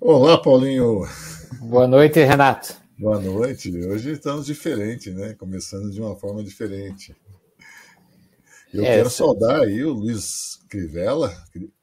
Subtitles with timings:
[0.00, 1.06] Olá, Paulinho.
[1.60, 2.76] Boa noite, Renato.
[2.98, 3.70] Boa noite.
[3.86, 5.34] Hoje estamos diferentes, né?
[5.34, 7.16] Começando de uma forma diferente.
[8.72, 11.34] Eu é, quero saudar aí o Luiz Crivella,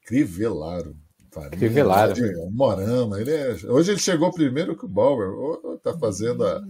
[0.06, 0.96] Crivelaro.
[1.50, 2.14] Crivelaro.
[2.52, 3.20] Morama.
[3.20, 3.56] Ele é...
[3.68, 5.32] Hoje ele chegou primeiro que o Bauer.
[5.76, 6.62] Está fazendo a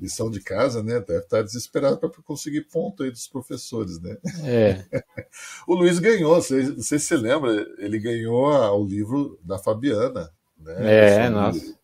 [0.00, 0.98] lição de casa, né?
[0.98, 4.16] Deve estar desesperado para conseguir ponto aí dos professores, né?
[4.42, 4.84] É.
[5.68, 9.56] o Luiz ganhou, não sei, não sei se você lembra, ele ganhou o livro da
[9.56, 10.30] Fabiana,
[10.60, 11.24] né?
[11.24, 11.78] É, nossa.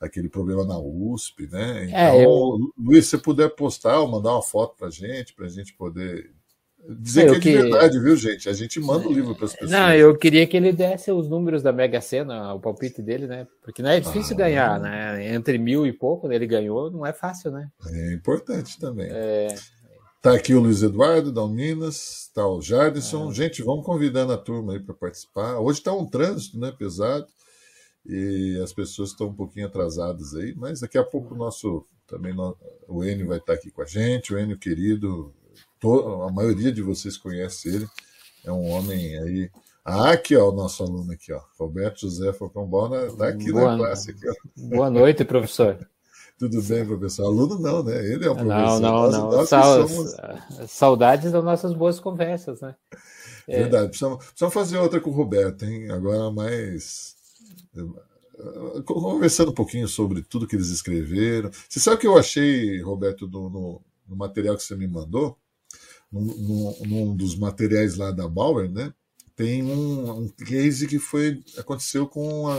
[0.00, 1.84] Aquele problema na USP, né?
[1.84, 2.72] É, então, é, eu...
[2.78, 6.34] Luiz, se você puder postar ou mandar uma foto para gente, para a gente poder
[6.88, 8.48] Dizer eu que é de verdade, viu, gente?
[8.48, 9.70] A gente manda o livro para as pessoas.
[9.70, 13.46] Não, eu queria que ele desse os números da Mega Sena, o palpite dele, né?
[13.60, 15.34] Porque não é difícil ah, ganhar, né?
[15.34, 16.36] Entre mil e pouco, né?
[16.36, 17.68] ele ganhou, não é fácil, né?
[17.88, 19.08] É importante também.
[19.10, 19.48] É...
[20.22, 23.30] Tá aqui o Luiz Eduardo, da Minas, tá o Jardison.
[23.30, 23.32] Ah.
[23.32, 25.58] Gente, vamos convidando a turma aí para participar.
[25.58, 26.72] Hoje está um trânsito, né?
[26.76, 27.26] Pesado.
[28.08, 32.34] E as pessoas estão um pouquinho atrasadas aí, mas daqui a pouco o nosso também
[32.86, 35.34] o Enio vai estar aqui com a gente, o Enio querido,
[35.82, 37.88] a maioria de vocês conhece ele,
[38.44, 39.50] é um homem aí.
[39.84, 42.68] Ah, aqui, ó, o nosso aluno aqui, ó, Roberto José Falcão
[43.06, 44.10] está aqui Boa, na classe.
[44.12, 44.20] Aqui,
[44.56, 45.78] Boa noite, professor.
[46.38, 47.24] Tudo bem, professor?
[47.24, 47.96] Aluno não, né?
[47.96, 48.80] Ele é o professor.
[48.80, 49.30] Não, não, não.
[49.30, 50.16] Nós somos...
[50.68, 52.74] Saudades das nossas boas conversas, né?
[53.48, 53.60] É.
[53.60, 53.88] Verdade.
[53.88, 55.90] Precisamos, precisamos fazer outra com o Roberto, hein?
[55.90, 57.15] Agora mais
[58.84, 61.50] conversando um pouquinho sobre tudo que eles escreveram.
[61.68, 65.38] Você sabe o que eu achei, Roberto, no, no, no material que você me mandou?
[66.10, 68.92] num, num, dos materiais lá da Bauer, né?
[69.34, 72.56] Tem um, um case que foi aconteceu com uma,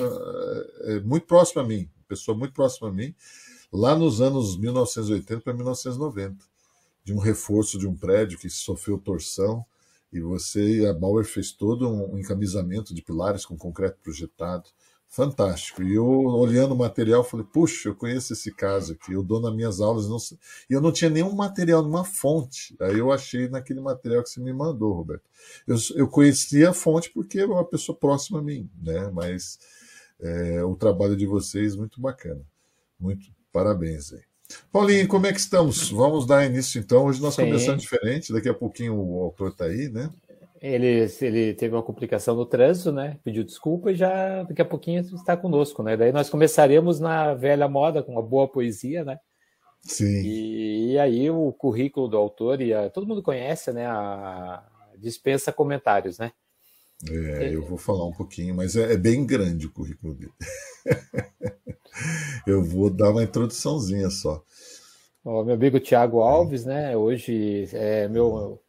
[0.81, 3.15] é, muito próximo a mim, pessoa muito próxima a mim,
[3.71, 6.45] lá nos anos 1980 para 1990,
[7.03, 9.65] de um reforço de um prédio que sofreu torção
[10.17, 14.69] e você a Bauer fez todo um encamisamento de pilares com concreto projetado
[15.07, 15.81] fantástico.
[15.81, 19.55] E eu, olhando o material, falei, puxa, eu conheço esse caso aqui, eu dou nas
[19.55, 20.17] minhas aulas, não
[20.69, 22.75] e eu não tinha nenhum material, nenhuma fonte.
[22.79, 25.23] Aí eu achei naquele material que você me mandou, Roberto.
[25.65, 29.09] Eu, eu conhecia a fonte porque é uma pessoa próxima a mim, né?
[29.11, 29.57] Mas
[30.19, 32.41] é, o trabalho de vocês, muito bacana.
[32.99, 34.26] Muito parabéns aí.
[34.71, 35.89] Paulinho, como é que estamos?
[35.89, 37.05] Vamos dar início então.
[37.05, 37.45] Hoje nós Sim.
[37.45, 40.09] começamos diferente, daqui a pouquinho o autor está aí, né?
[40.61, 43.19] Ele, ele teve uma complicação no trânsito, né?
[43.23, 45.95] Pediu desculpa e já daqui a pouquinho está conosco, né?
[45.95, 49.19] Daí nós começaremos na velha moda com uma boa poesia, né?
[49.81, 50.21] Sim.
[50.23, 53.85] E, e aí o currículo do autor e a, todo mundo conhece, né?
[53.85, 54.63] A
[54.97, 56.31] dispensa comentários, né?
[57.09, 60.33] É, eu vou falar um pouquinho, mas é, é bem grande o currículo dele.
[62.47, 64.43] eu vou dar uma introduçãozinha só.
[65.23, 66.95] O meu amigo Tiago Alves, né?
[66.97, 68.61] Hoje é meu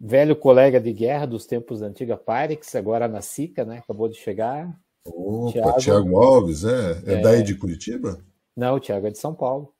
[0.00, 3.78] velho colega de guerra dos tempos da antiga Pyrex, agora na SICA, né?
[3.78, 4.74] Acabou de chegar.
[5.04, 7.02] Opa, Thiago, Thiago Alves, é?
[7.06, 8.24] É, é daí de Curitiba?
[8.56, 9.74] Não, o Thiago é de São Paulo.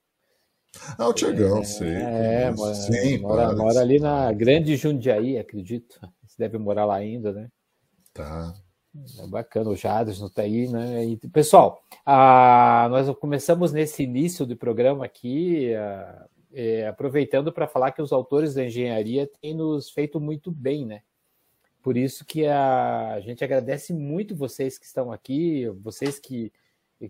[0.97, 1.93] Ah, o Tiagão, é, sei.
[1.93, 5.99] É, mora, Sim, mora, mora ali na Grande Jundiaí, acredito.
[6.25, 7.49] Você deve morar lá ainda, né?
[8.13, 8.53] Tá.
[9.19, 11.05] É bacana, o Jadson está aí, né?
[11.05, 17.91] E, pessoal, a, nós começamos nesse início do programa aqui, a, é, aproveitando para falar
[17.93, 21.03] que os autores da engenharia têm nos feito muito bem, né?
[21.81, 26.51] Por isso que a, a gente agradece muito vocês que estão aqui, vocês que,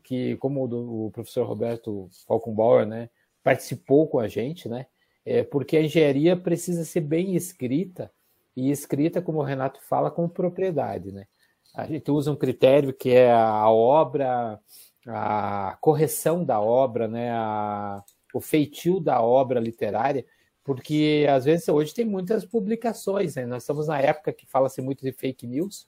[0.03, 3.09] que como o, do, o professor Roberto Falkenbauer, né,
[3.43, 4.85] participou com a gente, né?
[5.25, 8.11] É, porque a engenharia precisa ser bem escrita
[8.55, 11.25] e escrita, como o Renato fala, com propriedade, né?
[11.73, 14.59] A gente usa um critério que é a obra,
[15.07, 17.31] a correção da obra, né?
[17.31, 18.03] A,
[18.33, 20.25] o feitio da obra literária,
[20.63, 23.45] porque às vezes hoje tem muitas publicações, né?
[23.45, 25.87] nós estamos na época que fala-se muito de fake news,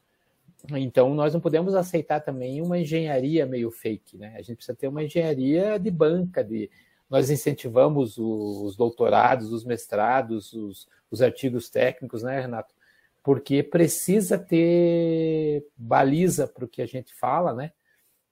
[0.72, 4.34] então nós não podemos aceitar também uma engenharia meio fake, né?
[4.36, 6.70] A gente precisa ter uma engenharia de banca, de
[7.14, 12.74] nós incentivamos os doutorados, os mestrados, os, os artigos técnicos, né, Renato?
[13.22, 17.72] Porque precisa ter baliza para o que a gente fala, né?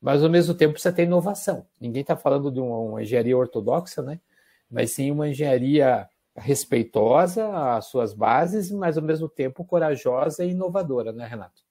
[0.01, 1.67] mas ao mesmo tempo precisa ter inovação.
[1.79, 4.19] Ninguém está falando de uma, uma, engenharia ortodoxa, né?
[4.67, 11.11] mas sim uma engenharia respeitosa às suas bases, mas ao mesmo tempo corajosa e inovadora,
[11.11, 11.61] né, Renato?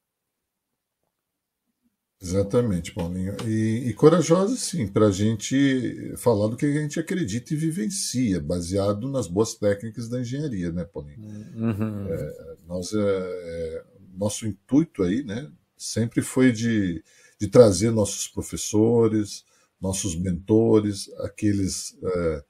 [2.23, 3.35] Exatamente, Paulinho.
[3.47, 8.41] E, e corajosa, sim, para a gente falar do que a gente acredita e vivencia,
[8.41, 11.19] baseado nas boas técnicas da engenharia, né, Paulinho?
[11.57, 12.07] Uhum.
[12.09, 13.85] É, nós, é, é,
[14.15, 17.03] nosso intuito aí, né, sempre foi de
[17.41, 19.45] de trazer nossos professores,
[19.81, 21.97] nossos mentores, aqueles.
[22.05, 22.45] É,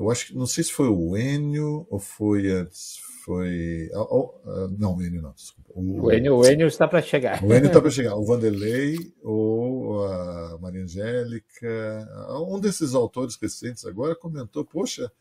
[0.00, 2.98] eu acho que não sei se foi o Enio ou foi antes.
[3.22, 3.90] Foi.
[3.94, 4.32] Oh,
[4.78, 5.70] não, o Enio não, desculpa.
[5.74, 7.44] O, o Enio, o Enio está para chegar.
[7.44, 8.16] O Enio está para chegar.
[8.16, 12.08] O Vanderlei ou a Maria Angélica,
[12.48, 15.12] um desses autores recentes agora comentou, poxa,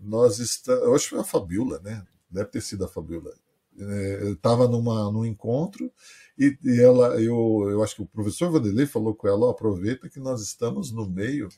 [0.00, 2.02] nós estamos, eu acho que foi a Fabiola, né?
[2.30, 3.30] Deve ter sido a Fabiola.
[3.78, 5.92] É, estava num encontro
[6.36, 10.08] e, e, ela, eu, eu acho que o professor Vanderlei falou com ela, oh, aproveita
[10.08, 11.48] que nós estamos no meio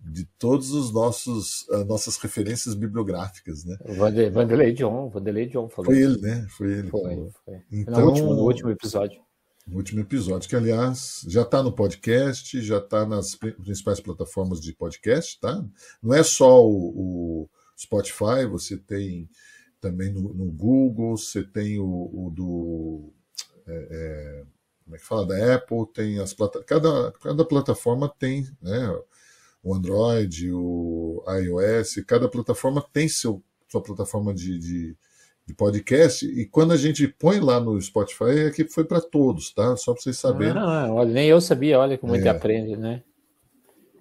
[0.00, 3.76] de todos os nossos uh, nossas referências bibliográficas, né?
[4.30, 5.92] Vanderlei John, Vanderlei John falou.
[5.92, 6.46] Foi ele, né?
[6.50, 6.88] Foi ele.
[6.88, 7.60] Foi, foi.
[7.70, 9.20] Então, no último, no último episódio.
[9.66, 14.72] No último episódio, que aliás já está no podcast, já está nas principais plataformas de
[14.72, 15.62] podcast, tá?
[16.02, 19.28] Não é só o, o Spotify, você tem
[19.80, 23.12] também no, no, Google, você tem o, o do
[23.66, 24.44] é, é,
[24.84, 28.98] como é que fala da Apple, tem as plata cada, cada plataforma tem, né?
[29.62, 34.96] O Android, o iOS, cada plataforma tem seu, sua plataforma de, de,
[35.46, 39.52] de podcast, e quando a gente põe lá no Spotify, é que foi para todos,
[39.52, 39.76] tá?
[39.76, 40.56] Só para vocês saberem.
[40.56, 42.18] Ah, olha, nem eu sabia, olha como é.
[42.18, 43.02] ele aprende, né?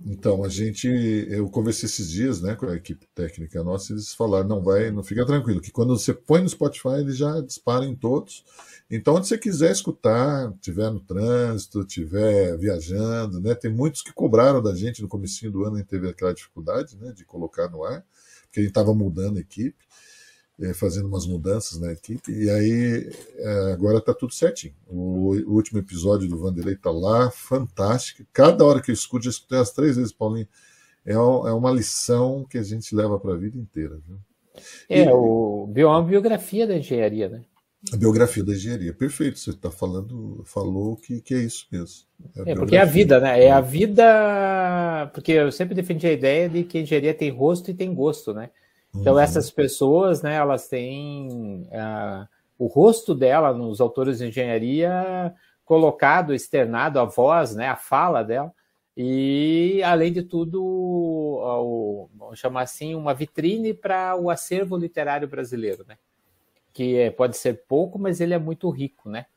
[0.06, 0.88] Então, a gente,
[1.30, 5.04] eu conversei esses dias, né, com a equipe técnica nossa, eles falaram, não vai, não
[5.04, 8.44] fica tranquilo, que quando você põe no Spotify, ele já dispara em todos.
[8.90, 14.62] Então, onde você quiser escutar, tiver no trânsito, tiver viajando, né, tem muitos que cobraram
[14.62, 17.84] da gente no comecinho do ano, a gente teve aquela dificuldade, né, de colocar no
[17.84, 18.06] ar,
[18.44, 19.87] porque a gente estava mudando a equipe.
[20.60, 24.74] É, fazendo umas mudanças na equipe, e aí é, agora está tudo certinho.
[24.88, 28.26] O, o, último episódio do Vanderlei está lá, fantástico.
[28.34, 30.48] Cada hora que eu escuto, já escutei as três vezes, Paulinho,
[31.06, 34.00] é, é uma lição que a gente leva para a vida inteira.
[34.08, 34.18] Viu?
[34.90, 37.44] É, e, o, é uma biografia da engenharia, né?
[37.94, 39.40] A biografia da engenharia, perfeito.
[39.40, 42.06] Você está falando, falou que, que é isso mesmo.
[42.36, 43.44] É, é porque é a vida, né?
[43.44, 45.10] É a vida.
[45.14, 48.34] Porque eu sempre defendi a ideia de que a engenharia tem rosto e tem gosto,
[48.34, 48.50] né?
[48.96, 49.20] Então, uhum.
[49.20, 55.34] essas pessoas, né, elas têm uh, o rosto dela nos autores de engenharia
[55.66, 58.54] colocado, externado, a voz, né, a fala dela,
[59.00, 65.86] e, além de tudo, o, vamos chamar assim, uma vitrine para o acervo literário brasileiro,
[65.88, 66.00] né?
[66.74, 69.28] Que é, pode ser pouco, mas ele é muito rico, né?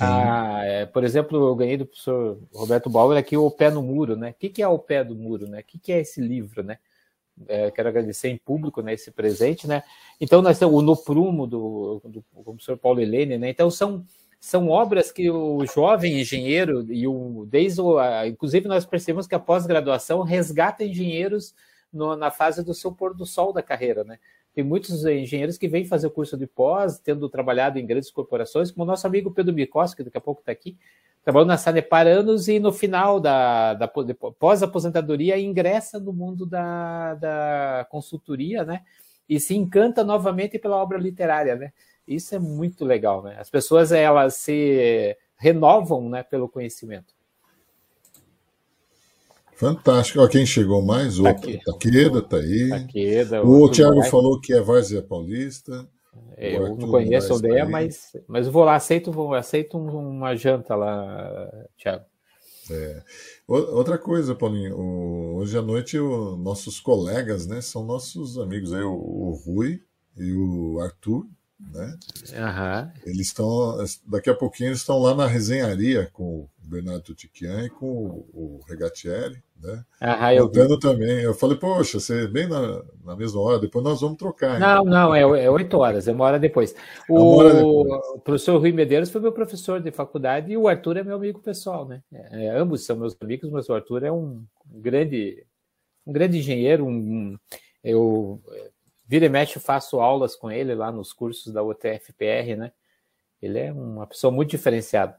[0.00, 4.16] Ah, é, por exemplo, eu ganhei do professor Roberto Bauer aqui o Pé no Muro,
[4.16, 4.30] né?
[4.30, 5.60] O que, que é o Pé do Muro, né?
[5.60, 6.78] O que, que é esse livro, né?
[7.48, 9.82] É, quero agradecer em público né, esse presente, né?
[10.20, 13.50] Então nós temos o No Prumo do, do, professor Paulo Helene, né?
[13.50, 14.04] Então são
[14.40, 17.96] são obras que o jovem engenheiro e o desde o,
[18.26, 21.54] inclusive nós percebemos que a pós-graduação resgata engenheiros
[21.90, 24.18] no, na fase do seu pôr do sol da carreira, né?
[24.54, 28.70] Tem muitos engenheiros que vêm fazer o curso de pós, tendo trabalhado em grandes corporações,
[28.70, 30.78] como o nosso amigo Pedro Bicos, que daqui a pouco está aqui,
[31.24, 37.86] trabalhou na Sanepar anos e no final da, da pós-aposentadoria ingressa no mundo da, da
[37.90, 38.82] consultoria, né?
[39.28, 41.72] E se encanta novamente pela obra literária, né?
[42.06, 43.36] Isso é muito legal, né?
[43.40, 47.14] As pessoas elas se renovam, né, pelo conhecimento.
[49.56, 50.20] Fantástico.
[50.20, 51.18] Ó, quem chegou mais?
[51.18, 52.68] O Taqueda está aí.
[52.68, 55.88] Taqueda, o, o Thiago falou que é Várzea Paulista.
[56.36, 60.74] É, eu não conheço a aldeia, mas, mas vou lá, aceito, vou, aceito uma janta
[60.74, 61.48] lá,
[61.78, 62.04] Thiago.
[62.70, 63.02] É.
[63.46, 64.76] Outra coisa, Paulinho,
[65.36, 69.80] hoje à noite o, nossos colegas, né, são nossos amigos aí, o, o Rui
[70.16, 71.26] e o Arthur,
[71.72, 71.96] né?
[72.32, 72.92] Uhum.
[73.06, 73.76] Eles estão,
[74.06, 78.26] daqui a pouquinho eles estão lá na resenharia com o Bernardo Tutiquian e com o,
[78.32, 79.84] o Regatieri, né?
[80.02, 81.20] Uhum, eu Voltando também.
[81.20, 84.58] Eu falei, poxa, você vem na, na mesma hora, depois nós vamos trocar.
[84.58, 86.74] Não, não, é, é 8 horas, é uma hora depois.
[87.08, 88.02] O, é hora depois.
[88.14, 91.40] o professor Rui Medeiros foi meu professor de faculdade e o Arthur é meu amigo
[91.40, 92.02] pessoal, né?
[92.12, 95.44] É, ambos são meus amigos, mas o Arthur é um grande,
[96.06, 97.36] um grande engenheiro, um,
[97.82, 98.40] eu
[99.06, 102.72] Vira e mexe, faço aulas com ele lá nos cursos da UTFPR, né?
[103.40, 105.18] Ele é uma pessoa muito diferenciada.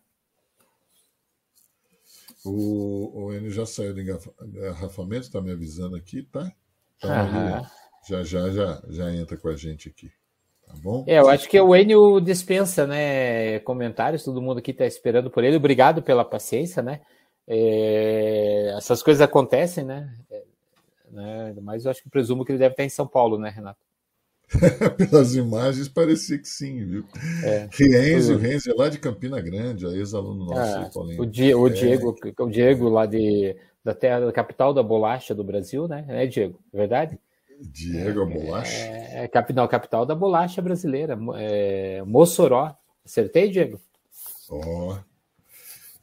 [2.44, 6.52] O, o Enio já saiu do engarrafamento, está me avisando aqui, tá?
[6.98, 7.68] Então,
[8.08, 10.12] já, já, já, já entra com a gente aqui.
[10.66, 11.04] Tá bom?
[11.08, 13.60] É, eu acho que o Enio dispensa, né?
[13.60, 15.58] Comentários, todo mundo aqui está esperando por ele.
[15.58, 17.02] Obrigado pela paciência, né?
[17.48, 20.12] É, essas coisas acontecem, né?
[21.16, 21.56] Né?
[21.62, 23.80] Mas eu acho que presumo que ele deve estar em São Paulo, né, Renato?
[24.98, 27.06] Pelas imagens parecia que sim, viu?
[27.44, 31.00] É, Rienzi, o Rienzi é lá de Campina Grande, ex-aluno nosso.
[31.00, 31.70] Ah, o, Di, o, é.
[31.72, 36.06] Diego, o Diego lá de, da terra da capital da bolacha do Brasil, né?
[36.10, 37.20] É Diego, é verdade?
[37.60, 38.76] Diego a bolacha?
[38.76, 42.76] É, é, capital, capital da bolacha brasileira, é, Mossoró.
[43.04, 43.80] Acertei, Diego?
[44.50, 44.98] Ó, oh,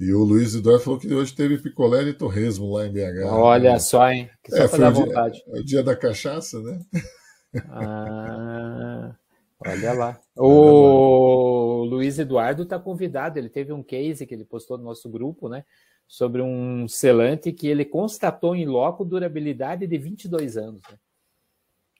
[0.03, 3.25] e o Luiz Eduardo falou que hoje teve picolé e torresmo lá em BH.
[3.25, 3.79] Olha né?
[3.79, 4.29] só, hein?
[4.43, 6.81] Que só é, foi o dia, é o dia, da cachaça, né?
[7.69, 9.15] Ah,
[9.65, 10.21] olha lá.
[10.35, 15.49] O Luiz Eduardo está convidado, ele teve um case que ele postou no nosso grupo,
[15.49, 15.65] né?
[16.09, 20.83] Sobre um selante que ele constatou em loco durabilidade de 22 anos.
[20.91, 20.99] Né?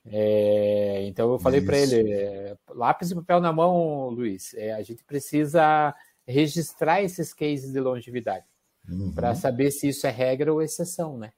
[0.07, 4.53] É, então eu falei para ele: é, lápis e papel na mão, Luiz.
[4.55, 5.95] É, a gente precisa
[6.27, 8.45] registrar esses cases de longevidade
[8.89, 9.11] uhum.
[9.13, 11.33] para saber se isso é regra ou exceção, né?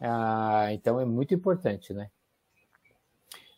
[0.00, 2.10] Ah, então é muito importante, né?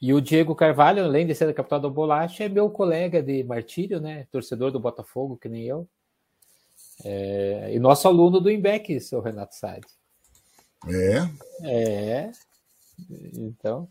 [0.01, 3.43] E o Diego Carvalho, além de ser da capital da bolacha, é meu colega de
[3.43, 4.27] martírio, né?
[4.31, 5.89] Torcedor do Botafogo, que nem eu.
[7.05, 9.87] É, e nosso aluno do IMBEC, seu Renato Sade.
[10.87, 11.29] É?
[11.65, 12.33] É.
[13.35, 13.89] Então.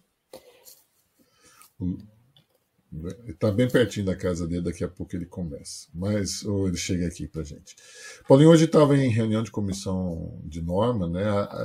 [3.28, 5.88] Está bem pertinho da casa dele, daqui a pouco ele começa.
[5.94, 7.76] Mas ou ele chega aqui para gente.
[8.28, 11.24] Paulinho hoje estava em reunião de comissão de norma, né?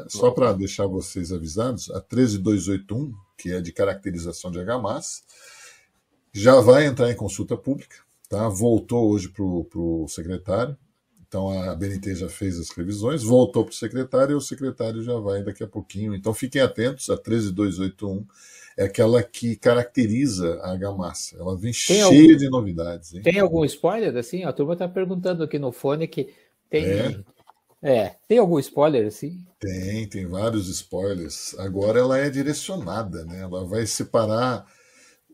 [0.09, 5.23] Só para deixar vocês avisados, a 13281, que é de caracterização de HMAS,
[6.33, 7.97] já vai entrar em consulta pública,
[8.29, 8.49] tá?
[8.49, 10.77] Voltou hoje para o secretário.
[11.27, 15.15] Então a BNT já fez as revisões, voltou para o secretário e o secretário já
[15.15, 16.13] vai daqui a pouquinho.
[16.13, 18.27] Então fiquem atentos, a 13281
[18.81, 21.37] é aquela que caracteriza a Gamassa.
[21.39, 23.13] Ela vem tem cheia algum, de novidades.
[23.13, 23.21] Hein?
[23.21, 24.45] Tem algum spoiler assim?
[24.45, 26.33] A turma está perguntando aqui no fone que
[26.71, 26.87] tem.
[26.87, 27.23] É.
[27.83, 28.17] é.
[28.27, 29.45] tem algum spoiler assim?
[29.59, 31.55] Tem, tem vários spoilers.
[31.59, 33.41] Agora ela é direcionada, né?
[33.43, 34.67] Ela vai separar.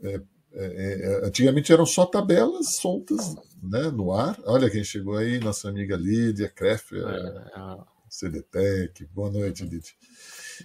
[0.02, 0.20] É,
[0.52, 4.36] é, é antigamente eram só tabelas soltas né, no ar.
[4.44, 7.78] Olha quem chegou aí, nossa amiga Lídia Kreffer, é, é.
[8.08, 9.06] CDTEC.
[9.14, 9.92] Boa noite, Lídia.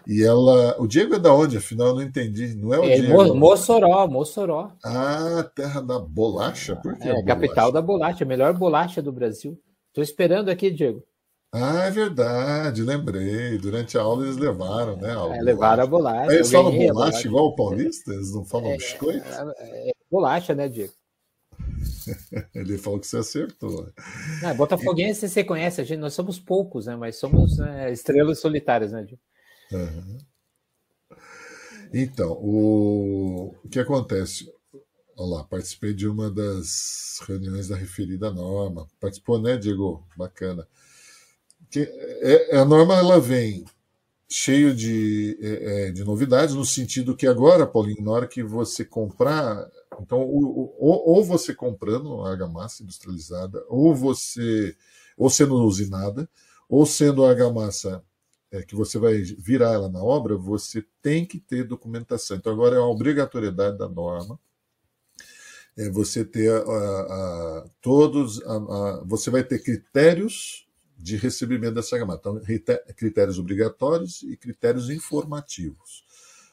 [0.07, 0.75] E ela.
[0.79, 1.57] O Diego é da onde?
[1.57, 2.55] Afinal, eu não entendi.
[2.55, 3.35] Não é o é, Diego.
[3.35, 4.71] Mossoró, Mossoró.
[4.83, 6.75] Ah, terra da bolacha?
[6.75, 7.07] Por que?
[7.07, 9.59] É, capital da bolacha, a melhor bolacha do Brasil.
[9.89, 11.03] Estou esperando aqui, Diego.
[11.53, 13.57] Ah, é verdade, lembrei.
[13.57, 15.13] Durante a aula eles levaram, né?
[15.13, 16.31] A é, levaram a bolacha.
[16.31, 18.13] Aí eles falam bolacha, bolacha igual o paulista?
[18.13, 19.27] Eles não falam é, biscoito?
[19.27, 20.93] É, é, bolacha, né, Diego?
[22.55, 23.89] Ele falou que você acertou.
[24.41, 26.95] Não, Botafoguense você conhece, a gente, nós somos poucos, né?
[26.95, 29.21] Mas somos né, estrelas solitárias, né, Diego?
[29.71, 30.17] Uhum.
[31.93, 33.55] Então, o...
[33.63, 34.51] o que acontece?
[35.17, 38.87] Olha lá, participei de uma das reuniões da referida norma.
[38.99, 40.05] Participou, né, Diego?
[40.15, 40.67] Bacana.
[41.69, 43.65] Que é, é a norma ela vem
[44.31, 48.85] cheio de, é, é, de novidades, no sentido que agora, Paulinho, na hora que você
[48.85, 54.73] comprar, então, ou, ou você comprando argamassa industrializada, ou você,
[55.17, 56.29] ou sendo usinada,
[56.69, 58.01] ou sendo argamassa
[58.51, 62.35] é, que você vai virar ela na obra, você tem que ter documentação.
[62.35, 64.37] Então, agora é uma obrigatoriedade da norma.
[65.77, 70.67] É você ter a, a, todos, a, você vai ter critérios
[70.97, 72.15] de recebimento dessa gama.
[72.15, 72.41] Então,
[72.95, 76.03] critérios obrigatórios e critérios informativos.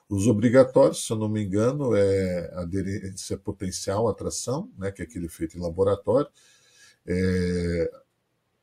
[0.08, 5.28] Os obrigatórios, se eu não me engano, é aderência potencial atração, né, que é aquele
[5.28, 6.30] feito em laboratório,
[7.06, 7.90] é,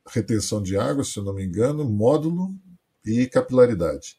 [0.08, 2.56] retenção de água, se eu não me engano, módulo
[3.06, 4.18] e capilaridade.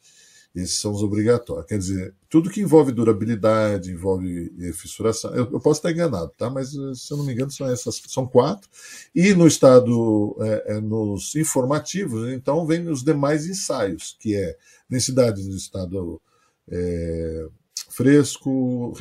[0.56, 1.66] Esses são os obrigatórios.
[1.66, 6.48] Quer dizer, tudo que envolve durabilidade, envolve fissuração, eu, eu posso estar enganado, tá?
[6.48, 8.66] mas se eu não me engano são essas, são quatro.
[9.14, 14.56] E no estado, é, é, nos informativos, então vem os demais ensaios, que é
[14.88, 16.22] densidade no estado
[16.70, 17.46] é,
[17.90, 18.94] fresco,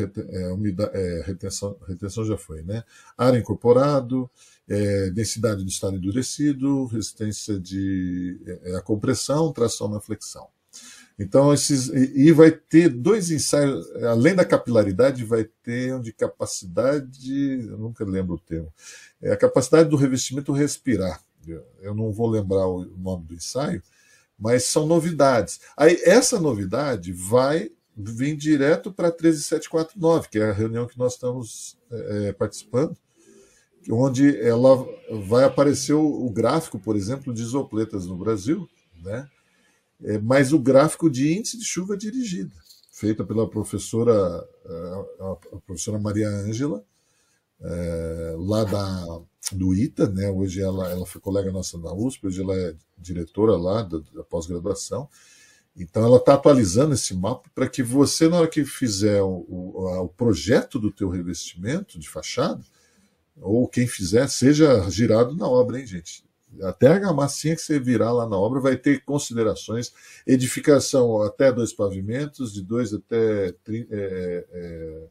[0.54, 2.84] umidade, é, retenção, retenção já foi, né?
[3.18, 4.30] Ar incorporado,
[4.68, 10.48] é, densidade do estado endurecido, resistência de é, a compressão, tração na flexão.
[11.18, 17.68] Então, esses, e, vai ter dois ensaios, além da capilaridade, vai ter um de capacidade,
[17.70, 18.72] eu nunca lembro o termo,
[19.22, 21.24] é a capacidade do revestimento respirar.
[21.80, 23.82] Eu, não vou lembrar o nome do ensaio,
[24.38, 25.62] mas são novidades.
[25.78, 31.78] Aí, essa novidade vai vir direto para 13749, que é a reunião que nós estamos
[31.90, 32.98] é, participando,
[33.90, 34.86] onde ela
[35.28, 38.68] vai aparecer o, o, gráfico, por exemplo, de isopletas no Brasil,
[39.02, 39.28] né?
[40.04, 42.54] É, mas o gráfico de índice de chuva dirigida,
[42.92, 46.84] feita pela professora, a, a professora Maria Ângela,
[47.62, 49.22] é, lá da,
[49.54, 50.30] do ITA, né?
[50.30, 54.24] hoje ela, ela foi colega nossa da USP, hoje ela é diretora lá da, da
[54.24, 55.08] pós-graduação,
[55.76, 60.04] então ela está atualizando esse mapa para que você, na hora que fizer o, o,
[60.04, 62.64] o projeto do teu revestimento de fachada,
[63.42, 66.24] ou quem fizer, seja girado na obra, hein, gente?
[66.62, 69.92] Até a massinha que você virar lá na obra vai ter considerações,
[70.26, 75.08] edificação até dois pavimentos, de dois até é, é,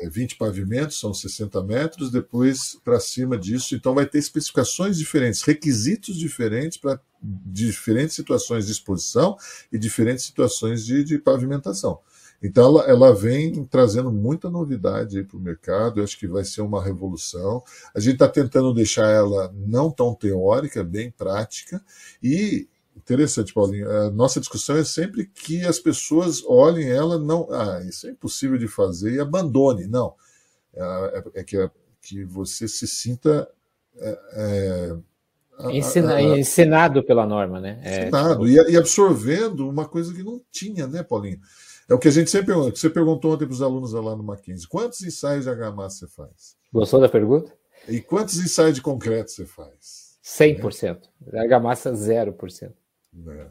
[0.00, 5.42] é, 20 pavimentos, são 60 metros, depois para cima disso, então vai ter especificações diferentes,
[5.42, 9.36] requisitos diferentes para diferentes situações de exposição
[9.72, 12.00] e diferentes situações de, de pavimentação.
[12.44, 16.60] Então ela, ela vem trazendo muita novidade para o mercado, eu acho que vai ser
[16.60, 17.62] uma revolução.
[17.94, 21.82] A gente está tentando deixar ela não tão teórica, bem prática,
[22.22, 27.80] e interessante, Paulinho, a nossa discussão é sempre que as pessoas olhem ela, não, ah,
[27.88, 29.86] isso é impossível de fazer e abandone.
[29.86, 30.14] Não,
[30.74, 30.82] é,
[31.34, 31.70] é, é que, é,
[32.02, 33.48] que você se sinta
[33.96, 34.96] é, é
[35.70, 37.80] Ensina, ensinado pela norma, né?
[37.82, 38.68] É, ensinado, tipo...
[38.68, 41.38] e, e, absorvendo uma coisa que não tinha, né, Paulinho?
[41.88, 42.76] É o que a gente sempre pergunta.
[42.76, 46.56] Você perguntou ontem para os alunos lá no Mackenzie: quantos ensaios de argamassa você faz?
[46.72, 47.52] Gostou da pergunta?
[47.88, 50.18] E quantos ensaios de concreto você faz?
[50.24, 51.02] 100%.
[51.32, 51.40] É.
[51.40, 52.72] Argamassa, 0%.
[53.28, 53.46] É.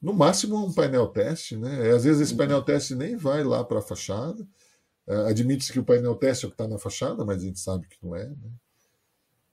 [0.00, 1.90] No máximo, um painel teste, né?
[1.90, 2.38] Às vezes esse uhum.
[2.38, 4.46] painel teste nem vai lá para a fachada.
[5.08, 7.58] É, admite-se que o painel teste é o que está na fachada, mas a gente
[7.58, 8.28] sabe que não é.
[8.28, 8.36] Né?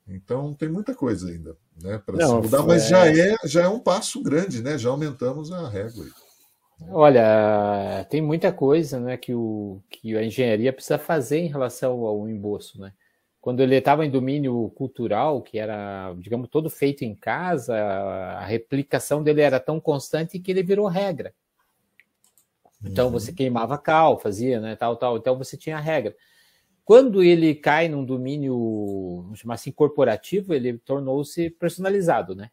[0.08, 2.88] Então tem muita coisa ainda né, para se mudar, mas é...
[2.90, 4.78] já, é, já é um passo grande, né?
[4.78, 6.06] Já aumentamos a régua.
[6.90, 12.28] Olha, tem muita coisa né, que, o, que a engenharia precisa fazer em relação ao
[12.28, 12.80] embolso.
[12.80, 12.92] Né?
[13.40, 19.24] Quando ele estava em domínio cultural, que era, digamos, todo feito em casa, a replicação
[19.24, 21.34] dele era tão constante que ele virou regra.
[22.84, 23.14] Então uhum.
[23.14, 25.18] você queimava cal, fazia, né, tal, tal.
[25.18, 26.16] Então você tinha a regra.
[26.84, 32.52] Quando ele cai num domínio, vamos chamar assim, corporativo, ele tornou-se personalizado, né?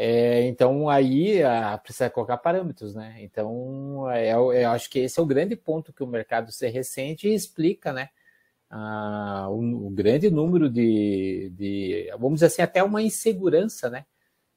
[0.00, 3.16] É, então aí a, precisa colocar parâmetros, né?
[3.18, 7.26] Então é, eu acho que esse é o grande ponto que o mercado se ressente
[7.26, 8.08] e explica, né?
[8.70, 14.06] Ah, o, o, grande número de, de, vamos dizer assim, até uma insegurança, né?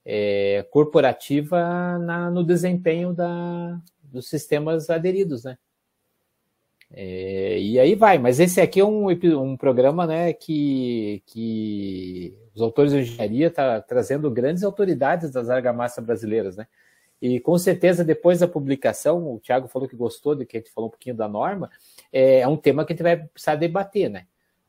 [0.06, 5.58] É, corporativa na, no desempenho da, dos sistemas aderidos, né?
[6.92, 12.62] É, e aí vai, mas esse aqui é um, um programa né, que, que os
[12.62, 16.68] autores de engenharia tá trazendo grandes autoridades das argamassas brasileiras, né?
[17.22, 20.72] E com certeza, depois da publicação, o Thiago falou que gostou de que a gente
[20.72, 21.70] falou um pouquinho da norma,
[22.12, 24.26] é, é um tema que a gente vai precisar debater, né?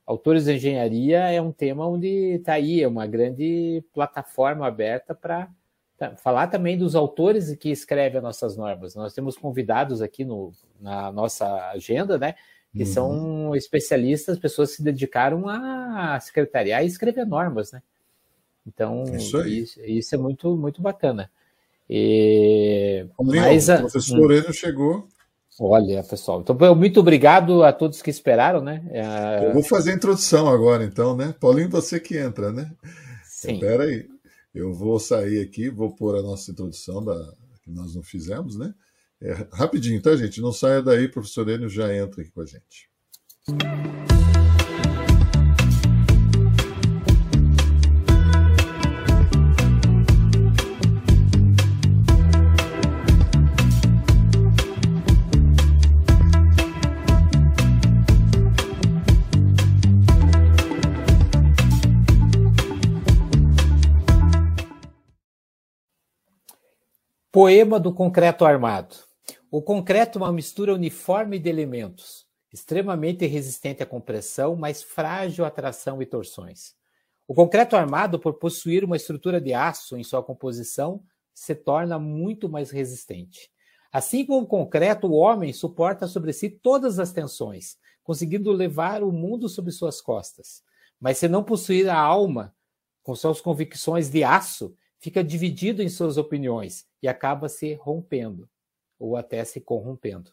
[0.07, 5.49] Autores de engenharia é um tema onde está aí, é uma grande plataforma aberta para
[6.03, 8.97] Tá, falar também dos autores que escrevem as nossas normas.
[8.97, 12.35] Nós temos convidados aqui no, na nossa agenda, né?
[12.74, 12.87] Que uhum.
[12.87, 17.82] são especialistas, pessoas que se dedicaram a secretariar e escrever normas, né?
[18.66, 21.30] Então, isso, isso, isso, é muito, muito bacana.
[21.90, 23.04] E...
[23.20, 25.06] Mas, o professor hum, chegou.
[25.61, 26.40] Olha, pessoal.
[26.40, 28.82] Então, muito obrigado a todos que esperaram, né?
[28.90, 29.48] É...
[29.48, 31.35] Eu vou fazer a introdução agora, então, né?
[31.38, 32.72] Paulinho, você que entra, né?
[33.24, 33.54] Sim.
[33.54, 34.08] Espera aí.
[34.54, 37.14] Eu vou sair aqui, vou pôr a nossa introdução da,
[37.62, 38.72] que nós não fizemos, né?
[39.24, 40.40] É, rapidinho, tá, gente?
[40.40, 42.90] Não saia daí, professor Enio já entra aqui com a gente.
[67.30, 69.12] Poema do concreto armado.
[69.55, 75.51] O concreto é uma mistura uniforme de elementos, extremamente resistente à compressão, mas frágil à
[75.51, 76.75] tração e torções.
[77.29, 81.03] O concreto armado, por possuir uma estrutura de aço em sua composição,
[81.35, 83.51] se torna muito mais resistente.
[83.93, 89.12] Assim como o concreto, o homem suporta sobre si todas as tensões, conseguindo levar o
[89.12, 90.62] mundo sobre suas costas.
[90.99, 92.57] Mas se não possuir a alma,
[93.03, 98.49] com suas convicções de aço, fica dividido em suas opiniões e acaba se rompendo
[99.03, 100.31] ou até se corrompendo.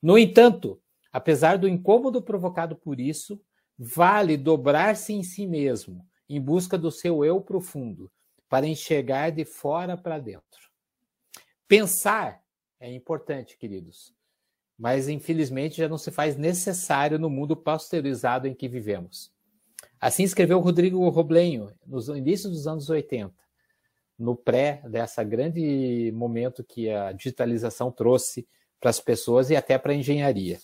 [0.00, 0.80] No entanto,
[1.12, 3.40] apesar do incômodo provocado por isso,
[3.76, 8.10] vale dobrar-se em si mesmo, em busca do seu eu profundo,
[8.48, 10.70] para enxergar de fora para dentro.
[11.66, 12.40] Pensar
[12.78, 14.14] é importante, queridos,
[14.78, 19.32] mas infelizmente já não se faz necessário no mundo pasteurizado em que vivemos.
[20.00, 23.43] Assim escreveu Rodrigo Roblenho, nos inícios dos anos 80
[24.24, 28.48] no pré dessa grande momento que a digitalização trouxe
[28.80, 30.58] para as pessoas e até para a engenharia.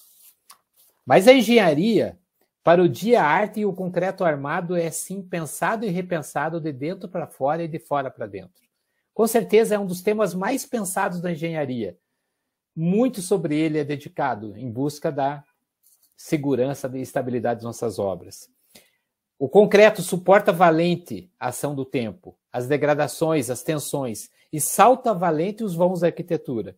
[1.04, 2.18] Mas a engenharia,
[2.64, 6.72] para o dia a arte e o concreto armado, é sim pensado e repensado de
[6.72, 8.62] dentro para fora e de fora para dentro.
[9.12, 11.98] Com certeza é um dos temas mais pensados da engenharia.
[12.74, 15.44] Muito sobre ele é dedicado em busca da
[16.16, 18.48] segurança e estabilidade das nossas obras.
[19.40, 25.64] O concreto suporta valente a ação do tempo, as degradações, as tensões, e salta valente
[25.64, 26.76] os vãos da arquitetura.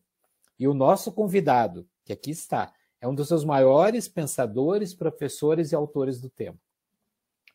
[0.56, 5.74] E o nosso convidado, que aqui está, é um dos seus maiores pensadores, professores e
[5.74, 6.56] autores do tema.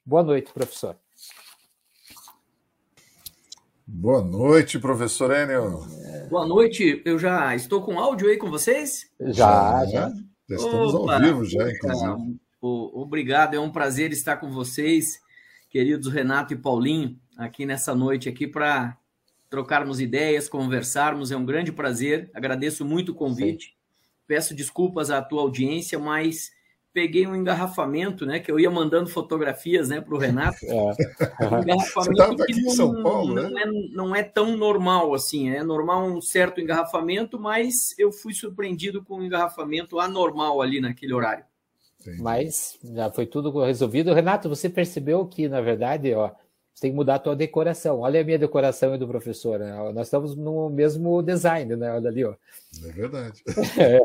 [0.06, 0.98] Boa noite, professor.
[3.88, 5.88] Boa noite, professor Enio.
[6.30, 9.10] Boa noite, eu já estou com áudio aí com vocês?
[9.22, 10.10] Já, já.
[10.50, 12.38] Já estamos Opa, ao vivo, já, inclusive.
[12.94, 15.22] Obrigado, é um prazer estar com vocês,
[15.70, 18.98] queridos Renato e Paulinho, aqui nessa noite aqui para
[19.50, 21.32] trocarmos ideias, conversarmos.
[21.32, 22.30] É um grande prazer.
[22.34, 23.68] Agradeço muito o convite.
[23.68, 23.74] Sim.
[24.28, 26.52] Peço desculpas à tua audiência, mas
[26.94, 28.40] peguei um engarrafamento, né?
[28.40, 30.58] Que eu ia mandando fotografias, né, para o Renato.
[31.40, 31.46] É.
[31.46, 33.62] Um engarrafamento que não, Paulo, não, né?
[33.62, 35.50] é, não é tão normal assim.
[35.50, 41.14] É normal um certo engarrafamento, mas eu fui surpreendido com um engarrafamento anormal ali naquele
[41.14, 41.46] horário.
[42.15, 42.22] Sim.
[42.22, 44.13] Mas já foi tudo resolvido.
[44.13, 46.30] Renato, você percebeu que, na verdade, ó,
[46.74, 48.00] você tem que mudar a tua decoração.
[48.00, 49.60] Olha a minha decoração e do professor.
[49.60, 49.72] Né?
[49.93, 51.91] Nós estamos no mesmo design, né?
[51.91, 52.36] Olha ali, ó.
[52.86, 53.43] É verdade.
[53.80, 54.00] É.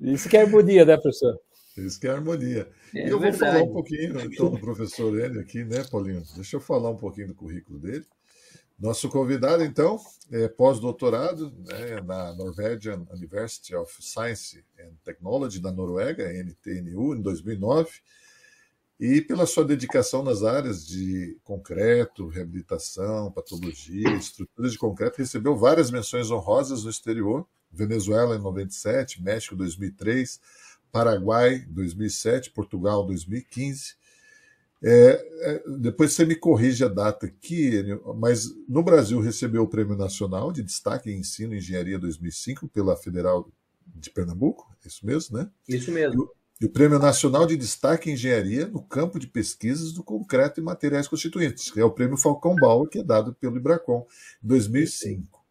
[0.12, 1.38] Isso que é harmonia, né, professor?
[1.76, 2.68] Isso que é harmonia.
[2.94, 3.38] É e eu verdade.
[3.38, 6.22] vou falar um pouquinho então, do professor N aqui, né, Paulinho?
[6.34, 8.04] Deixa eu falar um pouquinho do currículo dele.
[8.78, 9.98] Nosso convidado, então,
[10.30, 17.90] é pós-doutorado né, na Norwegian University of Science and Technology da Noruega, NTNU, em 2009,
[19.00, 25.90] e pela sua dedicação nas áreas de concreto, reabilitação, patologia, estruturas de concreto, recebeu várias
[25.90, 30.40] menções honrosas no exterior, Venezuela em 97, México 2003,
[30.92, 33.96] Paraguai 2007, Portugal 2015.
[34.82, 37.82] É, é, depois você me corrige a data aqui,
[38.16, 42.96] mas no Brasil recebeu o Prêmio Nacional de Destaque em Ensino e Engenharia 2005 pela
[42.96, 43.50] Federal
[43.86, 45.50] de Pernambuco, é isso mesmo, né?
[45.68, 46.30] Isso mesmo.
[46.60, 50.62] E o Prêmio Nacional de Destaque em Engenharia no campo de pesquisas do concreto e
[50.62, 54.06] materiais constituintes, que é o Prêmio Falcão Bauer, que é dado pelo Ibracon,
[54.42, 55.44] em 2005.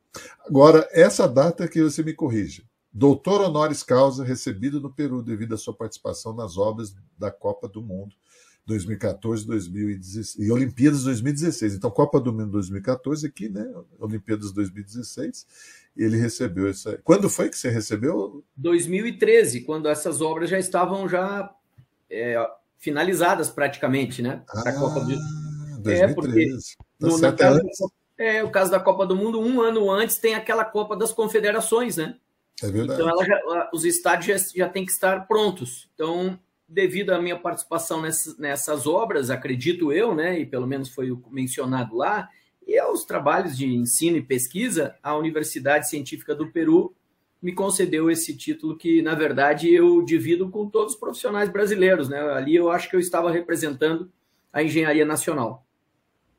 [0.47, 2.63] Agora, essa data que você me corrija.
[2.91, 7.81] Doutor honoris causa recebido no Peru devido à sua participação nas obras da Copa do
[7.81, 8.15] Mundo
[8.65, 11.75] 2014 2016, e Olimpíadas 2016.
[11.75, 13.65] Então, Copa do Mundo 2014 aqui, né?
[13.99, 15.45] Olimpíadas 2016.
[15.95, 16.99] Ele recebeu essa.
[17.03, 18.43] Quando foi que você recebeu?
[18.57, 21.53] 2013, quando essas obras já estavam já
[22.09, 22.35] é,
[22.77, 24.43] finalizadas praticamente, né?
[24.49, 25.15] Ah, Copa do...
[25.81, 25.87] 2013.
[25.89, 26.57] É, porque
[26.99, 27.61] tá no, na casa,
[28.17, 31.97] é o caso da Copa do Mundo, um ano antes tem aquela Copa das Confederações,
[31.97, 32.15] né?
[32.63, 33.01] É verdade.
[33.01, 35.89] Então já, os estádios já, já têm que estar prontos.
[35.93, 41.15] Então, devido à minha participação nessas, nessas obras, acredito eu, né, e pelo menos foi
[41.29, 42.29] mencionado lá,
[42.67, 46.95] e aos trabalhos de ensino e pesquisa, a Universidade Científica do Peru
[47.41, 52.09] me concedeu esse título que, na verdade, eu divido com todos os profissionais brasileiros.
[52.09, 52.19] Né?
[52.31, 54.11] Ali eu acho que eu estava representando
[54.51, 55.63] a engenharia nacional.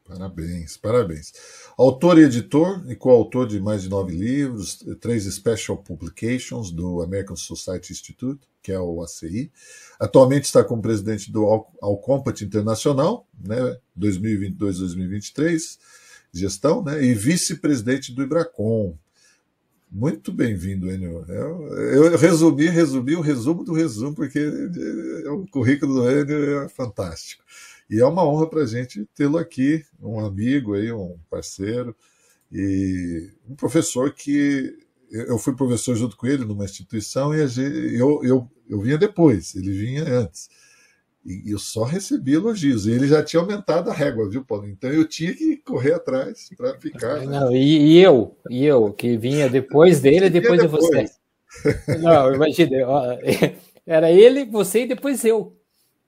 [0.05, 1.33] Parabéns, parabéns.
[1.79, 7.37] Autor e editor e coautor de mais de nove livros, três Special Publications do American
[7.37, 9.53] Society Institute, que é o ACI.
[10.01, 11.45] Atualmente está como presidente do
[11.83, 15.79] Alcompat Internacional, né, 2022-2023,
[16.33, 18.97] gestão, né, e vice-presidente do Ibracon.
[19.93, 21.27] Muito bem-vindo, Enio.
[21.29, 24.41] Eu, eu, resumi, resumi o resumo do resumo, porque
[25.29, 27.45] o currículo do Enio é fantástico.
[27.89, 31.95] E é uma honra para a gente tê-lo aqui, um amigo aí, um parceiro,
[32.51, 34.77] e um professor que
[35.11, 37.41] eu fui professor junto com ele numa instituição e
[37.99, 40.49] eu, eu, eu vinha depois, ele vinha antes.
[41.25, 42.87] E eu só recebi elogios.
[42.87, 44.69] E ele já tinha aumentado a régua, viu, Paulo?
[44.69, 47.19] Então eu tinha que correr atrás para ficar.
[47.19, 47.27] Né?
[47.27, 51.09] Não, e, e, eu, e eu, que vinha depois dele e depois, depois de
[51.67, 51.99] você.
[51.99, 52.77] Não, imagina,
[53.85, 55.56] era ele, você e depois eu.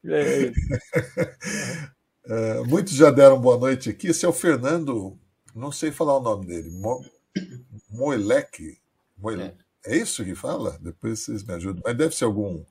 [0.09, 0.53] É,
[2.27, 4.09] é, muitos já deram boa noite aqui.
[4.09, 5.18] Esse é o Fernando,
[5.55, 7.05] não sei falar o nome dele, Mo.
[7.90, 8.79] Moilec.
[9.85, 9.92] É.
[9.92, 9.97] é.
[9.97, 10.79] isso que fala?
[10.81, 11.83] Depois vocês me ajudam.
[11.85, 12.64] Mas deve ser algum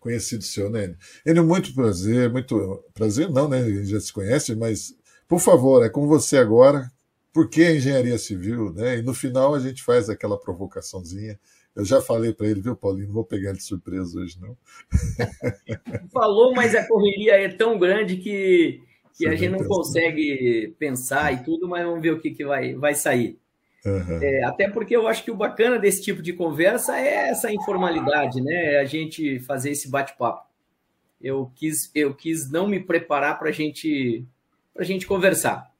[0.00, 0.96] conhecido seu, né?
[1.24, 3.58] Ele, muito prazer, muito prazer, não, né?
[3.58, 4.94] A gente já se conhece, mas
[5.28, 6.90] por favor, é com você agora.
[7.32, 8.72] Por que a engenharia civil?
[8.72, 8.98] Né?
[8.98, 11.38] E no final a gente faz aquela provocaçãozinha
[11.80, 13.06] eu já falei para ele, viu, Paulinho?
[13.06, 14.54] Não vou pegar ele de surpresa hoje, não.
[16.12, 18.82] Falou, mas a correria é tão grande que,
[19.16, 22.74] que a gente não consegue pensar e tudo, mas vamos ver o que, que vai,
[22.74, 23.38] vai sair.
[23.86, 24.22] Uhum.
[24.22, 28.42] É, até porque eu acho que o bacana desse tipo de conversa é essa informalidade,
[28.42, 28.74] né?
[28.74, 30.46] É a gente fazer esse bate-papo.
[31.18, 34.22] Eu quis, eu quis não me preparar para gente,
[34.76, 35.72] a gente conversar.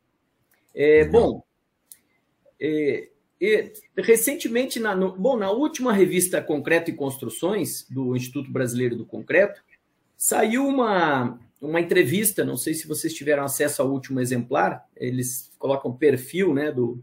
[0.75, 1.43] É, bom,
[2.59, 3.11] é,
[3.41, 9.07] e, recentemente, na, no, bom, na última revista Concreto e Construções, do Instituto Brasileiro do
[9.07, 9.63] Concreto,
[10.17, 15.97] saiu uma, uma entrevista, não sei se vocês tiveram acesso ao último exemplar, eles colocam
[15.97, 17.03] perfil né, do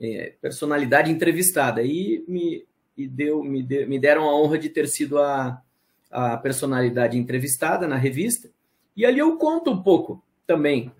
[0.00, 2.64] é, personalidade entrevistada, e me,
[2.96, 5.60] e deu, me, me deram a honra de ter sido a,
[6.08, 8.48] a personalidade entrevistada na revista,
[8.96, 10.92] e ali eu conto um pouco também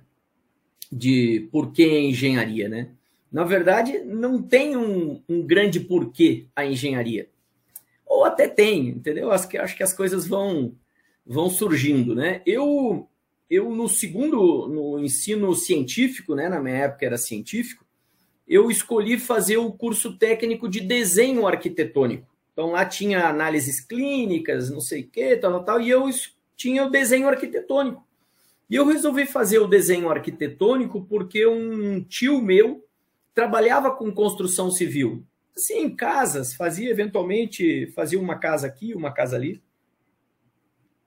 [0.91, 2.89] de por que engenharia, né?
[3.33, 7.31] Na verdade, não tem um, um grande porquê a engenharia.
[8.07, 9.33] Ou até tem, entendeu?
[9.33, 10.77] Acho que, acho que as coisas vão,
[11.25, 12.43] vão surgindo, né?
[12.45, 13.09] Eu,
[13.49, 16.47] eu no segundo, no ensino científico, né?
[16.47, 17.87] Na minha época era científico,
[18.47, 22.31] eu escolhi fazer o curso técnico de desenho arquitetônico.
[22.53, 26.05] Então lá tinha análises clínicas, não sei o que, tal, tal, tal, e eu
[26.55, 28.07] tinha o desenho arquitetônico.
[28.69, 32.85] E eu resolvi fazer o desenho arquitetônico porque um tio meu
[33.35, 35.25] trabalhava com construção civil.
[35.57, 39.63] Assim, casas, fazia eventualmente, fazia uma casa aqui, uma casa ali.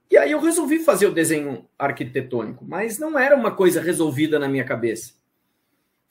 [0.10, 4.48] E aí eu resolvi fazer o desenho arquitetônico, mas não era uma coisa resolvida na
[4.48, 5.14] minha cabeça.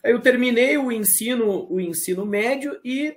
[0.03, 3.17] Aí eu terminei o ensino, o ensino médio e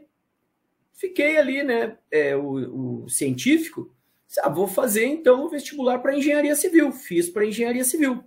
[0.93, 3.93] fiquei ali, né, é, o, o científico,
[4.39, 6.91] ah, vou fazer então o vestibular para engenharia civil.
[6.91, 8.23] Fiz para engenharia civil.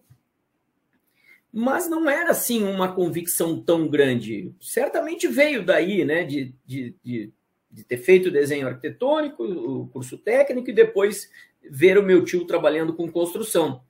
[1.52, 4.52] Mas não era assim uma convicção tão grande.
[4.60, 7.32] Certamente veio daí, né, de, de, de,
[7.70, 11.28] de ter feito desenho arquitetônico, o curso técnico, e depois
[11.68, 13.82] ver o meu tio trabalhando com construção.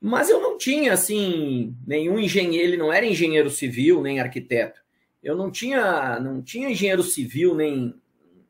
[0.00, 4.80] Mas eu não tinha, assim, nenhum engenheiro, ele não era engenheiro civil, nem arquiteto.
[5.22, 7.94] Eu não tinha, não tinha engenheiro civil, nem,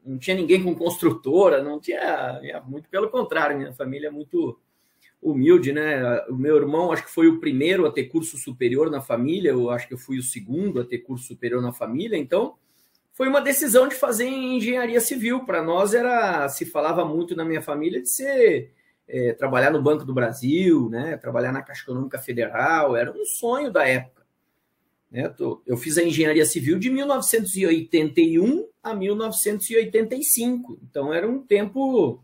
[0.05, 4.59] não tinha ninguém com construtora, não tinha, é, muito pelo contrário, minha família é muito
[5.25, 6.21] humilde, né?
[6.29, 9.71] O meu irmão acho que foi o primeiro a ter curso superior na família, eu
[9.71, 12.55] acho que eu fui o segundo a ter curso superior na família, então
[13.15, 15.47] foi uma decisão de fazer engenharia civil.
[15.47, 18.73] Para nós era, se falava muito na minha família de ser
[19.09, 21.17] é, trabalhar no Banco do Brasil, né?
[21.17, 24.25] Trabalhar na Caixa Econômica Federal, era um sonho da época.
[25.11, 25.33] Né?
[25.65, 30.79] Eu fiz a engenharia civil de 1981 a 1985.
[30.83, 32.24] Então era um tempo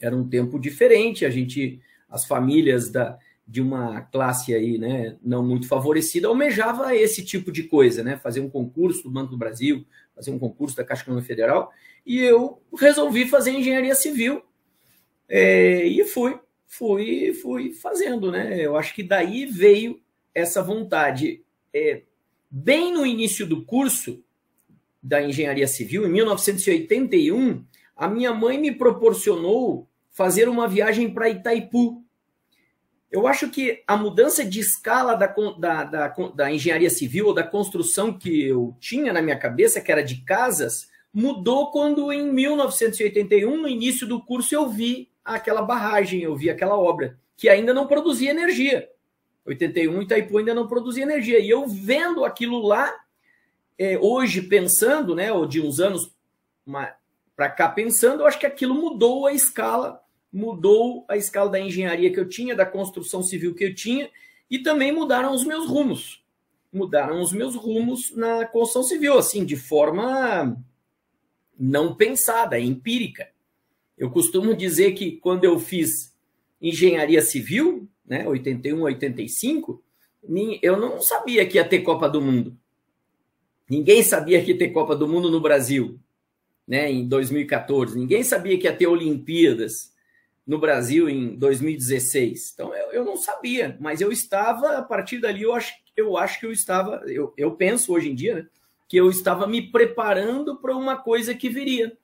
[0.00, 1.24] era um tempo diferente.
[1.24, 7.24] A gente, as famílias da, de uma classe aí, né, não muito favorecida, almejava esse
[7.24, 8.16] tipo de coisa, né?
[8.16, 11.72] Fazer um concurso do Banco do Brasil, fazer um concurso da Caixa Econômica Federal.
[12.04, 14.42] E eu resolvi fazer engenharia civil
[15.28, 18.60] é, e fui, fui, fui fazendo, né?
[18.60, 20.00] Eu acho que daí veio
[20.34, 22.02] essa vontade é,
[22.50, 24.22] bem no início do curso
[25.02, 27.64] da engenharia civil, em 1981,
[27.96, 32.02] a minha mãe me proporcionou fazer uma viagem para Itaipu.
[33.10, 35.26] Eu acho que a mudança de escala da,
[35.58, 39.90] da, da, da, engenharia civil ou da construção que eu tinha na minha cabeça, que
[39.90, 46.20] era de casas, mudou quando em 1981, no início do curso, eu vi aquela barragem,
[46.20, 48.88] eu vi aquela obra, que ainda não produzia energia.
[49.46, 51.38] 81 Itaipu ainda não produzia energia.
[51.38, 52.92] E eu vendo aquilo lá,
[53.78, 56.10] é, hoje pensando, né, ou de uns anos
[57.36, 62.10] para cá pensando, eu acho que aquilo mudou a escala, mudou a escala da engenharia
[62.10, 64.10] que eu tinha, da construção civil que eu tinha,
[64.50, 66.24] e também mudaram os meus rumos.
[66.72, 70.56] Mudaram os meus rumos na construção civil, assim, de forma
[71.58, 73.28] não pensada, empírica.
[73.96, 76.14] Eu costumo dizer que quando eu fiz
[76.60, 79.82] engenharia civil, né, 81, 85,
[80.62, 82.56] eu não sabia que ia ter Copa do Mundo.
[83.68, 85.98] Ninguém sabia que ia ter Copa do Mundo no Brasil,
[86.66, 87.98] né, em 2014.
[87.98, 89.94] Ninguém sabia que ia ter Olimpíadas
[90.46, 92.52] no Brasil em 2016.
[92.54, 96.40] Então eu, eu não sabia, mas eu estava, a partir dali, eu acho, eu acho
[96.40, 98.46] que eu estava, eu, eu penso hoje em dia, né,
[98.88, 101.96] que eu estava me preparando para uma coisa que viria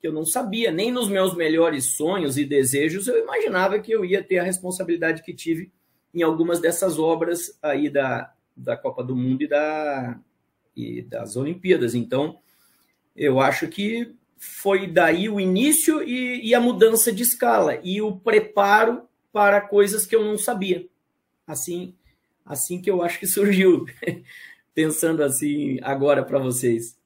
[0.00, 4.02] que eu não sabia, nem nos meus melhores sonhos e desejos eu imaginava que eu
[4.02, 5.70] ia ter a responsabilidade que tive
[6.14, 10.18] em algumas dessas obras aí da, da Copa do Mundo e, da,
[10.74, 11.94] e das Olimpíadas.
[11.94, 12.38] Então,
[13.20, 18.16] eu acho que foi daí o início e, e a mudança de escala e o
[18.16, 20.86] preparo para coisas que eu não sabia.
[21.46, 21.94] Assim,
[22.46, 23.84] assim que eu acho que surgiu,
[24.74, 26.98] pensando assim agora para vocês.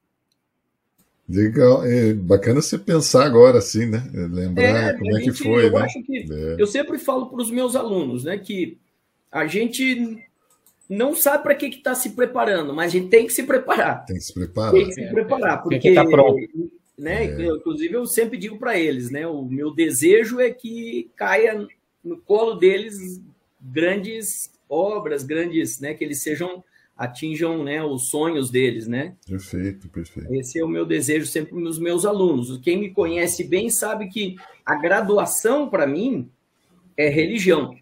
[1.28, 4.08] Legal, é bacana você pensar agora assim, né?
[4.12, 5.66] Lembrar é, como é que foi.
[5.66, 5.80] Eu né?
[5.80, 6.56] acho que é.
[6.58, 8.78] eu sempre falo para os meus alunos, né, que
[9.32, 10.22] a gente
[10.88, 14.04] não sabe para que está se preparando, mas a gente tem que se preparar.
[14.04, 14.72] Tem que se preparar.
[14.72, 16.38] Tem que se preparar, porque tem que tá pronto.
[16.96, 17.46] Né, é.
[17.46, 19.26] Inclusive eu sempre digo para eles, né?
[19.26, 21.66] O meu desejo é que caia
[22.04, 23.20] no colo deles
[23.60, 25.94] grandes obras, grandes, né?
[25.94, 26.62] Que eles sejam
[26.96, 29.16] atinjam né, os sonhos deles, né?
[29.26, 30.32] Perfeito, perfeito.
[30.32, 32.56] Esse é o meu desejo sempre nos meus alunos.
[32.58, 36.30] Quem me conhece bem sabe que a graduação para mim
[36.96, 37.76] é religião.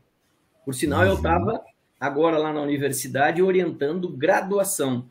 [0.65, 1.63] Por sinal, eu estava
[2.03, 5.07] agora lá na universidade orientando graduação.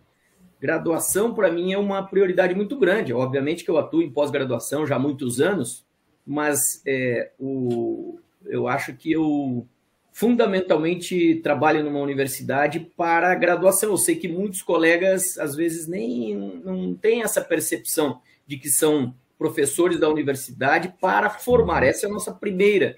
[0.60, 3.14] Graduação para mim é uma prioridade muito grande.
[3.14, 5.86] Obviamente que eu atuo em pós-graduação já há muitos anos,
[6.28, 9.66] mas é, o, eu acho que eu
[10.12, 13.92] fundamentalmente trabalho numa universidade para graduação.
[13.92, 19.16] Eu sei que muitos colegas, às vezes, nem não têm essa percepção de que são
[19.40, 21.84] professores da universidade para formar.
[21.84, 22.98] Essa é a nossa primeira,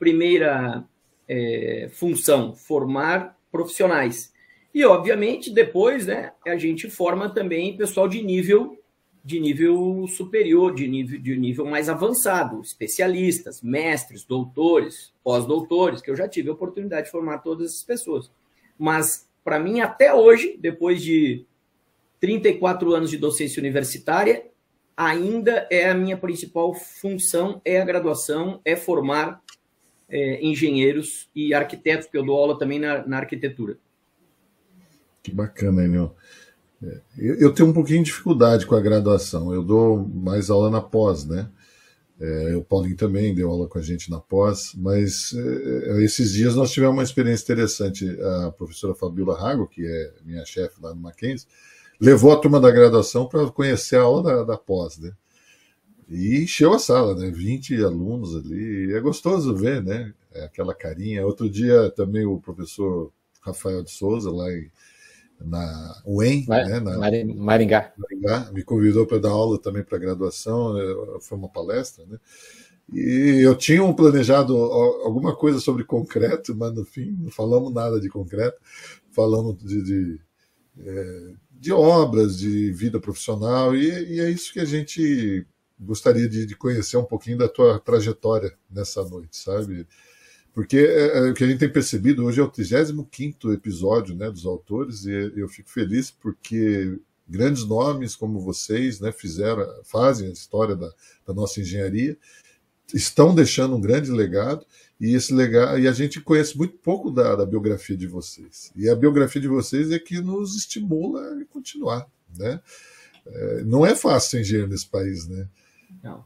[0.00, 0.84] primeira
[1.32, 4.32] é, função, formar profissionais.
[4.74, 8.76] E, obviamente, depois né, a gente forma também pessoal de nível
[9.22, 16.16] de nível superior, de nível, de nível mais avançado, especialistas, mestres, doutores, pós-doutores, que eu
[16.16, 18.30] já tive a oportunidade de formar todas essas pessoas.
[18.78, 21.44] Mas, para mim, até hoje, depois de
[22.18, 24.46] 34 anos de docência universitária,
[24.96, 29.42] ainda é a minha principal função, é a graduação, é formar
[30.10, 33.78] é, engenheiros e arquitetos, que eu dou aula também na, na arquitetura.
[35.22, 36.12] Que bacana, Enio.
[36.82, 39.52] É, eu tenho um pouquinho de dificuldade com a graduação.
[39.52, 41.48] Eu dou mais aula na pós, né?
[42.18, 46.54] É, o Paulinho também deu aula com a gente na pós, mas é, esses dias
[46.54, 48.06] nós tivemos uma experiência interessante.
[48.20, 51.46] A professora Fabiola Rago, que é minha chefe lá no Mackenzie,
[51.98, 55.12] levou a turma da graduação para conhecer a aula da, da, pós, né?
[56.10, 57.30] E encheu a sala, né?
[57.30, 58.92] 20 alunos ali.
[58.92, 60.12] é gostoso ver, né?
[60.32, 61.24] É aquela carinha.
[61.24, 64.70] Outro dia também o professor Rafael de Souza, lá em
[65.40, 67.92] na UEM, Mar, né, na, Maringá.
[67.96, 68.50] Maringá.
[68.52, 70.82] Me convidou para dar aula também para graduação, né,
[71.20, 72.18] foi uma palestra, né?
[72.92, 78.00] E eu tinha um planejado alguma coisa sobre concreto, mas no fim não falamos nada
[78.00, 78.58] de concreto,
[79.12, 80.20] falamos de, de,
[80.76, 85.46] é, de obras, de vida profissional, e, e, é isso que a gente
[85.80, 89.86] gostaria de, de conhecer um pouquinho da tua trajetória nessa noite, sabe?
[90.52, 94.30] Porque é, é, o que a gente tem percebido hoje é o 35 episódio né,
[94.30, 100.32] dos autores, e eu fico feliz porque grandes nomes como vocês né, fizeram, fazem a
[100.32, 100.90] história da,
[101.26, 102.18] da nossa engenharia,
[102.92, 104.66] estão deixando um grande legado,
[105.00, 108.70] e esse legado, e a gente conhece muito pouco da, da biografia de vocês.
[108.76, 112.06] E a biografia de vocês é que nos estimula a continuar.
[112.36, 112.60] Né?
[113.24, 115.48] É, não é fácil ser engenheiro nesse país, né?
[116.02, 116.24] Não.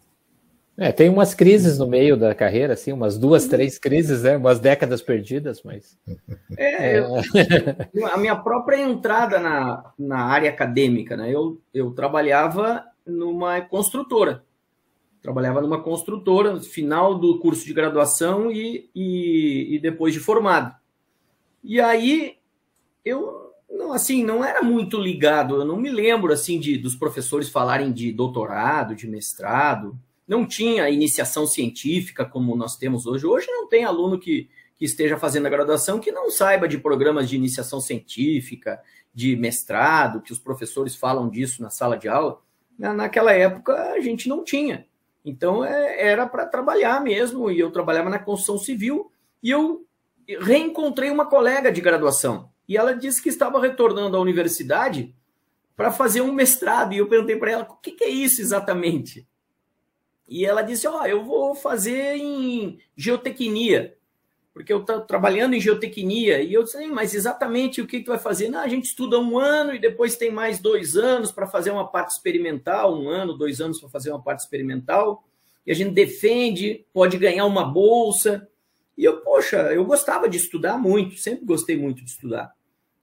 [0.76, 4.36] É, tem umas crises no meio da carreira, assim, umas duas, três crises, né?
[4.36, 5.96] Umas décadas perdidas, mas.
[6.56, 7.88] É, é...
[7.94, 11.30] Eu, a minha própria entrada na, na área acadêmica, né?
[11.30, 14.44] Eu, eu trabalhava numa construtora.
[15.22, 20.74] Trabalhava numa construtora, final do curso de graduação e, e, e depois de formado.
[21.62, 22.36] E aí
[23.04, 23.43] eu
[23.76, 25.56] não assim não era muito ligado.
[25.56, 30.88] Eu não me lembro assim de dos professores falarem de doutorado, de mestrado não tinha
[30.88, 33.26] iniciação científica como nós temos hoje.
[33.26, 37.28] Hoje não tem aluno que, que esteja fazendo a graduação que não saiba de programas
[37.28, 38.80] de iniciação científica,
[39.12, 42.40] de mestrado, que os professores falam disso na sala de aula.
[42.78, 44.86] Naquela época a gente não tinha.
[45.24, 49.86] Então é, era para trabalhar mesmo, e eu trabalhava na construção civil, e eu
[50.26, 52.50] reencontrei uma colega de graduação.
[52.68, 55.14] E ela disse que estava retornando à universidade
[55.76, 56.94] para fazer um mestrado.
[56.94, 59.26] E eu perguntei para ela: o que, que é isso exatamente?
[60.28, 63.96] E ela disse: Ó, oh, eu vou fazer em geotecnia,
[64.52, 66.40] porque eu estou trabalhando em geotecnia.
[66.40, 68.48] E eu disse: mas exatamente o que, que tu vai fazer?
[68.48, 71.88] Não, a gente estuda um ano e depois tem mais dois anos para fazer uma
[71.88, 75.24] parte experimental, um ano, dois anos para fazer uma parte experimental.
[75.66, 78.48] E a gente defende, pode ganhar uma bolsa.
[78.96, 82.52] E eu, poxa, eu gostava de estudar muito, sempre gostei muito de estudar.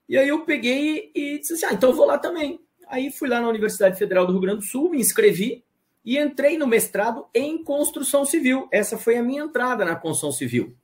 [0.08, 2.60] E aí eu peguei e disse assim: ah, então eu vou lá também.
[2.88, 5.64] Aí fui lá na Universidade Federal do Rio Grande do Sul, me inscrevi
[6.04, 8.68] e entrei no mestrado em construção civil.
[8.72, 10.76] Essa foi a minha entrada na construção civil.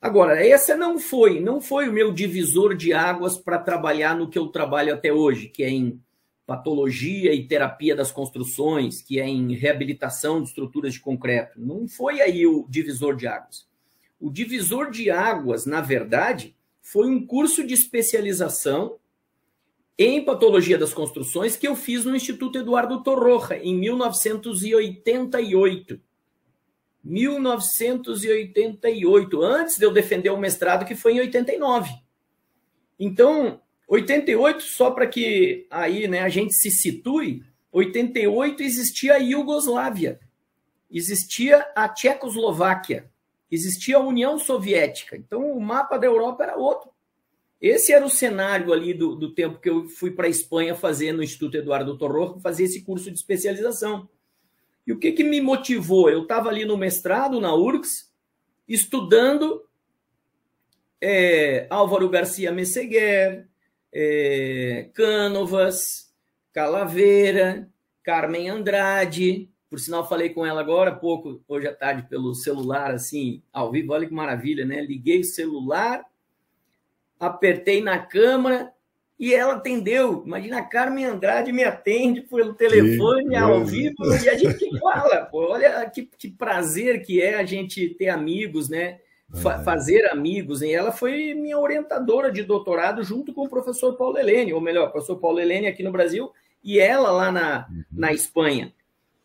[0.00, 4.38] Agora, essa não foi, não foi o meu divisor de águas para trabalhar no que
[4.38, 6.00] eu trabalho até hoje, que é em
[6.46, 11.60] patologia e terapia das construções, que é em reabilitação de estruturas de concreto.
[11.60, 13.66] Não foi aí o divisor de águas.
[14.18, 18.98] O divisor de águas, na verdade, foi um curso de especialização
[19.98, 25.98] em patologia das construções que eu fiz no Instituto Eduardo Torroja, em 1988.
[27.02, 31.90] 1988, antes de eu defender o mestrado, que foi em 89.
[32.98, 40.18] Então, 88, só para que aí né, a gente se situe, 88 existia a Iugoslávia,
[40.90, 43.10] existia a Tchecoslováquia,
[43.50, 45.16] existia a União Soviética.
[45.16, 46.90] Então, o mapa da Europa era outro.
[47.60, 51.12] Esse era o cenário ali do, do tempo que eu fui para a Espanha fazer
[51.12, 54.08] no Instituto Eduardo Torro, fazer esse curso de especialização.
[54.86, 56.10] E o que, que me motivou?
[56.10, 58.12] Eu estava ali no mestrado, na URGS,
[58.68, 59.64] estudando
[61.00, 63.48] é, Álvaro Garcia Messeguer,
[63.92, 66.12] é, Cânovas,
[66.52, 67.68] Calaveira,
[68.02, 72.92] Carmen Andrade, Por sinal, falei com ela agora há pouco, hoje à tarde, pelo celular,
[72.92, 73.92] assim, ao vivo.
[73.92, 74.80] Olha que maravilha, né?
[74.80, 76.04] Liguei o celular,
[77.18, 78.72] apertei na câmera
[79.18, 80.22] e ela atendeu.
[80.24, 85.24] Imagina, a Carmen Andrade me atende pelo telefone, que ao vivo, e a gente fala.
[85.24, 89.00] Pô, olha que, que prazer que é a gente ter amigos, né?
[89.42, 90.62] Fa fazer amigos.
[90.62, 94.88] E ela foi minha orientadora de doutorado junto com o professor Paulo Helene, ou melhor,
[94.88, 96.30] o professor Paulo Helene aqui no Brasil
[96.62, 97.84] e ela lá na, uhum.
[97.92, 98.72] na Espanha.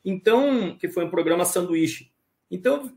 [0.04, 2.12] Então, que foi um programa sanduíche.
[2.50, 2.92] Então,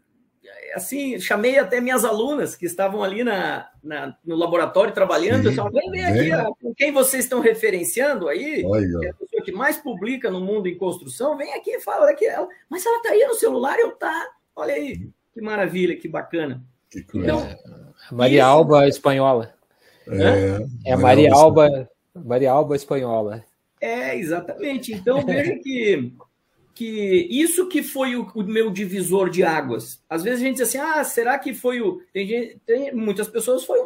[0.74, 5.50] assim, chamei até minhas alunas que estavam ali na, na no laboratório trabalhando.
[5.50, 9.42] Sim, eu falei, vem aqui, com quem vocês estão referenciando aí, que é a pessoa
[9.42, 12.48] que mais publica no mundo em construção, vem aqui e fala que ela.
[12.68, 14.28] Mas ela está aí no celular, eu tá.
[14.56, 16.62] Olha aí, que maravilha, que bacana.
[16.90, 17.58] Que então, é,
[18.12, 18.46] Maria isso...
[18.46, 19.54] Alba espanhola.
[20.06, 23.44] É, é a Maria Alba, Maria Alba espanhola.
[23.80, 24.92] É, exatamente.
[24.92, 26.12] Então veja que
[26.74, 30.02] que isso que foi o, o, meu divisor de águas.
[30.10, 32.02] Às vezes a gente diz assim, ah, será que foi o...
[32.12, 33.78] Tem, gente, tem muitas pessoas foi,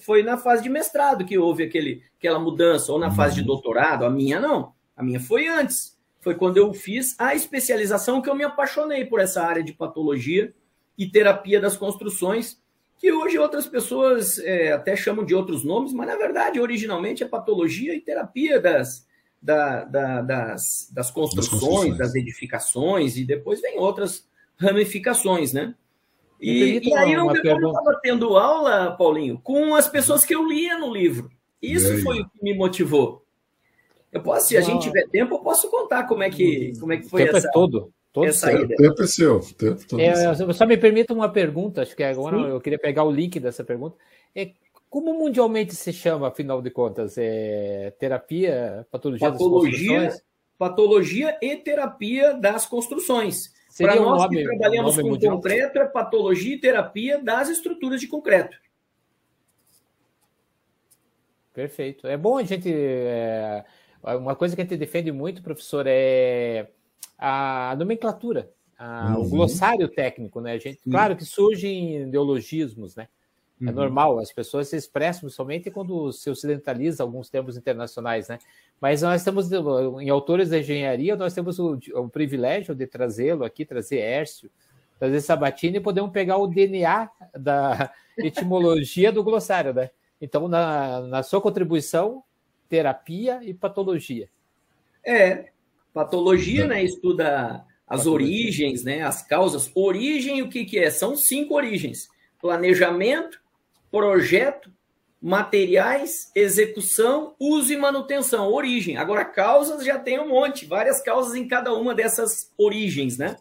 [0.00, 4.04] foi na fase de mestrado que houve aquele, aquela mudança, ou na fase de doutorado,
[4.04, 4.72] a minha não.
[4.96, 5.98] A minha foi antes.
[6.20, 10.54] Foi quando eu fiz a especialização que eu me apaixonei por essa área de patologia
[10.96, 12.60] e terapia das construções,
[12.98, 17.28] que hoje outras pessoas é, até chamam de outros nomes, mas na verdade, originalmente, é
[17.28, 19.07] patologia e terapia das,
[19.40, 24.26] da, da, das, das, construções, das, construções, das edificações, e depois vem outras
[24.56, 25.74] ramificações, né?
[26.40, 30.92] E, e aí eu estava tendo aula, Paulinho, com as pessoas que eu lia no
[30.92, 31.30] livro.
[31.60, 33.24] Isso foi o que me motivou.
[34.12, 36.96] Eu posso, se a gente tiver tempo, eu posso contar como é que, como é
[36.96, 37.92] que foi tempo essa, é todo.
[38.12, 38.74] todo essa ida.
[38.76, 39.40] tempo é seu.
[39.40, 42.46] Tempo todo é, só me permita uma pergunta, acho que agora Sim.
[42.46, 43.96] eu queria pegar o link dessa pergunta.
[44.34, 44.52] É,
[44.88, 47.16] como mundialmente se chama, afinal de contas?
[47.18, 50.22] É terapia, patologia, patologia das
[50.58, 53.54] Patologia e terapia das construções.
[53.78, 55.36] Para nós nome, que trabalhamos com mundial?
[55.36, 58.58] concreto, é patologia e terapia das estruturas de concreto.
[61.54, 62.08] Perfeito.
[62.08, 62.68] É bom a gente.
[62.72, 63.64] É,
[64.02, 66.72] uma coisa que a gente defende muito, professor, é
[67.16, 69.22] a nomenclatura, a, uhum.
[69.22, 70.54] o glossário técnico, né?
[70.54, 73.08] A gente, claro que surgem ideologismos, né?
[73.60, 73.72] É uhum.
[73.72, 78.38] normal, as pessoas se expressam somente quando se ocidentaliza alguns termos internacionais, né?
[78.80, 83.64] Mas nós temos, em autores da engenharia, nós temos o, o privilégio de trazê-lo aqui,
[83.64, 84.48] trazer Hércio,
[84.98, 89.90] trazer Sabatini e podemos pegar o DNA da etimologia do glossário, né?
[90.20, 92.22] Então, na, na sua contribuição,
[92.68, 94.28] terapia e patologia.
[95.04, 95.46] É,
[95.92, 96.82] patologia, né?
[96.84, 98.12] Estuda as patologia.
[98.12, 99.02] origens, né?
[99.02, 99.70] As causas.
[99.74, 100.90] Origem, o que, que é?
[100.90, 102.08] São cinco origens:
[102.40, 103.40] planejamento,
[103.90, 104.70] projeto,
[105.20, 108.96] materiais, execução, uso e manutenção, origem.
[108.96, 113.36] Agora, causas já tem um monte, várias causas em cada uma dessas origens, né?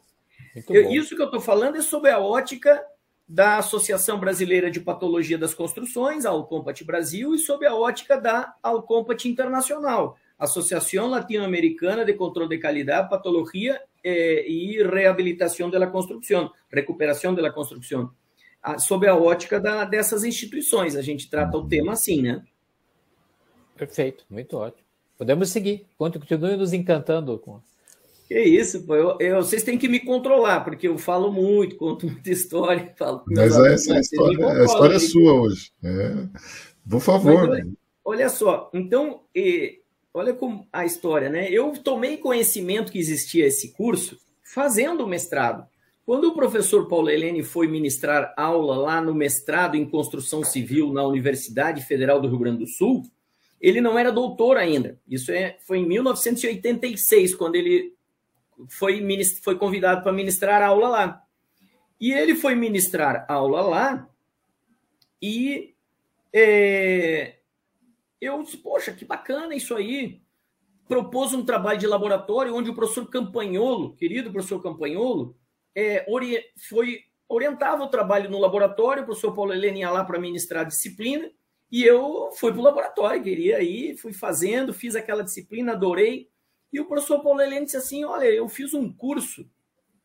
[0.67, 2.83] Eu, isso que eu estou falando é sobre a ótica
[3.27, 8.55] da Associação Brasileira de Patologia das Construções, a Alcompat Brasil, e sob a ótica da
[8.63, 17.35] Alcompat Internacional, Associação Latino-Americana de Controle de Qualidade, Patologia eh, e Reabilitação da Construção, Recuperação
[17.35, 18.11] da Construção
[18.77, 20.95] sob a ótica da, dessas instituições.
[20.95, 22.43] A gente trata o tema assim, né?
[23.75, 24.87] Perfeito, muito ótimo.
[25.17, 25.85] Podemos seguir.
[25.97, 27.59] Quanto continue nos encantando com.
[28.27, 28.95] Que isso, pô.
[28.95, 32.93] Eu, eu, vocês têm que me controlar, porque eu falo muito, conto muita história.
[32.97, 35.71] Falo Mas essa é a história, a história é sua hoje.
[35.83, 36.27] É.
[36.89, 37.49] Por favor.
[37.49, 37.67] Olha,
[38.03, 39.81] olha, só, então, e,
[40.13, 41.49] olha como a história, né?
[41.49, 45.65] Eu tomei conhecimento que existia esse curso fazendo o mestrado.
[46.07, 51.03] Quando o professor Paulo Helene foi ministrar aula lá no mestrado em construção civil na
[51.03, 53.03] Universidade Federal do Rio Grande do Sul,
[53.59, 54.97] ele não era doutor ainda.
[55.05, 57.93] Isso é, foi em 1986, quando ele
[58.69, 59.05] foi,
[59.43, 61.23] foi convidado para ministrar aula lá.
[61.99, 64.09] E ele foi ministrar aula lá
[65.21, 65.75] e
[66.31, 67.35] é,
[68.21, 70.21] eu disse, poxa, que bacana isso aí.
[70.87, 75.35] Propôs um trabalho de laboratório onde o professor Campanholo, querido professor Campanholo,
[75.75, 80.19] é, ori foi orientava o trabalho no laboratório, o professor Paulo Helene ia lá para
[80.19, 81.29] ministrar a disciplina,
[81.71, 86.29] e eu fui para o laboratório, queria ir, fui fazendo, fiz aquela disciplina, adorei.
[86.71, 89.45] E o professor Paulo Helene disse assim: Olha, eu fiz um curso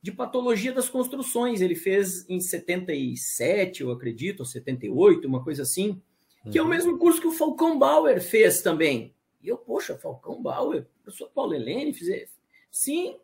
[0.00, 1.60] de patologia das construções.
[1.60, 6.02] Ele fez em 77, eu acredito, ou 78, uma coisa assim,
[6.50, 6.70] que é o uhum.
[6.70, 9.14] mesmo curso que o Falcão Bauer fez também.
[9.40, 12.28] E eu, poxa, Falcão Bauer, professor Paulo Helene, fiz.
[12.70, 13.16] Sim,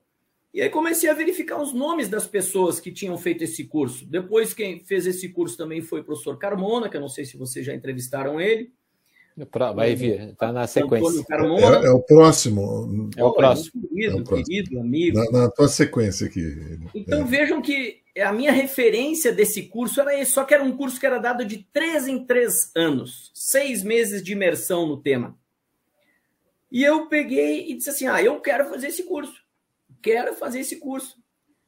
[0.52, 4.06] e aí comecei a verificar os nomes das pessoas que tinham feito esse curso.
[4.06, 7.36] Depois, quem fez esse curso também foi o professor Carmona, que eu não sei se
[7.36, 8.72] vocês já entrevistaram ele.
[9.74, 11.24] Vai vir, está na sequência.
[11.30, 13.10] É, é, é, o próximo.
[13.16, 13.84] É o próximo.
[13.84, 14.46] É querido, é o próximo.
[14.46, 15.18] querido amigo.
[15.18, 16.42] Na, na, tua sequência aqui.
[16.92, 17.24] Então é.
[17.24, 21.06] vejam que a minha referência desse curso era esse, só que era um curso que
[21.06, 25.38] era dado de três em três anos, seis meses de imersão no tema.
[26.70, 29.34] E eu peguei e disse assim: ah, eu quero fazer esse curso,
[30.02, 31.16] quero fazer esse curso.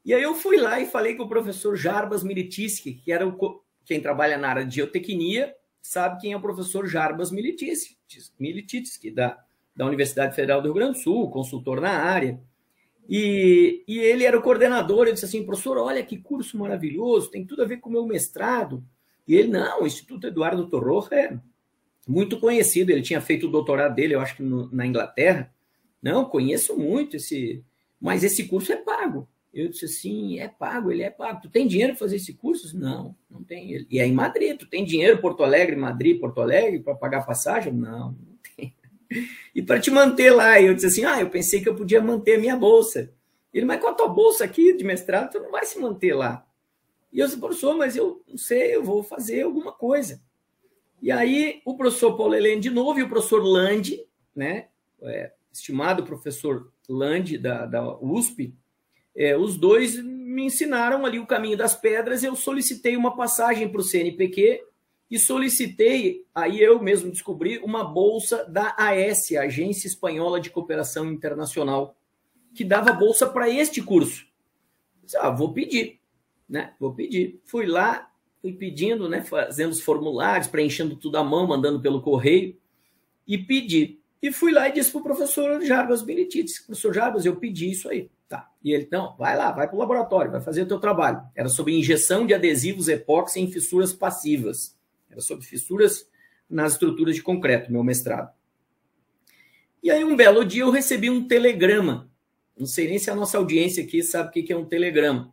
[0.04, 3.62] E aí eu fui lá e falei com o professor Jarbas Militiski, que era o,
[3.84, 9.38] quem trabalha na área de geotecnia, sabe quem é o professor Jarbas Militiski, da,
[9.74, 12.40] da Universidade Federal do Rio Grande do Sul, consultor na área.
[13.08, 17.44] E, e ele era o coordenador, ele disse assim, professor, olha que curso maravilhoso, tem
[17.44, 18.84] tudo a ver com o meu mestrado.
[19.26, 21.38] E ele, não, o Instituto Eduardo Torroja é
[22.06, 25.52] muito conhecido, ele tinha feito o doutorado dele, eu acho que no, na Inglaterra.
[26.02, 27.64] Não, conheço muito esse,
[28.00, 29.28] mas esse curso é pago.
[29.52, 31.42] Eu disse assim, é pago, ele é pago.
[31.42, 32.78] Tu tem dinheiro para fazer esse curso?
[32.78, 33.86] Não, não tem.
[33.90, 34.56] E é em Madrid.
[34.56, 37.72] Tu tem dinheiro Porto Alegre, Madrid, Porto Alegre para pagar passagem?
[37.72, 38.74] Não, não tem.
[39.52, 42.36] E para te manter lá, eu disse assim, ah, eu pensei que eu podia manter
[42.36, 43.12] a minha bolsa.
[43.52, 46.46] Ele, mas com a tua bolsa aqui de mestrado, tu não vai se manter lá.
[47.12, 50.22] E eu disse, professor, mas eu não sei, eu vou fazer alguma coisa.
[51.02, 54.68] E aí o professor Paulo Helene de novo e o professor Lande, né,
[55.02, 58.54] é, estimado professor Lande da, da USP,
[59.14, 62.22] é, os dois me ensinaram ali o caminho das pedras.
[62.22, 64.62] Eu solicitei uma passagem para o CNPq
[65.10, 71.96] e solicitei, aí eu mesmo descobri, uma bolsa da AS, Agência Espanhola de Cooperação Internacional,
[72.54, 74.24] que dava bolsa para este curso.
[75.16, 75.98] Ah, vou pedir,
[76.48, 76.74] né?
[76.78, 77.40] Vou pedir.
[77.44, 78.08] Fui lá,
[78.40, 79.22] fui pedindo, né?
[79.22, 82.56] Fazendo os formulários, preenchendo tudo à mão, mandando pelo correio
[83.26, 83.99] e pedi.
[84.22, 87.88] E fui lá e disse para o professor Jarbas Benedito, professor Jarbas, eu pedi isso
[87.88, 88.10] aí.
[88.28, 88.48] Tá.
[88.62, 91.20] E ele, não, vai lá, vai para o laboratório, vai fazer o teu trabalho.
[91.34, 94.78] Era sobre injeção de adesivos epóxi em fissuras passivas.
[95.10, 96.08] Era sobre fissuras
[96.48, 98.32] nas estruturas de concreto, meu mestrado.
[99.82, 102.10] E aí, um belo dia, eu recebi um telegrama.
[102.56, 105.32] Não sei nem se a nossa audiência aqui sabe o que é um telegrama.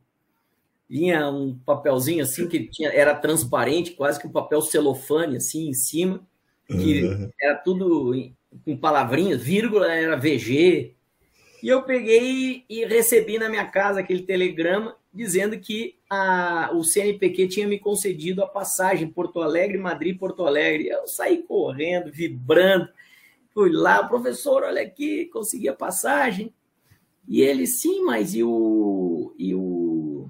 [0.89, 5.73] Vinha um papelzinho assim, que tinha, era transparente, quase que um papel celofane, assim, em
[5.73, 6.25] cima,
[6.65, 7.29] que uhum.
[7.41, 8.15] era tudo
[8.63, 10.95] com palavrinhas, vírgula era VG,
[11.61, 17.47] e eu peguei e recebi na minha casa aquele telegrama dizendo que a, o CNPq
[17.47, 20.87] tinha me concedido a passagem Porto Alegre, Madrid, Porto Alegre.
[20.87, 22.87] Eu saí correndo, vibrando.
[23.49, 26.53] Fui lá, professor, olha aqui, consegui a passagem.
[27.27, 29.33] E ele, sim, mas e o.
[29.37, 30.29] E o.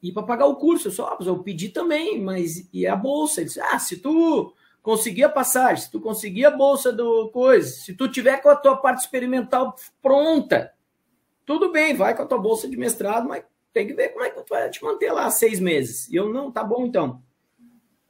[0.00, 0.88] E para pagar o curso?
[0.88, 3.40] Eu só, ah, eu pedi também, mas e a bolsa?
[3.40, 4.54] Ele disse: ah, se tu
[4.88, 8.56] conseguir a passagem, se tu conseguir a bolsa do coisa, se tu tiver com a
[8.56, 10.72] tua parte experimental pronta,
[11.44, 14.30] tudo bem, vai com a tua bolsa de mestrado, mas tem que ver como é
[14.30, 16.08] que tu vai te manter lá seis meses.
[16.08, 17.22] E eu, não, tá bom então.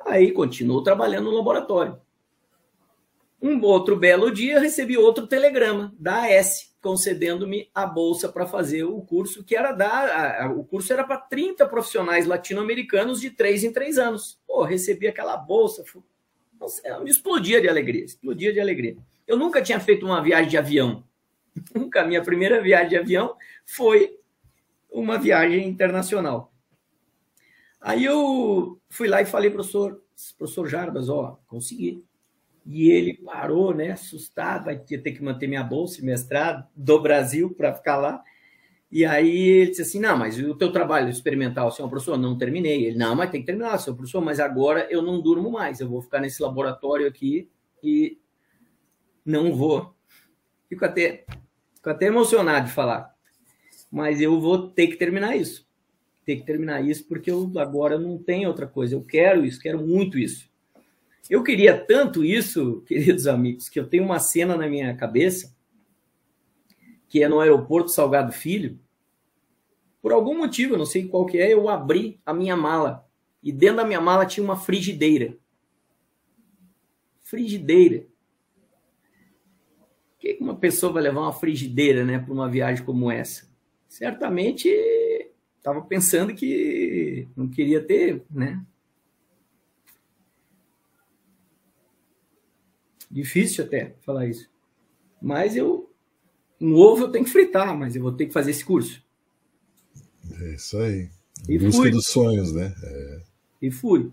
[0.06, 2.00] Aí continuo trabalhando no laboratório.
[3.42, 9.00] Um outro belo dia, recebi outro telegrama da AS, concedendo-me a bolsa para fazer o
[9.00, 10.48] curso, que era da.
[10.56, 14.40] o curso era para 30 profissionais latino-americanos de três em três anos.
[14.46, 15.82] Pô, recebi aquela bolsa,
[16.84, 18.96] eu me explodia de alegria, explodia de alegria.
[19.26, 21.04] Eu nunca tinha feito uma viagem de avião.
[21.74, 22.04] Nunca.
[22.04, 23.36] Minha primeira viagem de avião
[23.66, 24.16] foi
[24.90, 26.52] uma viagem internacional.
[27.80, 30.02] Aí eu fui lá e falei, professor,
[30.36, 32.04] professor Jarbas, ó, consegui.
[32.66, 37.54] E ele parou, né, assustado, vai ter que manter minha bolsa de mestrado do Brasil
[37.54, 38.22] para ficar lá.
[38.90, 42.86] E aí ele disse assim: Não, mas o teu trabalho experimental, senhor professor, não terminei.
[42.86, 45.88] Ele, não, mas tem que terminar, senhor professor, mas agora eu não durmo mais, eu
[45.88, 47.50] vou ficar nesse laboratório aqui
[47.82, 48.18] e
[49.24, 49.94] não vou.
[50.68, 51.26] Fico até,
[51.74, 53.14] fico até emocionado de falar,
[53.90, 55.68] mas eu vou ter que terminar isso.
[56.24, 58.94] Ter que terminar isso, porque eu agora não tenho outra coisa.
[58.94, 60.48] Eu quero isso, quero muito isso.
[61.28, 65.57] Eu queria tanto isso, queridos amigos, que eu tenho uma cena na minha cabeça
[67.08, 68.78] que é no aeroporto Salgado Filho,
[70.00, 73.06] por algum motivo, eu não sei qual que é, eu abri a minha mala
[73.42, 75.36] e dentro da minha mala tinha uma frigideira.
[77.22, 78.06] Frigideira.
[80.10, 83.48] Por que uma pessoa vai levar uma frigideira, né, para uma viagem como essa?
[83.88, 84.68] Certamente
[85.56, 88.64] estava pensando que não queria ter, né?
[93.10, 94.50] Difícil até falar isso.
[95.20, 95.87] Mas eu
[96.60, 99.02] um ovo eu tenho que fritar, mas eu vou ter que fazer esse curso.
[100.40, 101.08] É isso aí.
[101.48, 101.90] Em e busca fui.
[101.90, 102.74] dos sonhos, né?
[102.82, 103.20] É.
[103.62, 104.10] E fui.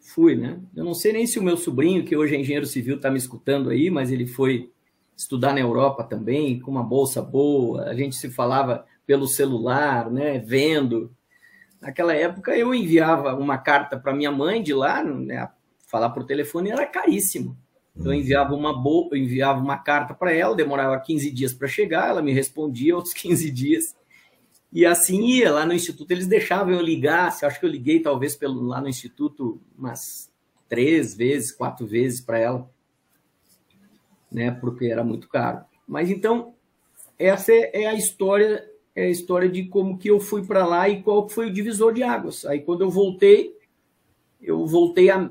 [0.00, 0.58] Fui, né?
[0.74, 3.18] Eu não sei nem se o meu sobrinho, que hoje é engenheiro civil, está me
[3.18, 4.70] escutando aí, mas ele foi
[5.16, 7.84] estudar na Europa também, com uma bolsa boa.
[7.84, 10.38] A gente se falava pelo celular, né?
[10.38, 11.14] Vendo.
[11.80, 15.48] Naquela época eu enviava uma carta para minha mãe de lá, né?
[15.86, 17.56] Falar por telefone era caríssimo.
[17.98, 19.08] Então eu enviava uma bo...
[19.10, 23.12] eu enviava uma carta para ela, demorava 15 dias para chegar, ela me respondia outros
[23.14, 23.96] 15 dias.
[24.72, 28.36] E assim ia lá no instituto, eles deixavam eu ligar, acho que eu liguei talvez
[28.36, 30.30] pelo lá no instituto umas
[30.68, 32.70] três vezes, quatro vezes para ela,
[34.30, 34.50] né?
[34.50, 35.64] Porque era muito caro.
[35.86, 36.54] Mas então
[37.18, 40.88] essa é, é a história, é a história de como que eu fui para lá
[40.88, 42.44] e qual foi o divisor de águas.
[42.44, 43.56] Aí quando eu voltei,
[44.40, 45.30] eu voltei a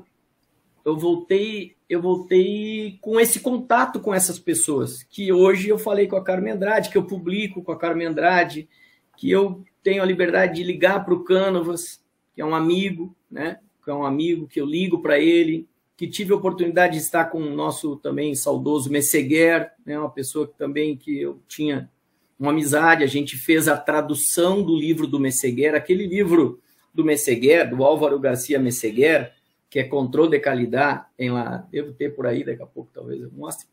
[0.84, 6.16] eu voltei eu voltei com esse contato com essas pessoas que hoje eu falei com
[6.16, 8.68] a Carmen Andrade, que eu publico com a Carmen Andrade,
[9.16, 12.00] que eu tenho a liberdade de ligar para o Canovas,
[12.34, 13.58] que é um amigo, né?
[13.82, 15.66] Que é um amigo que eu ligo para ele,
[15.96, 19.98] que tive a oportunidade de estar com o nosso também saudoso Messeguer, né?
[19.98, 21.90] Uma pessoa que também que eu tinha
[22.38, 26.60] uma amizade, a gente fez a tradução do livro do Messeguer, aquele livro
[26.94, 29.32] do Messeguer, do Álvaro Garcia Messeguer,
[29.70, 33.20] que é controle de qualidade, em lá, devo ter por aí, daqui a pouco talvez
[33.20, 33.66] eu mostre,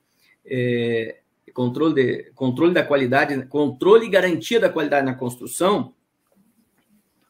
[0.46, 1.20] é,
[1.54, 5.94] controle, de, controle da qualidade, controle e garantia da qualidade na construção,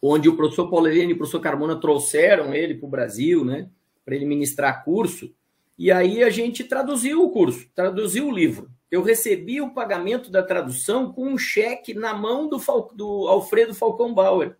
[0.01, 3.69] onde o professor Paulo Helene e o professor Carmona trouxeram ele para o Brasil, né,
[4.03, 5.33] para ele ministrar curso,
[5.77, 8.69] e aí a gente traduziu o curso, traduziu o livro.
[8.89, 12.57] Eu recebi o pagamento da tradução com um cheque na mão do,
[12.93, 14.55] do Alfredo Falcão Bauer,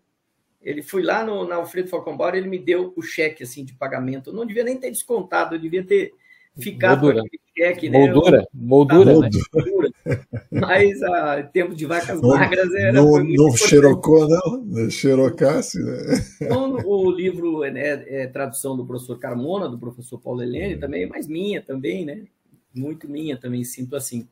[0.66, 4.32] ele fui lá no, na Alfredo Falcão ele me deu o cheque assim de pagamento.
[4.32, 6.12] Eu não devia nem ter descontado, eu devia ter
[6.58, 7.22] ficado moldura.
[7.22, 8.00] com aquele cheque, né?
[8.00, 9.30] Moldura, eu, moldura, né?
[9.54, 9.92] moldura.
[10.52, 12.94] Mas a tempo de vacas não, magras era.
[12.94, 15.98] Não, não xerocou, não, xerocasse, né?
[16.42, 21.06] Então, o livro é, né, é, tradução do professor Carmona, do professor Paulo Helene, também,
[21.06, 22.24] mas minha também, né?
[22.74, 24.28] Muito minha também, sinto assim.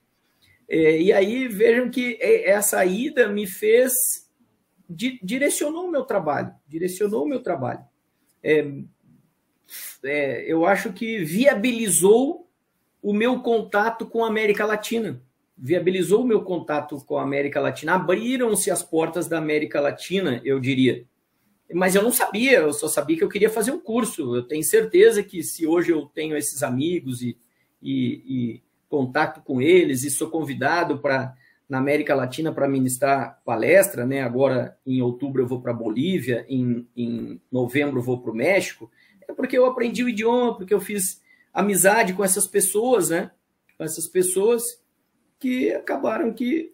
[0.67, 4.22] É, e aí vejam que essa ida me fez
[4.89, 7.84] di, direcionou o meu trabalho, direcionou o meu trabalho.
[8.41, 8.65] É,
[10.03, 12.47] é, eu acho que viabilizou
[13.01, 15.21] o meu contato com a América Latina,
[15.57, 20.59] viabilizou o meu contato com a América Latina, abriram-se as portas da América Latina, eu
[20.59, 21.05] diria.
[21.73, 24.36] Mas eu não sabia, eu só sabia que eu queria fazer um curso.
[24.36, 27.38] Eu tenho certeza que se hoje eu tenho esses amigos e,
[27.81, 31.36] e, e contato com eles e sou convidado para
[31.74, 34.21] na América Latina para ministrar palestra, né?
[34.21, 38.91] Agora em outubro eu vou para Bolívia, em, em novembro eu vou para o México.
[39.28, 41.19] É porque eu aprendi o idioma, porque eu fiz
[41.51, 43.32] amizade com essas pessoas, né?
[43.76, 44.84] Com essas pessoas
[45.39, 46.71] que acabaram que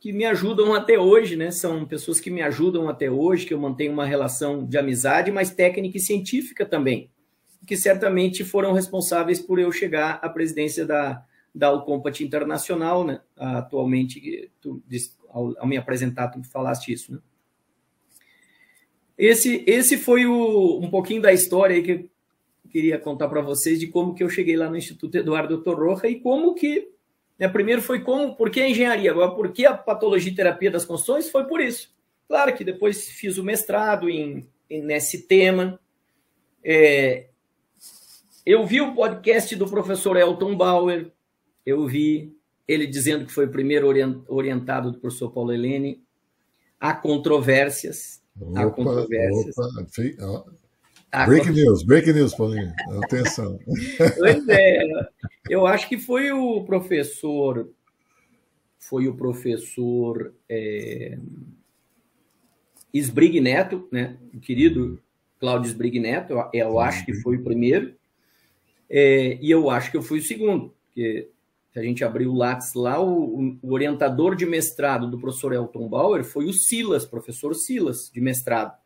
[0.00, 1.50] que me ajudam até hoje, né?
[1.50, 5.50] São pessoas que me ajudam até hoje, que eu mantenho uma relação de amizade, mas
[5.50, 7.10] técnica e científica também,
[7.66, 11.22] que certamente foram responsáveis por eu chegar à presidência da,
[11.54, 13.20] da Alcompat Internacional, né?
[13.36, 14.82] atualmente, tu,
[15.28, 17.12] ao, ao, me apresentar, tu falaste isso.
[17.12, 17.18] Né?
[19.18, 22.10] Esse, esse foi o, um pouquinho da história que eu
[22.70, 26.20] queria contar para vocês de como que eu cheguei lá no Instituto Eduardo Torroja e
[26.20, 26.88] como que,
[27.38, 30.70] né, primeiro foi como, por que a engenharia, agora por que a patologia e terapia
[30.70, 31.94] das construções, foi por isso.
[32.26, 35.78] Claro que depois fiz o mestrado em, em nesse tema,
[36.64, 37.26] é,
[38.44, 41.12] eu vi o podcast do professor Elton Bauer,
[41.64, 42.36] eu vi
[42.66, 43.86] ele dizendo que foi o primeiro
[44.28, 46.02] orientado do professor Paulo Helene.
[46.78, 48.22] Há controvérsias.
[48.40, 49.54] Opa, há controvérsias.
[50.20, 50.52] Opa,
[51.12, 52.72] Há break news, break news, Paulinho.
[53.04, 53.60] Atenção.
[54.18, 54.82] Pois é,
[55.50, 57.70] eu acho que foi o professor,
[58.78, 61.18] foi o professor é,
[62.94, 64.16] Sbrig Neto, né?
[64.32, 64.98] O querido
[65.38, 67.94] Cláudio Sbrig Neto, eu, eu acho que foi o primeiro,
[68.88, 71.28] é, e eu acho que eu fui o segundo, porque
[71.72, 75.88] se a gente abrir o Lattes lá, o, o, orientador de mestrado do professor Elton
[75.88, 78.76] Bauer foi o Silas, professor Silas, de mestrado.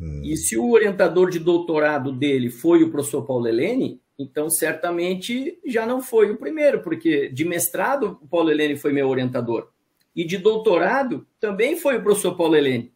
[0.00, 0.22] Hum.
[0.24, 5.84] E se o orientador de doutorado dele foi o professor Paulo Helene, então certamente já
[5.84, 9.68] não foi o primeiro, porque de mestrado o Paulo Helene foi meu orientador.
[10.16, 12.92] E de doutorado também foi o professor Paulo Helene.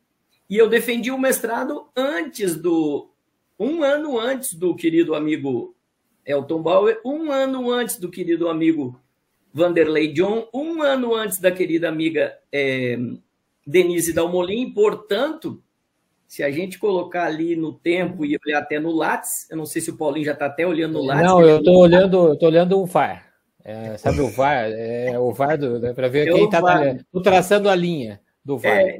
[0.48, 3.10] E eu defendi o mestrado antes do.
[3.58, 5.74] Um ano antes do querido amigo
[6.24, 9.00] Elton Bauer, um ano antes do querido amigo
[9.56, 12.98] Vanderlei John, um ano antes da querida amiga é,
[13.66, 15.62] Denise Dalmolin, portanto,
[16.28, 19.80] se a gente colocar ali no tempo e olhar até no Lattes, eu não sei
[19.80, 21.24] se o Paulinho já está até olhando no Lattes.
[21.24, 23.32] Não, eu estou olhando, eu tô olhando o VAR.
[23.64, 24.70] É, sabe o VAR?
[24.70, 26.60] É o VAR né, para ver é quem está
[27.24, 28.76] traçando a linha do VAR.
[28.76, 28.98] É,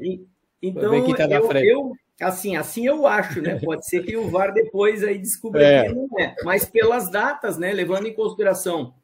[0.59, 1.67] então, ver quem tá na eu, frente.
[1.67, 3.59] eu, assim, assim eu acho, né?
[3.63, 5.87] Pode ser que o VAR depois aí descubra é.
[5.87, 6.33] que não é.
[6.43, 7.71] Mas pelas datas, né?
[7.71, 8.95] Levando em consideração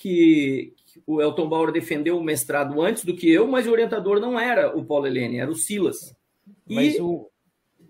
[0.00, 0.72] que,
[1.06, 4.76] o Elton Bauer defendeu o mestrado antes do que eu, mas o orientador não era
[4.76, 6.14] o Paulo Helene, era o Silas.
[6.68, 7.00] Mas e...
[7.00, 7.28] o,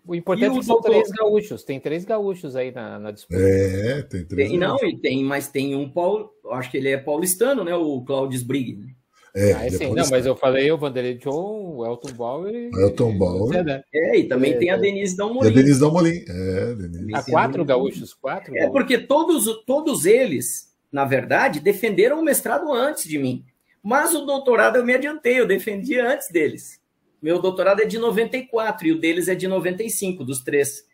[0.07, 1.62] O importante é que são três gaúchos.
[1.62, 3.40] Tem três gaúchos aí na, na disputa.
[3.40, 4.48] É, tem três.
[4.48, 7.74] Tem, não, e tem, mas tem um Paulo, acho que ele é paulistano, né?
[7.74, 8.76] O Claudio Brigg.
[8.76, 8.86] Né?
[9.32, 12.53] É, ah, sim, não, mas eu falei o Vanderlei John, o Elton Bauer.
[12.53, 13.62] E, Elton Bauer.
[13.62, 13.82] Né?
[13.94, 15.48] É, e também é, tem a Denise Dalmolin.
[15.48, 16.24] A Denise Dalmolin.
[16.28, 17.14] É, Denise.
[17.14, 18.57] Há quatro gaúchos, quatro.
[18.57, 23.45] É, porque todos, todos eles, na verdade, defenderam o mestrado antes de mim.
[23.82, 26.80] Mas o doutorado eu me adiantei, eu defendi antes deles.
[27.20, 30.88] Meu doutorado é de 94 e o deles é de 95, dos três.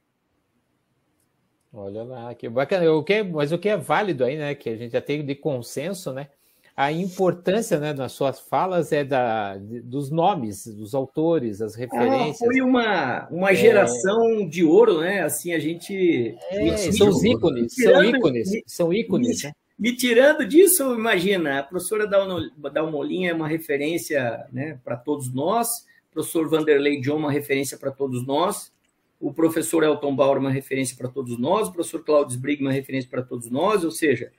[1.72, 2.90] Olha lá, que bacana.
[2.92, 4.54] O que é, mas o que é válido aí, né?
[4.54, 6.28] Que a gente já tem de consenso, né?
[6.76, 12.42] a importância né, nas suas falas é da, dos nomes, dos autores, as referências.
[12.42, 14.44] Ah, foi uma, uma geração é...
[14.44, 15.22] de ouro, né?
[15.22, 16.36] Assim, a gente.
[16.50, 19.42] É, são os ícones, são ícones, são ícones.
[19.42, 19.54] Me, né?
[19.78, 25.68] Me, tirando disso, imagina, a professora Dalmolinha é uma referência né, para todos nós,
[26.10, 28.72] o professor Vanderlei John, uma referência para todos nós,
[29.20, 33.08] o professor Elton Bauer, uma referência para todos nós, o professor Claudio Brigg, uma referência
[33.10, 34.32] para todos nós, ou seja,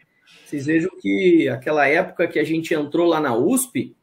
[0.46, 3.96] vocês vejam que aquela época que a gente entrou lá na USP,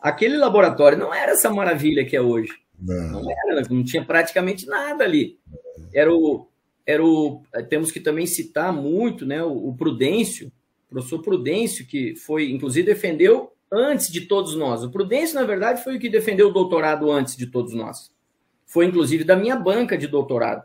[0.00, 2.52] aquele laboratório não era essa maravilha que é hoje.
[2.80, 5.38] Não, não era, não tinha praticamente nada ali.
[5.92, 6.48] Era o,
[6.86, 7.42] era o.
[7.68, 10.52] Temos que também citar muito né, o, o Prudêncio,
[10.88, 14.82] o professor Prudêncio, que foi, inclusive, defendeu antes de todos nós.
[14.82, 18.10] O Prudêncio, na verdade, foi o que defendeu o doutorado antes de todos nós.
[18.66, 20.64] Foi, inclusive, da minha banca de doutorado.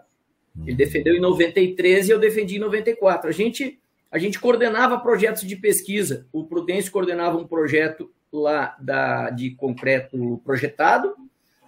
[0.65, 3.29] Ele defendeu em 93 e eu defendi em 94.
[3.29, 3.79] A gente
[4.11, 6.27] a gente coordenava projetos de pesquisa.
[6.31, 11.15] O Prudêncio coordenava um projeto lá da, de concreto projetado,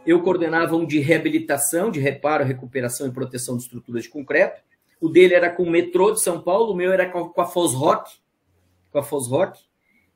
[0.06, 4.62] eu coordenava um de reabilitação, de reparo, recuperação e proteção de estruturas de concreto.
[5.02, 8.12] O dele era com o metrô de São Paulo, o meu era com a Fosrock,
[8.96, 9.60] com a Fosrock.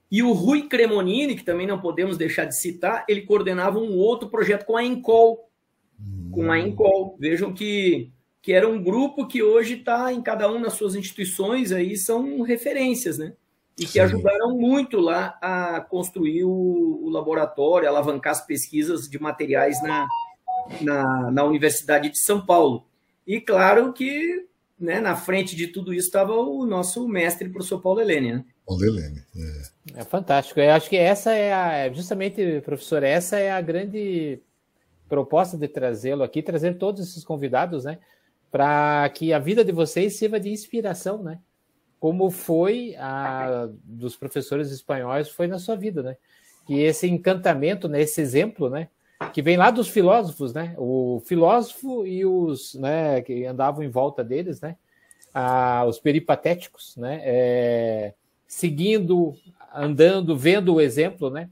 [0.09, 4.29] E o Rui Cremonini, que também não podemos deixar de citar, ele coordenava um outro
[4.29, 5.49] projeto com a Encol.
[6.31, 7.15] Com a Encol.
[7.19, 8.11] Vejam que
[8.41, 12.41] que era um grupo que hoje está em cada um nas suas instituições, aí são
[12.41, 13.33] referências, né?
[13.77, 13.99] E que Sim.
[13.99, 20.07] ajudaram muito lá a construir o, o, laboratório, alavancar as pesquisas de materiais na,
[20.81, 22.85] na, na Universidade de São Paulo.
[23.27, 24.47] E claro que
[24.79, 28.33] né, na frente de tudo isso estava o nosso mestre, o professor Paulo Helene.
[28.33, 28.45] Né?
[28.69, 30.01] Paulo Helene, é.
[30.01, 30.59] é fantástico.
[30.59, 34.39] Eu acho que essa é a, justamente, professor, essa é a grande
[35.07, 37.97] proposta de trazê-lo aqui, trazer todos esses convidados, né?
[38.51, 41.39] para que a vida de vocês sirva de inspiração, né?
[41.99, 46.17] Como foi a dos professores espanhóis foi na sua vida, né?
[46.65, 48.89] Que esse encantamento, né, esse exemplo, né,
[49.33, 50.75] que vem lá dos filósofos, né?
[50.77, 54.77] O filósofo e os, né, que andavam em volta deles, né?
[55.33, 57.21] Ah, os peripatéticos, né?
[57.23, 58.13] É,
[58.49, 59.35] seguindo,
[59.73, 61.49] andando, vendo o exemplo, né?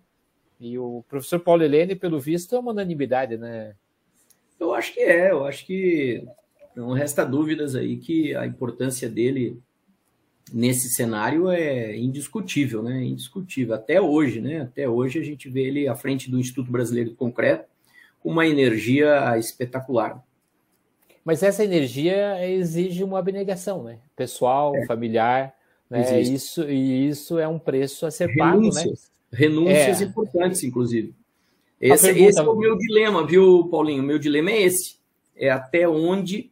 [0.60, 3.76] E o professor Paulo Helene, pelo visto, é uma unanimidade, né?
[4.60, 6.28] Eu acho que é, eu acho que
[6.76, 9.62] não resta dúvidas aí que a importância dele
[10.52, 13.04] nesse cenário é indiscutível, né?
[13.04, 13.76] Indiscutível.
[13.76, 14.62] Até hoje, né?
[14.62, 17.70] Até hoje a gente vê ele à frente do Instituto Brasileiro do Concreto
[18.20, 20.24] com uma energia espetacular.
[21.24, 24.00] Mas essa energia exige uma abnegação, né?
[24.16, 24.86] Pessoal, é.
[24.88, 25.54] familiar,
[25.90, 26.22] né?
[26.22, 28.84] Isso e isso é um preço a ser pago, né?
[29.32, 30.06] Renúncias é.
[30.06, 31.14] importantes, inclusive.
[31.80, 32.30] Esse, pergunta...
[32.30, 34.02] esse é o meu dilema, viu, Paulinho?
[34.02, 34.98] O meu dilema é esse.
[35.36, 36.52] É até onde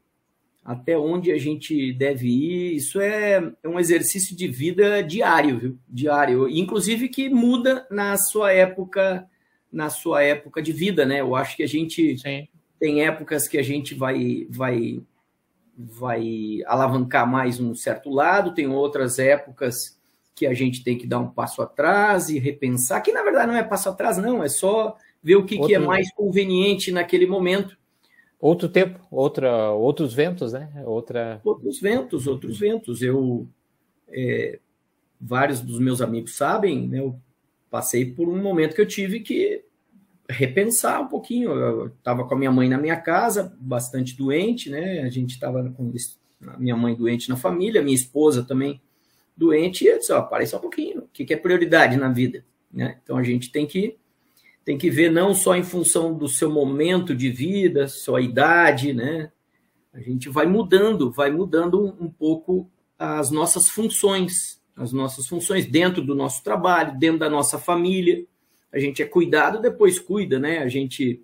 [0.65, 2.75] até onde a gente deve ir.
[2.75, 5.77] Isso é, é um exercício de vida diário, viu?
[5.87, 9.29] Diário, inclusive que muda na sua época,
[9.71, 11.21] na sua época de vida, né?
[11.21, 12.47] Eu acho que a gente Sim.
[12.79, 15.03] tem épocas que a gente vai vai
[15.77, 19.99] vai alavancar mais um certo lado, tem outras épocas
[20.33, 23.57] que a gente tem que dar um passo atrás e repensar, que na verdade não
[23.57, 25.69] é passo atrás, não, é só ver o que, Outro...
[25.69, 27.77] que é mais conveniente naquele momento
[28.45, 30.69] Outro tempo, outra, outros ventos, né?
[30.85, 31.41] Outra...
[31.43, 33.01] Outros ventos, outros ventos.
[33.01, 33.47] Eu,
[34.07, 34.59] é,
[35.19, 36.99] vários dos meus amigos sabem, né?
[36.99, 37.19] Eu
[37.71, 39.64] passei por um momento que eu tive que
[40.29, 41.51] repensar um pouquinho.
[41.51, 45.01] Eu estava com a minha mãe na minha casa, bastante doente, né?
[45.01, 45.91] A gente estava com
[46.47, 48.81] a minha mãe doente na família, minha esposa também
[49.35, 51.03] doente, e eu disse, ó, parei só um pouquinho.
[51.03, 52.45] O que é prioridade na vida?
[52.71, 52.97] Né?
[53.03, 53.97] Então a gente tem que
[54.65, 59.31] tem que ver não só em função do seu momento de vida, sua idade, né?
[59.93, 62.67] A gente vai mudando, vai mudando um, pouco
[62.97, 68.25] as nossas funções, as nossas funções dentro do nosso trabalho, dentro da nossa família.
[68.75, 70.57] A gente é cuidado, depois cuida, né?
[70.57, 71.23] A gente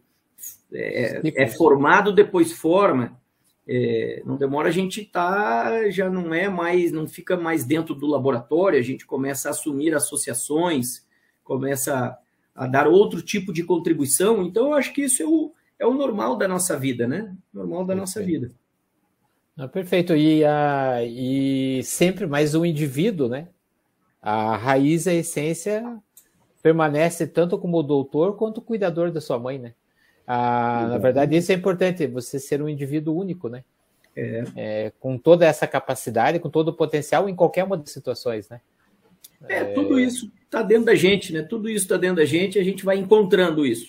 [0.74, 3.20] é, é formado, depois forma.
[3.68, 8.08] É, não demora a gente tá, já não é mais, não fica mais dentro do
[8.08, 11.06] laboratório, a gente começa a assumir associações,
[11.43, 12.18] começa
[12.56, 14.43] a dar outro tipo de contribuição.
[14.43, 17.36] Então, eu acho que isso é o, é o normal da nossa vida, né?
[17.54, 18.49] Normal da nossa vida.
[19.58, 20.16] Ah, perfeito.
[20.16, 23.49] E, a, e sempre mais um indivíduo, né?
[24.22, 25.99] A raiz, a essência,
[26.62, 29.74] permanece tanto como doutor quanto cuidador da sua mãe, né?
[30.26, 33.64] Ah, na verdade, isso é importante, você ser um indivíduo único, né?
[34.16, 34.43] É.
[34.55, 38.62] É, com toda essa capacidade, com todo o potencial em qualquer uma das situações, né?
[39.47, 41.41] É, tudo isso está dentro da gente, né?
[41.41, 43.88] Tudo isso está dentro da gente e a gente vai encontrando isso.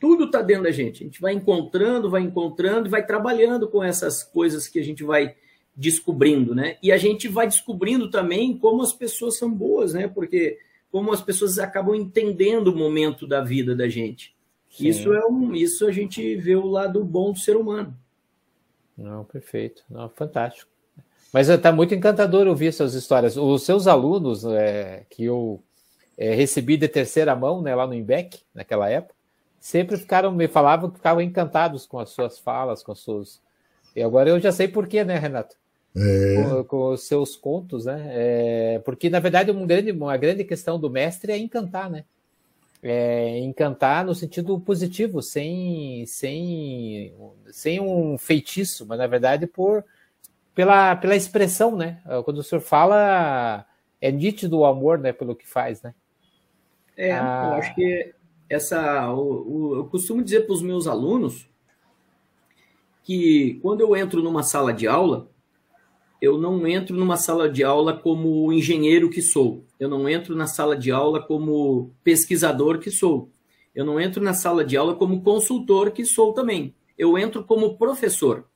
[0.00, 1.02] Tudo está dentro da gente.
[1.02, 5.04] A gente vai encontrando, vai encontrando e vai trabalhando com essas coisas que a gente
[5.04, 5.34] vai
[5.76, 6.76] descobrindo, né?
[6.82, 10.08] E a gente vai descobrindo também como as pessoas são boas, né?
[10.08, 10.58] Porque
[10.90, 14.34] como as pessoas acabam entendendo o momento da vida da gente.
[14.70, 14.88] Sim.
[14.88, 17.96] Isso é um, isso a gente vê o lado bom do ser humano.
[18.96, 20.70] Não, perfeito, não, fantástico.
[21.32, 23.36] Mas está muito encantador ouvir suas histórias.
[23.36, 25.62] Os seus alunos, é, que eu
[26.16, 29.14] é, recebi de terceira mão, né, lá no IMBEC, naquela época,
[29.60, 33.40] sempre ficaram, me falavam que ficavam encantados com as suas falas, com as suas.
[33.94, 35.56] E agora eu já sei por quê, né, Renato?
[36.00, 36.42] É.
[36.42, 38.06] Com, com, os seus contos, né?
[38.10, 42.04] É, porque, na verdade, um grande, uma grande questão do mestre é encantar, né?
[42.82, 47.12] É, encantar no sentido positivo, sem, sem,
[47.50, 49.84] sem um feitiço, mas na verdade por
[50.54, 52.00] pela, pela expressão, né?
[52.24, 53.64] Quando o senhor fala,
[54.00, 55.94] é nítido o amor, né, pelo que faz, né?
[56.96, 58.12] É, ah, eu acho que
[58.50, 61.48] essa, o, o, eu costumo dizer para os meus alunos
[63.04, 65.28] que quando eu entro numa sala de aula,
[66.20, 69.64] eu não entro numa sala de aula como engenheiro que sou.
[69.78, 73.30] Eu não entro na sala de aula como pesquisador que sou.
[73.72, 76.74] Eu não entro na sala de aula como consultor que sou também.
[76.96, 78.48] Eu entro como professor.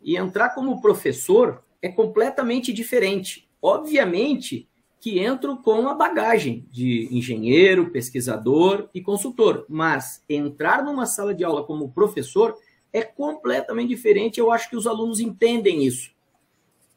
[0.00, 3.48] E entrar como professor é completamente diferente.
[3.60, 4.68] Obviamente
[5.00, 11.42] que entro com a bagagem de engenheiro, pesquisador e consultor, mas entrar numa sala de
[11.42, 12.54] aula como professor
[12.92, 14.38] é completamente diferente.
[14.38, 16.12] Eu acho que os alunos entendem isso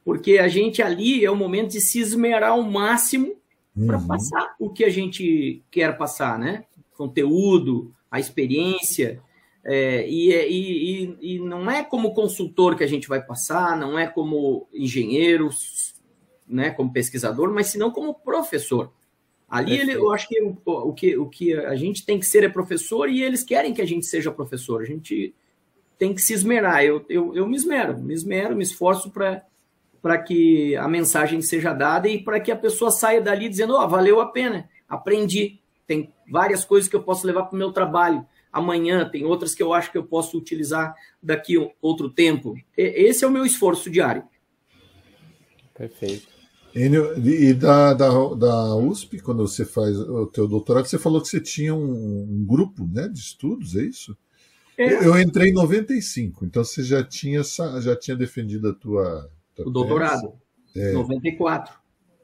[0.05, 3.35] porque a gente ali é o momento de se esmerar ao máximo
[3.75, 3.87] uhum.
[3.87, 6.65] para passar o que a gente quer passar, né?
[6.95, 9.19] Conteúdo, a experiência.
[9.63, 14.05] É, e, e, e, não é como consultor que a gente vai passar, não é
[14.05, 15.49] como engenheiro,
[16.47, 18.93] né, como pesquisador, mas senão como professor.
[19.49, 22.43] Ali ele, eu acho que o, o, que o que a gente tem que ser
[22.43, 24.83] é professor e eles querem que a gente seja professor.
[24.83, 25.33] A gente
[25.97, 26.83] tem que se esmerar.
[26.83, 29.43] Eu, eu, eu me esmero, me esmero, me esforço para
[30.05, 33.83] para que a mensagem seja dada e para que a pessoa saia dali dizendo: Ó,
[33.83, 35.59] oh, valeu a pena, aprendi.
[35.87, 39.63] Tem várias coisas que eu posso levar para o meu trabalho amanhã, tem outras que
[39.63, 40.93] eu acho que eu posso utilizar
[41.23, 42.53] daqui outro tempo.
[42.77, 44.23] Esse é o meu esforço diário.
[45.73, 46.27] Perfeito.
[46.75, 51.41] E da, da, da USP, quando você faz o teu doutorado, você falou que você
[51.41, 54.15] tinha um, um grupo né, de estudos, é isso?
[54.77, 55.03] É.
[55.03, 57.41] Eu entrei em 95, então você já tinha,
[57.81, 60.33] já tinha defendido a tua o doutorado.
[60.75, 60.91] É.
[60.91, 61.73] 94.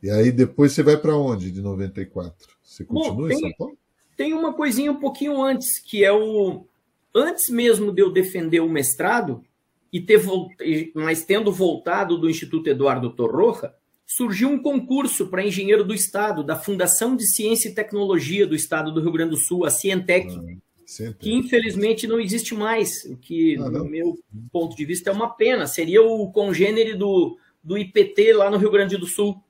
[0.03, 2.49] E aí depois você vai para onde de 94?
[2.61, 3.77] Você continua Bom, tem, em São Paulo?
[4.17, 6.65] Tem uma coisinha um pouquinho antes, que é o.
[7.13, 9.43] Antes mesmo de eu defender o mestrado,
[9.91, 10.21] e ter
[10.95, 13.73] mas tendo voltado do Instituto Eduardo Torroja,
[14.05, 18.93] surgiu um concurso para engenheiro do Estado, da Fundação de Ciência e Tecnologia do Estado
[18.93, 20.33] do Rio Grande do Sul, a Cientec.
[20.33, 20.70] Ah
[21.19, 24.17] que infelizmente não existe mais, o que, ah, no meu
[24.51, 25.65] ponto de vista, é uma pena.
[25.65, 29.41] Seria o congênere do, do IPT lá no Rio Grande do Sul.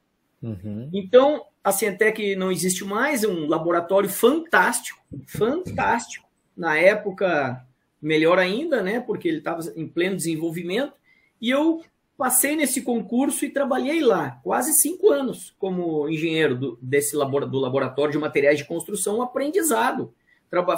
[0.42, 0.90] Uhum.
[0.94, 6.28] Então, a Cientec não existe mais, é um laboratório fantástico, fantástico.
[6.56, 7.66] Na época,
[8.02, 9.00] melhor ainda, né?
[9.00, 10.94] Porque ele estava em pleno desenvolvimento.
[11.40, 11.82] E eu
[12.18, 17.58] passei nesse concurso e trabalhei lá quase cinco anos como engenheiro do, desse labor, do
[17.58, 20.14] laboratório de materiais de construção, aprendizado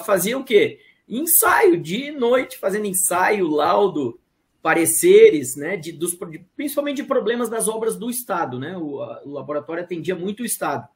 [0.03, 0.79] fazia o quê?
[1.07, 4.19] Ensaio, dia e noite, fazendo ensaio, laudo,
[4.61, 6.17] pareceres, né, de, dos,
[6.55, 8.57] principalmente de problemas das obras do Estado.
[8.57, 8.77] Né?
[8.77, 10.87] O, a, o laboratório atendia muito o Estado.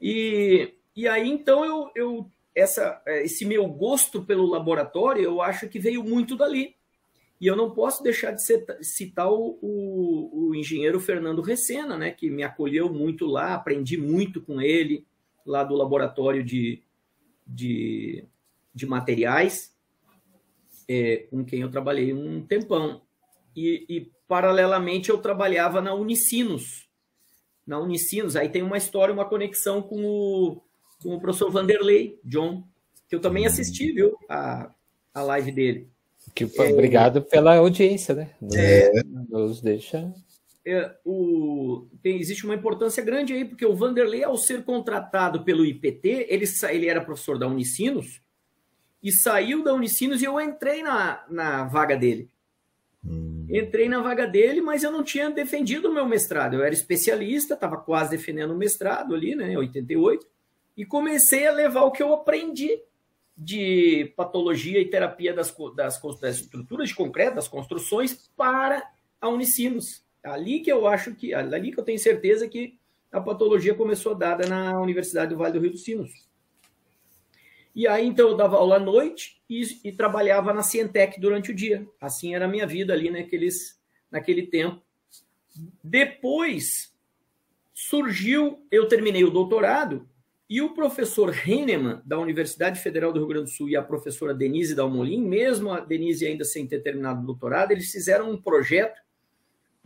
[0.00, 5.78] E, e aí, então, eu, eu essa, esse meu gosto pelo laboratório, eu acho que
[5.78, 6.74] veio muito dali.
[7.38, 8.42] E eu não posso deixar de
[8.82, 14.40] citar o, o, o, engenheiro Fernando Recena, né, que me acolheu muito lá, aprendi muito
[14.40, 15.06] com ele,
[15.44, 16.82] lá do laboratório de,
[17.46, 18.24] de,
[18.74, 19.74] de materiais,
[20.88, 23.02] é, com quem eu trabalhei um tempão.
[23.54, 26.88] E, e, paralelamente, eu trabalhava na Unicinos.
[27.66, 30.62] Na Unicinos, aí tem uma história, uma conexão com o,
[31.02, 32.64] com o professor Vanderlei, John,
[33.08, 34.70] que eu também assisti, viu, a,
[35.14, 35.88] a live dele.
[36.34, 38.30] Que, é, obrigado pela audiência, né?
[38.54, 38.90] É,
[39.28, 40.12] nos deixa
[40.66, 45.64] é, o, tem, existe uma importância grande aí, porque o Vanderlei, ao ser contratado pelo
[45.64, 48.20] IPT, ele, ele era professor da Unicinos,
[49.00, 52.28] e saiu da Unicinos e eu entrei na, na vaga dele.
[53.04, 53.46] Hum.
[53.48, 56.54] Entrei na vaga dele, mas eu não tinha defendido o meu mestrado.
[56.54, 60.26] Eu era especialista, estava quase defendendo o mestrado ali, né, em 88,
[60.76, 62.80] e comecei a levar o que eu aprendi
[63.38, 68.82] de patologia e terapia das, das, das estruturas de concreto, das construções, para
[69.20, 70.05] a Unicinos.
[70.26, 72.78] Ali que eu acho que, ali que eu tenho certeza que
[73.12, 76.10] a patologia começou dada na Universidade do Vale do Rio dos Sinos.
[77.74, 81.54] E aí, então, eu dava aula à noite e, e, trabalhava na Cientec durante o
[81.54, 81.86] dia.
[82.00, 83.78] Assim era a minha vida ali naqueles,
[84.10, 84.82] naquele tempo.
[85.84, 86.94] Depois
[87.72, 90.08] surgiu, eu terminei o doutorado
[90.48, 94.32] e o professor Heinemann, da Universidade Federal do Rio Grande do Sul, e a professora
[94.32, 99.00] Denise Dalmolin, mesmo a Denise ainda sem ter terminado o doutorado, eles fizeram um projeto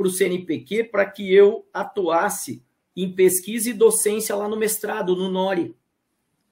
[0.00, 2.64] para o CNPq para que eu atuasse
[2.96, 5.76] em pesquisa e docência lá no mestrado, no NORI.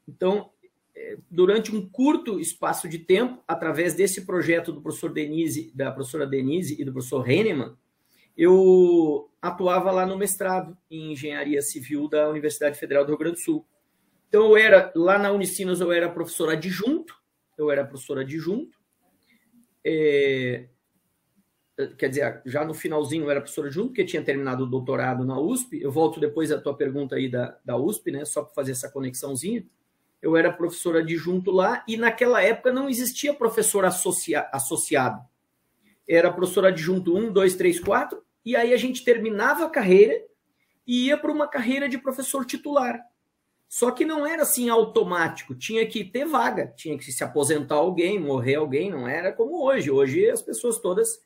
[0.06, 0.50] Então,
[0.94, 6.26] é, durante um curto espaço de tempo, através desse projeto do professor Denise, da professora
[6.26, 7.74] Denise e do professor Hennemann,
[8.36, 13.42] eu atuava lá no mestrado em engenharia civil da Universidade Federal do Rio Grande do
[13.42, 13.64] Sul.
[14.28, 17.14] Então, eu era, lá na Unicinos, eu era professor adjunto,
[17.56, 18.76] eu era professor adjunto,
[19.82, 20.68] é,
[21.96, 25.38] quer dizer, já no finalzinho eu era professor adjunto, porque tinha terminado o doutorado na
[25.38, 28.72] USP, eu volto depois à tua pergunta aí da, da USP, né, só para fazer
[28.72, 29.64] essa conexãozinha,
[30.20, 35.20] eu era professor adjunto lá, e naquela época não existia professor associa, associado,
[36.08, 40.20] era professor adjunto 1, 2, 3, 4, e aí a gente terminava a carreira
[40.86, 42.98] e ia para uma carreira de professor titular.
[43.68, 48.18] Só que não era assim automático, tinha que ter vaga, tinha que se aposentar alguém,
[48.18, 49.90] morrer alguém, não era como hoje.
[49.90, 51.20] Hoje as pessoas todas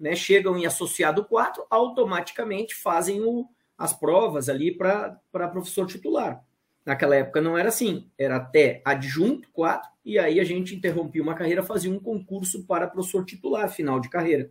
[0.00, 3.46] né, chegam em associado 4, automaticamente fazem o,
[3.76, 5.20] as provas ali para
[5.52, 6.42] professor titular.
[6.86, 11.34] Naquela época não era assim, era até adjunto 4, e aí a gente interrompia uma
[11.34, 14.50] carreira, fazia um concurso para professor titular, final de carreira.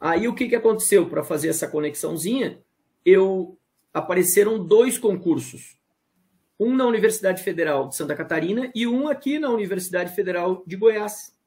[0.00, 2.60] Aí o que, que aconteceu para fazer essa conexãozinha?
[3.04, 3.56] Eu
[3.92, 5.78] apareceram dois concursos.
[6.58, 11.37] Um na Universidade Federal de Santa Catarina e um aqui na Universidade Federal de Goiás.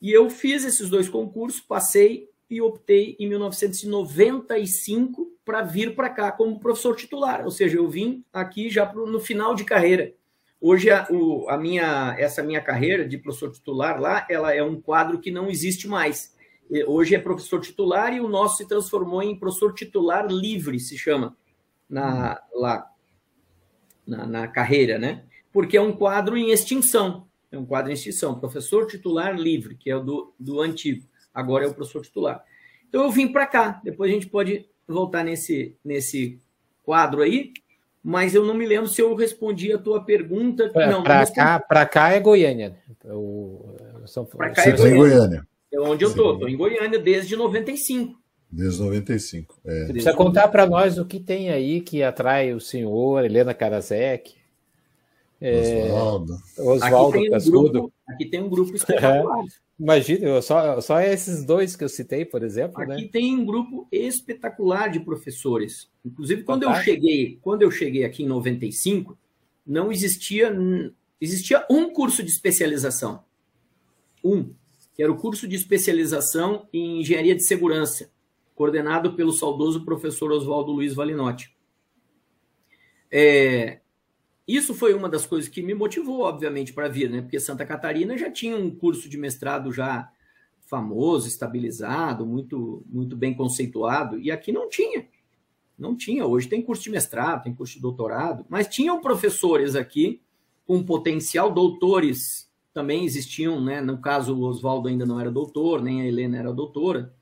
[0.00, 6.32] E eu fiz esses dois concursos, passei e optei em 1995 para vir para cá
[6.32, 7.44] como professor titular.
[7.44, 10.12] Ou seja, eu vim aqui já pro, no final de carreira.
[10.60, 14.80] Hoje a, o, a minha essa minha carreira de professor titular lá, ela é um
[14.80, 16.34] quadro que não existe mais.
[16.86, 21.36] Hoje é professor titular e o nosso se transformou em professor titular livre, se chama
[21.88, 22.88] na, lá
[24.06, 25.24] na, na carreira, né?
[25.52, 27.26] Porque é um quadro em extinção.
[27.50, 28.38] É um quadro em extinção.
[28.38, 31.04] Professor titular livre, que é o do, do antigo.
[31.34, 32.44] Agora é o professor titular.
[32.88, 33.80] Então eu vim para cá.
[33.82, 36.38] Depois a gente pode voltar nesse, nesse
[36.84, 37.52] quadro aí.
[38.02, 40.70] Mas eu não me lembro se eu respondi a tua pergunta.
[40.74, 42.76] É, não, para cá, para cá é Goiânia.
[44.36, 44.96] Para cá é Goiânia.
[44.96, 45.48] Goiânia.
[45.72, 46.32] É onde eu tô.
[46.32, 48.18] Estou em Goiânia desde 95.
[48.50, 49.60] Desde 95.
[49.64, 49.84] É.
[49.86, 54.39] Precisa contar para nós o que tem aí que atrai o senhor, Helena Karasek.
[55.40, 56.36] É, Oswaldo.
[56.58, 59.44] Oswaldo aqui, tem um grupo, aqui tem um grupo espetacular.
[59.44, 62.80] É, imagina, só, só esses dois que eu citei, por exemplo.
[62.82, 63.08] Aqui né?
[63.10, 65.90] tem um grupo espetacular de professores.
[66.04, 69.16] Inclusive, quando eu cheguei, quando eu cheguei aqui em 95,
[69.66, 70.54] não existia
[71.20, 73.24] existia um curso de especialização.
[74.22, 74.52] Um,
[74.94, 78.10] que era o curso de especialização em engenharia de segurança
[78.60, 81.50] coordenado pelo saudoso professor Oswaldo Luiz Valinotti.
[83.10, 83.79] É,
[84.56, 87.20] isso foi uma das coisas que me motivou, obviamente, para vir, né?
[87.20, 90.10] Porque Santa Catarina já tinha um curso de mestrado já
[90.60, 95.08] famoso, estabilizado, muito, muito bem conceituado, e aqui não tinha.
[95.78, 96.24] Não tinha.
[96.26, 100.22] Hoje tem curso de mestrado, tem curso de doutorado, mas tinham professores aqui
[100.64, 103.80] com potencial, doutores também existiam, né?
[103.80, 107.12] No caso, o Oswaldo ainda não era doutor, nem a Helena era doutora,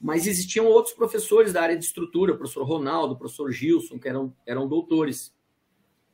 [0.00, 4.06] mas existiam outros professores da área de estrutura, o professor Ronaldo, o professor Gilson, que
[4.06, 5.33] eram, eram doutores.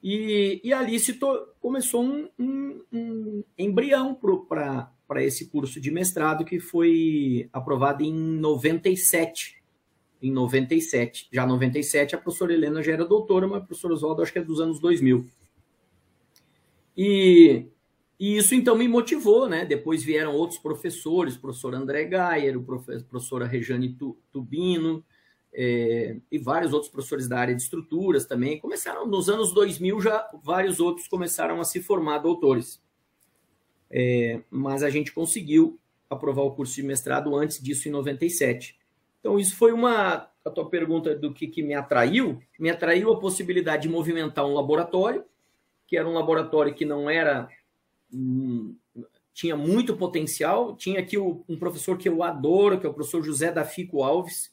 [0.02, 6.44] E, e ali se to, começou um, um, um embrião para esse curso de mestrado
[6.44, 9.60] que foi aprovado em 97.
[10.22, 11.28] Em 97.
[11.32, 14.38] Já em 97, a professora Helena já era doutora, mas o professor Oswaldo acho que
[14.38, 15.26] é dos anos 2000.
[16.96, 17.66] E
[18.20, 19.64] e isso então me motivou, né?
[19.64, 23.96] Depois vieram outros professores, o professor André Gayer, o professor, professora Rejane
[24.30, 25.02] Tubino,
[25.52, 28.58] é, e vários outros professores da área de estruturas também.
[28.58, 32.80] Começaram, nos anos 2000, já vários outros começaram a se formar doutores.
[33.90, 35.78] É, mas a gente conseguiu
[36.08, 38.78] aprovar o curso de mestrado antes disso, em 97.
[39.18, 40.28] Então, isso foi uma.
[40.42, 44.54] A tua pergunta do que, que me atraiu, me atraiu a possibilidade de movimentar um
[44.54, 45.22] laboratório,
[45.86, 47.46] que era um laboratório que não era
[48.10, 48.74] hum,
[49.34, 50.74] tinha muito potencial.
[50.76, 54.50] Tinha aqui um professor que eu adoro, que é o professor José da Fico Alves,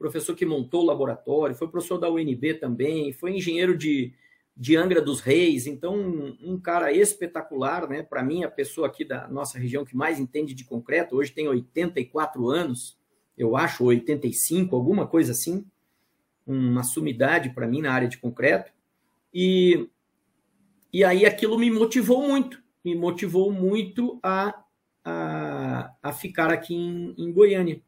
[0.00, 4.14] professor que montou o laboratório, foi professor da UNB também, foi engenheiro de,
[4.56, 8.02] de Angra dos Reis, então um, um cara espetacular, né?
[8.02, 11.46] Para mim, a pessoa aqui da nossa região que mais entende de concreto, hoje tem
[11.46, 12.98] 84 anos,
[13.36, 15.66] eu acho, 85, alguma coisa assim,
[16.46, 18.72] uma sumidade para mim na área de concreto.
[19.34, 19.86] E,
[20.90, 24.64] e aí aquilo me motivou muito, me motivou muito a,
[25.04, 27.82] a, a ficar aqui em, em Goiânia.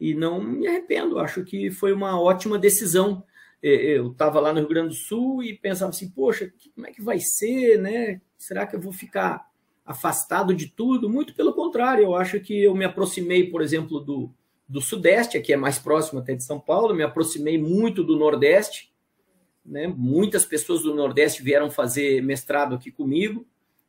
[0.00, 3.24] E não me arrependo, acho que foi uma ótima decisão.
[3.62, 6.86] É, é, eu estava lá no Rio Grande do Sul e pensava assim, poxa, como
[6.86, 8.20] é que vai ser, né?
[8.36, 9.48] Será que eu vou ficar
[9.84, 11.10] afastado de tudo?
[11.10, 14.30] Muito pelo contrário, eu acho que eu me aproximei, por exemplo, do,
[14.68, 18.92] do Sudeste, aqui é mais próximo até de São Paulo, me aproximei muito do Nordeste,
[19.64, 19.86] né?
[19.88, 23.46] Muitas pessoas do Nordeste vieram fazer mestrado aqui comigo,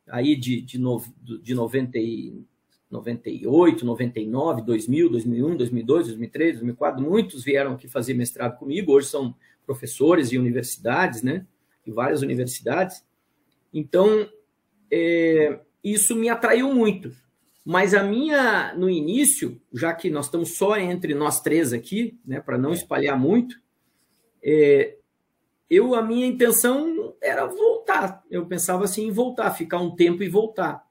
[0.07, 2.43] aí de, de, no, de 90 e,
[2.89, 9.35] 98, 99, 2000, 2001, 2002, 2003, 2004, muitos vieram aqui fazer mestrado comigo, hoje são
[9.65, 11.45] professores de universidades, né,
[11.85, 13.05] de várias universidades.
[13.71, 14.27] Então,
[14.91, 17.11] é, isso me atraiu muito.
[17.63, 22.39] Mas a minha, no início, já que nós estamos só entre nós três aqui, né,
[22.39, 23.61] para não espalhar muito,
[24.41, 24.97] é,
[25.69, 28.23] eu a minha intenção era voltar.
[28.31, 30.88] Eu pensava assim em voltar, ficar um tempo e voltar.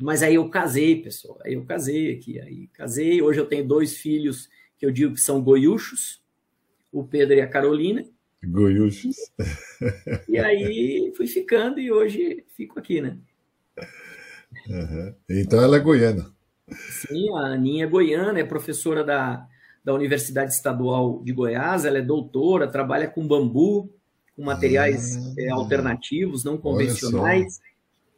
[0.00, 1.38] Mas aí eu casei, pessoal.
[1.44, 3.22] Aí eu casei aqui, aí casei.
[3.22, 6.22] Hoje eu tenho dois filhos que eu digo que são goiuchos,
[6.92, 8.04] o Pedro e a Carolina.
[8.44, 9.16] Goiuchos.
[10.28, 13.18] E aí fui ficando e hoje fico aqui, né?
[14.66, 15.14] Uhum.
[15.28, 16.32] Então ela é goiana.
[16.70, 19.46] Sim, a Aninha é goiana, é professora da,
[19.84, 23.92] da Universidade Estadual de Goiás, ela é doutora, trabalha com bambu,
[24.34, 27.60] com materiais ah, é, alternativos, não convencionais.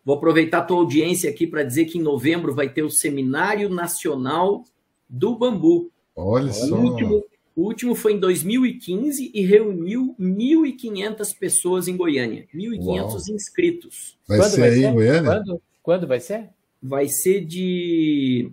[0.07, 3.69] Vou aproveitar a tua audiência aqui para dizer que em novembro vai ter o Seminário
[3.69, 4.63] Nacional
[5.09, 5.91] do Bambu.
[6.15, 6.77] Olha o só.
[6.77, 7.25] Último,
[7.57, 12.47] o último foi em 2015 e reuniu 1.500 pessoas em Goiânia.
[12.55, 14.17] 1.500 inscritos.
[14.29, 14.87] Vai Quando ser vai aí ser?
[14.87, 15.23] em Goiânia?
[15.25, 15.63] Quando?
[15.83, 16.51] Quando vai ser?
[16.81, 18.53] Vai ser de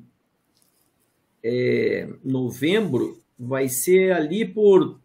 [1.44, 5.00] é, novembro, vai ser ali por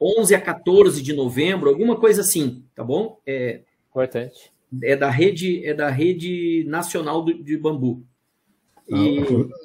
[0.00, 3.20] 11 a 14 de novembro, alguma coisa assim, tá bom?
[3.24, 8.04] É, Importante é da rede, é da rede nacional do, de bambu.
[8.92, 9.24] Ah, e,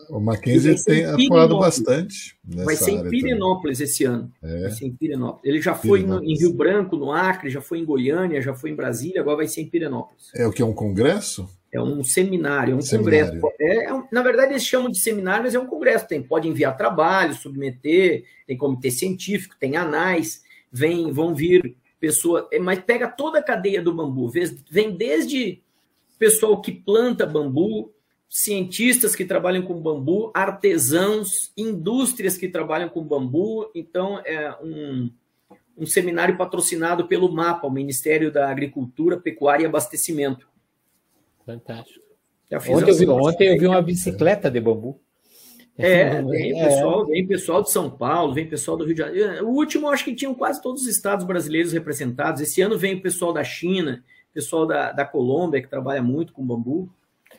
[0.09, 2.37] o Mackenzie tem atuado bastante.
[2.43, 3.91] vai ser em Pirenópolis também.
[3.91, 4.31] esse ano.
[4.41, 4.61] É.
[4.61, 5.43] Vai ser em Pirenópolis.
[5.43, 8.69] Ele já foi no, em Rio Branco, no Acre, já foi em Goiânia, já foi
[8.69, 10.31] em Brasília, agora vai ser em Pirenópolis.
[10.33, 10.61] É o que?
[10.61, 11.49] É um congresso?
[11.71, 13.39] É um seminário, é um seminário.
[13.41, 13.55] congresso.
[13.59, 16.07] É, é, na verdade, eles chamam de seminário, mas é um congresso.
[16.07, 20.41] Tem, pode enviar trabalho, submeter, tem comitê científico, tem anais,
[20.71, 24.31] vem, vão vir pessoa, é, mas pega toda a cadeia do bambu,
[24.69, 25.61] vem desde
[26.17, 27.93] pessoal que planta bambu,
[28.29, 33.71] cientistas que trabalham com bambu, artesãos, indústrias que trabalham com bambu.
[33.73, 35.09] Então, é um,
[35.75, 40.47] um seminário patrocinado pelo MAPA, o Ministério da Agricultura, Pecuária e Abastecimento.
[41.45, 42.05] Fantástico.
[42.69, 44.99] Ontem eu, vi, ontem eu vi uma bicicleta de bambu.
[45.79, 46.65] É, vem é.
[46.65, 49.47] pessoal, vem pessoal de São Paulo, vem pessoal do Rio de Janeiro.
[49.47, 52.41] O último, acho que tinham quase todos os estados brasileiros representados.
[52.41, 54.03] Esse ano vem o pessoal da China,
[54.33, 56.89] pessoal da, da Colômbia, que trabalha muito com bambu.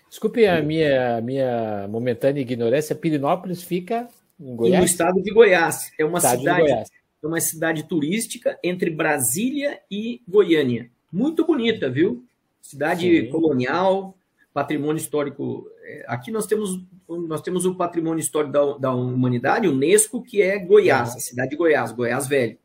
[0.09, 4.09] Desculpe a minha, minha momentânea ignorância, Pirinópolis fica
[4.41, 4.81] em Goiás?
[4.81, 5.93] No estado de Goiás.
[5.99, 10.91] É uma cidade, é uma cidade turística entre Brasília e Goiânia.
[11.13, 12.25] Muito bonita, viu?
[12.63, 13.31] Cidade Sim.
[13.31, 14.17] colonial,
[14.55, 15.69] patrimônio histórico.
[15.85, 16.81] É, aqui nós temos,
[17.19, 21.57] nós temos o patrimônio histórico da, da humanidade, Unesco, que é Goiás, a cidade de
[21.57, 22.59] Goiás, Goiás Velho.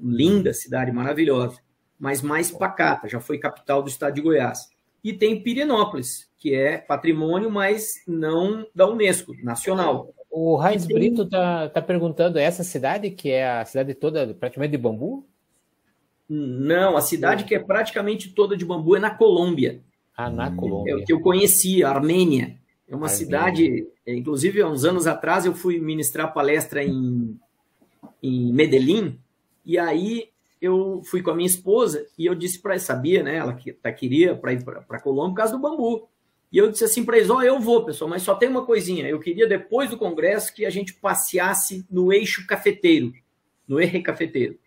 [0.00, 1.58] Linda cidade, maravilhosa,
[1.98, 4.68] mas mais pacata, já foi capital do estado de Goiás.
[5.02, 10.12] E tem Pirenópolis, que é patrimônio, mas não da Unesco, nacional.
[10.30, 10.96] O Heinz tem...
[10.96, 15.26] Brito está tá perguntando, essa cidade, que é a cidade toda praticamente de bambu?
[16.28, 19.82] Não, a cidade que é praticamente toda de bambu é na Colômbia.
[20.16, 20.56] Ah, na hum.
[20.56, 20.92] Colômbia.
[20.92, 22.58] É o que eu conheci, a Armênia.
[22.88, 23.08] É uma Armênia.
[23.08, 27.38] cidade, é, inclusive, há uns anos atrás eu fui ministrar palestra em,
[28.22, 29.18] em Medellín,
[29.64, 30.28] e aí
[30.60, 33.36] eu fui com a minha esposa e eu disse para ela, sabia, né?
[33.36, 36.08] Ela que tá, queria para ir para Colômbia por causa do bambu.
[36.50, 38.64] E eu disse assim para eles: Ó, oh, eu vou, pessoal, mas só tem uma
[38.64, 39.08] coisinha.
[39.08, 43.12] Eu queria, depois do congresso, que a gente passeasse no eixo cafeteiro,
[43.66, 44.58] no eixo cafeteiro.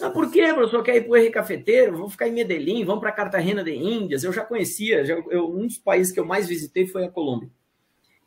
[0.00, 0.82] Ah, por quê, professor?
[0.82, 1.96] Quer ir para o Henrique Cafeteiro?
[1.96, 4.24] Vamos ficar em Medellín, vamos para Cartagena de Índias.
[4.24, 7.48] Eu já conhecia, já, eu, um dos países que eu mais visitei foi a Colômbia.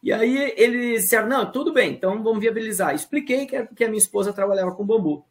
[0.02, 2.96] E aí eles disseram, não, tudo bem, então vamos viabilizar.
[2.96, 5.26] Expliquei que a, que a minha esposa trabalhava com bambu.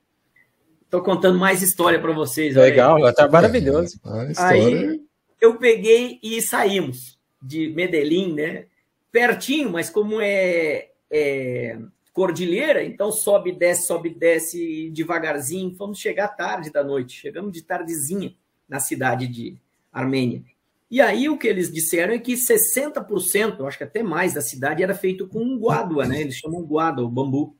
[0.84, 2.54] Estou contando mais história para vocês.
[2.54, 3.98] Legal, está maravilhoso.
[4.36, 5.00] Aí,
[5.40, 8.66] eu peguei e saímos de Medellín, né?
[9.10, 11.78] Pertinho, mas como é, é
[12.18, 15.72] cordilheira, então sobe, desce, sobe, desce devagarzinho.
[15.78, 17.16] Vamos chegar tarde da noite.
[17.16, 18.34] Chegamos de tardezinha
[18.68, 19.56] na cidade de
[19.92, 20.42] Armênia.
[20.90, 24.40] E aí o que eles disseram é que 60%, eu acho que até mais, da
[24.40, 26.20] cidade era feito com guádua, né?
[26.20, 27.54] Eles chamam guádua, o bambu.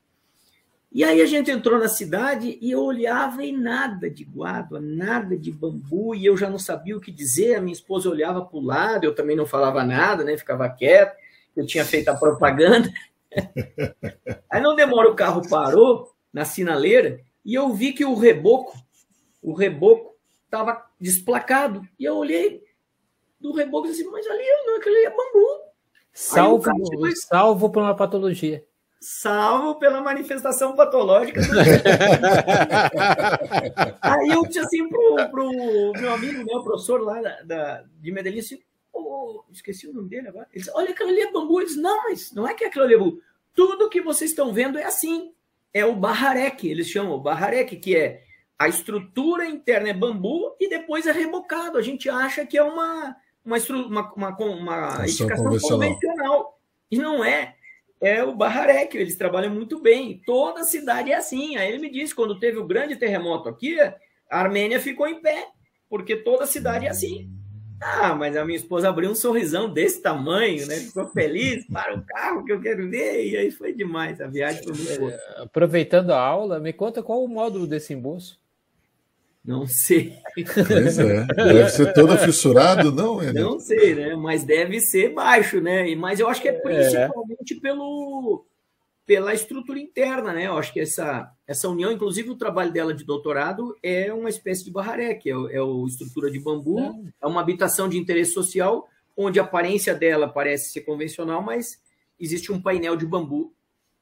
[0.91, 5.37] E aí a gente entrou na cidade e eu olhava e nada de guádua, nada
[5.37, 7.55] de bambu, e eu já não sabia o que dizer.
[7.55, 10.37] A minha esposa olhava para o lado, eu também não falava nada, né?
[10.37, 11.15] Ficava quieto,
[11.55, 12.91] eu tinha feito a propaganda.
[14.49, 18.77] aí não demora, o carro parou na sinaleira e eu vi que o reboco,
[19.41, 20.15] o reboco
[20.45, 21.87] estava desplacado.
[21.97, 22.63] E eu olhei,
[23.39, 25.69] do reboco assim, mas ali não, aquele é bambu.
[26.13, 26.63] Salvo,
[27.15, 28.63] salvo por uma patologia.
[29.01, 31.39] Salvo pela manifestação patológica.
[34.01, 35.49] Aí eu disse assim pro, pro
[35.93, 38.59] meu amigo, o professor lá da, da de Medellín, assim,
[39.51, 40.47] esqueci o nome dele agora.
[40.51, 41.59] Ele disse, olha, aquilo ali é bambu.
[41.59, 43.21] Ele disse, não, mas não é que aquilo ali é bambu.
[43.53, 45.33] Tudo que vocês estão vendo é assim.
[45.73, 48.23] É o barrareque, eles chamam o barrareque, que é
[48.57, 51.77] a estrutura interna é bambu e depois é rebocado.
[51.77, 53.15] A gente acha que é uma
[53.45, 55.79] uma, uma, uma, uma edificação convencional.
[55.79, 56.59] convencional.
[56.91, 57.55] E não é.
[58.01, 60.21] É o Barrarec, eles trabalham muito bem.
[60.25, 61.57] Toda cidade é assim.
[61.57, 63.95] Aí ele me disse, quando teve o grande terremoto aqui, a
[64.29, 65.47] Armênia ficou em pé,
[65.89, 67.29] porque toda cidade é assim.
[67.81, 70.75] Ah, mas a minha esposa abriu um sorrisão desse tamanho, né?
[70.75, 74.19] Ficou feliz, para o carro que eu quero ver, e aí foi demais.
[74.19, 75.19] A viagem foi muito boa.
[75.37, 78.39] Aproveitando a aula, me conta qual o módulo desse embolso.
[79.43, 80.13] Não sei.
[80.35, 81.25] Pois é.
[81.25, 83.31] Deve ser todo fissurado, não, é?
[83.31, 84.15] Não sei, né?
[84.15, 85.95] Mas deve ser baixo, né?
[85.95, 86.59] Mas eu acho que é, é.
[86.59, 87.59] principalmente é.
[87.59, 88.45] pelo,
[89.05, 90.47] pela estrutura interna, né?
[90.47, 94.63] Eu acho que essa, essa união, inclusive o trabalho dela de doutorado, é uma espécie
[94.63, 96.93] de barraré, que é, é o estrutura de bambu, é.
[97.23, 101.81] é uma habitação de interesse social, onde a aparência dela parece ser convencional, mas
[102.19, 103.51] existe um painel de bambu.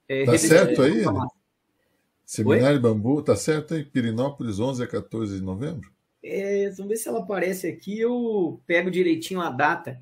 [0.10, 1.06] É, tá certo aí?
[1.06, 1.28] Né?
[2.26, 2.82] Seminário Oi?
[2.82, 3.86] Bambu, tá certo aí?
[3.86, 5.90] Pirinópolis, 11 a 14 de novembro?
[6.22, 7.98] É, vamos ver se ela aparece aqui.
[7.98, 9.98] Eu pego direitinho a data.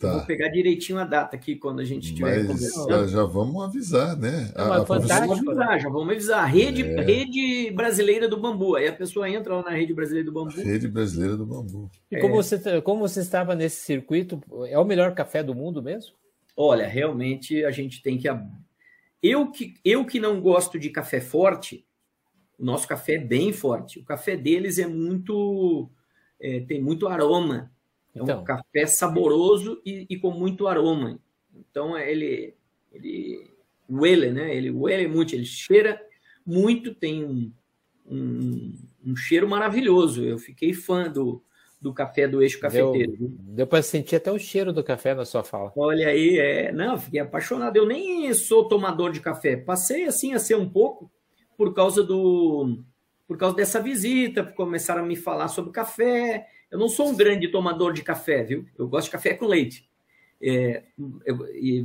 [0.00, 0.12] Tá.
[0.14, 3.06] Vou pegar direitinho a data aqui quando a gente estiver conversando.
[3.06, 4.50] Já vamos avisar, né?
[4.56, 5.26] Não, a, a professora...
[5.26, 6.50] vamos avisar, já vamos avisar.
[6.50, 7.02] Rede, é.
[7.02, 8.76] rede Brasileira do Bambu.
[8.76, 10.58] Aí a pessoa entra lá na Rede Brasileira do Bambu.
[10.58, 11.90] Rede Brasileira do Bambu.
[12.10, 12.36] E como, é.
[12.38, 16.14] você, como você estava nesse circuito, é o melhor café do mundo mesmo?
[16.56, 18.26] Olha, realmente a gente tem que
[19.22, 21.86] eu que, eu que não gosto de café forte,
[22.58, 23.98] o nosso café é bem forte.
[23.98, 25.90] O café deles é muito.
[26.40, 27.70] É, tem muito aroma.
[28.14, 28.40] É então.
[28.40, 31.18] um café saboroso e, e, com muito aroma.
[31.54, 32.54] Então ele.
[32.92, 33.50] ele
[33.88, 34.54] huele, né?
[34.54, 36.00] Ele huele muito, ele cheira
[36.46, 37.52] muito, tem um,
[38.06, 38.72] um,
[39.04, 40.24] um cheiro maravilhoso.
[40.24, 41.42] Eu fiquei fã do,
[41.80, 43.16] do café do eixo cafeteiro.
[43.18, 45.72] Deu, deu para sentir até o cheiro do café na sua fala.
[45.76, 47.76] Olha aí, é, não, fiquei apaixonado.
[47.76, 49.56] Eu nem sou tomador de café.
[49.56, 51.10] Passei assim a ser um pouco
[51.56, 52.78] por causa do
[53.26, 56.48] por causa dessa visita, começaram a me falar sobre café.
[56.70, 58.64] Eu não sou um grande tomador de café, viu?
[58.78, 59.88] Eu gosto de café com leite.
[60.42, 60.82] É,
[61.26, 61.84] eu, e,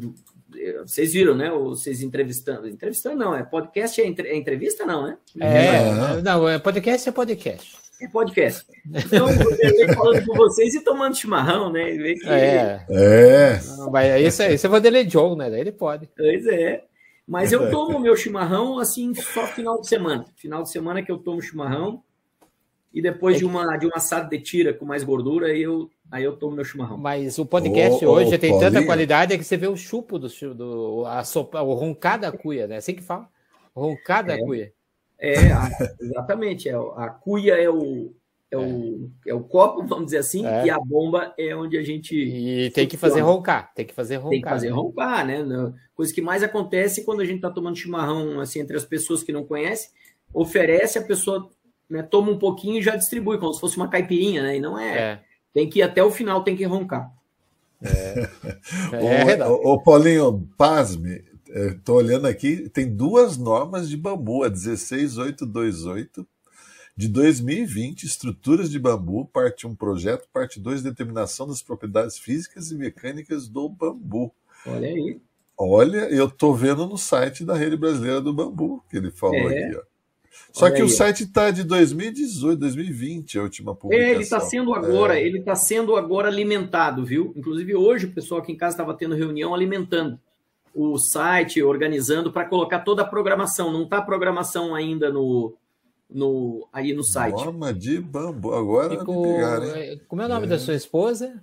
[0.86, 1.50] vocês viram, né?
[1.50, 2.68] Vocês entrevistando.
[2.68, 5.18] Entrevistando não, é podcast, é, entre, é entrevista, não, né?
[5.40, 8.66] É, não, é podcast é podcast é podcast.
[8.86, 11.92] Então, eu falando com vocês e tomando chimarrão, né?
[11.92, 12.28] Que...
[12.28, 12.86] É.
[12.90, 13.60] é.
[13.92, 15.50] Mas esse, é, esse é Vanderlei John, né?
[15.50, 16.10] Daí ele pode.
[16.16, 16.84] Pois é.
[17.28, 20.26] Mas eu tomo meu chimarrão assim só final de semana.
[20.36, 22.04] Final de semana que eu tomo chimarrão.
[22.96, 26.24] E depois de uma, de uma assado de tira com mais gordura, aí eu, aí
[26.24, 26.98] eu tomo meu chimarrão.
[26.98, 31.22] Mas o podcast hoje tem tanta qualidade que você vê o chupo do, do a
[31.26, 32.78] sopa, o roncar da cuia, né?
[32.78, 33.28] Assim que fala.
[33.76, 34.38] Roncar da é.
[34.38, 34.74] cuia.
[35.20, 35.70] É, a,
[36.00, 36.70] exatamente.
[36.70, 38.14] É, a cuia é o,
[38.50, 40.68] é, o, é o copo, vamos dizer assim, é.
[40.68, 42.16] e a bomba é onde a gente.
[42.16, 44.30] E tem que fazer roncar, tem que fazer roncar.
[44.30, 44.74] Tem que fazer né?
[44.74, 45.74] roncar, né?
[45.94, 49.34] Coisa que mais acontece quando a gente está tomando chimarrão assim, entre as pessoas que
[49.34, 49.90] não conhecem,
[50.34, 51.50] oferece, a pessoa
[51.90, 54.58] né, toma um pouquinho e já distribui, como se fosse uma caipirinha, né?
[54.58, 54.98] E não é.
[54.98, 55.20] é.
[55.54, 57.12] Tem que ir até o final, tem que roncar.
[57.82, 58.30] É.
[59.40, 66.28] é o, o, Paulinho, pasme, Estou olhando aqui, tem duas normas de bambu, a 16828
[66.98, 72.76] de 2020, estruturas de bambu, parte 1 projeto, parte 2 determinação das propriedades físicas e
[72.76, 74.34] mecânicas do bambu.
[74.66, 75.18] Olha aí.
[75.58, 79.64] Olha, eu estou vendo no site da Rede Brasileira do Bambu, que ele falou é.
[79.64, 79.78] aqui.
[79.78, 79.82] Ó.
[80.52, 80.88] Só Olha que aí.
[80.88, 84.10] o site está de 2018, 2020, a última publicação.
[84.10, 85.26] É, ele está sendo agora, é.
[85.26, 87.34] ele está sendo agora alimentado, viu?
[87.36, 90.20] Inclusive hoje o pessoal aqui em casa estava tendo reunião alimentando
[90.74, 93.72] o site, organizando para colocar toda a programação.
[93.72, 95.54] Não está programação ainda no,
[96.10, 97.36] no, aí no site.
[97.36, 100.50] Norma de bambu, agora com, pegaram, é, Como é o nome é.
[100.50, 101.42] da sua esposa?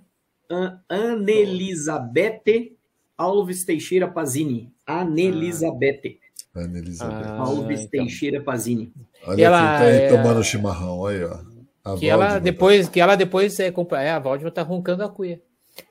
[0.49, 2.77] An Anelizabete
[3.17, 4.71] Alves Teixeira Pazini.
[4.85, 6.19] Anelizabete.
[6.21, 6.22] Ah,
[6.55, 7.29] Anelizabete.
[7.29, 8.05] Ah, Alves então.
[8.05, 8.93] Teixeira Pazini.
[9.25, 10.09] Olha ela, quem tá aí é...
[10.09, 11.39] tomando chimarrão, aí, ó.
[11.83, 12.93] A que, ela depois, tá...
[12.93, 15.41] que ela depois é, é a Valdima tá roncando a cuia.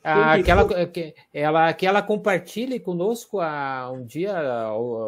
[0.02, 4.32] Ah, que, ela, que, ela, que ela compartilhe conosco a, um dia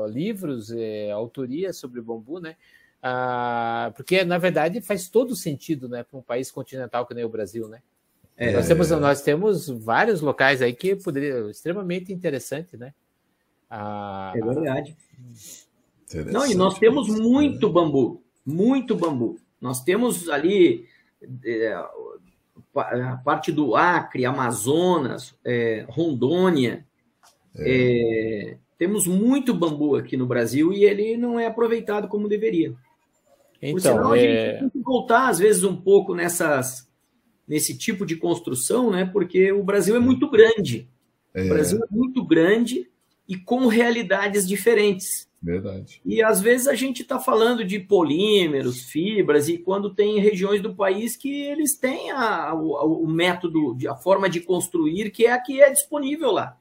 [0.08, 2.56] livros, é, autorias sobre bambu, né?
[3.00, 7.28] Ah, porque, na verdade, faz todo sentido né, para um país continental que nem o
[7.28, 7.80] Brasil, né?
[8.36, 12.92] É, nós, temos, nós temos vários locais aí que poderia extremamente interessante, né?
[13.76, 14.96] Ah, é verdade.
[16.30, 19.36] Não, e nós temos muito bambu, muito bambu.
[19.60, 20.86] Nós temos ali
[21.44, 21.74] é,
[22.76, 26.86] a parte do Acre, Amazonas, é, Rondônia.
[27.56, 28.52] É.
[28.52, 28.58] é.
[28.78, 32.72] temos muito bambu aqui no Brasil e ele não é aproveitado como deveria.
[33.60, 36.88] Então, Por sinal, a gente é tem que voltar, às vezes, um pouco nessas,
[37.48, 39.04] nesse tipo de construção, né?
[39.04, 40.88] Porque o Brasil é muito grande.
[41.34, 42.88] O Brasil é muito grande
[43.28, 45.28] e com realidades diferentes.
[45.42, 46.00] Verdade.
[46.06, 50.74] E às vezes a gente está falando de polímeros, fibras, e quando tem regiões do
[50.74, 55.38] país que eles têm a, o, o, método, a forma de construir que é a
[55.38, 56.56] que é disponível lá.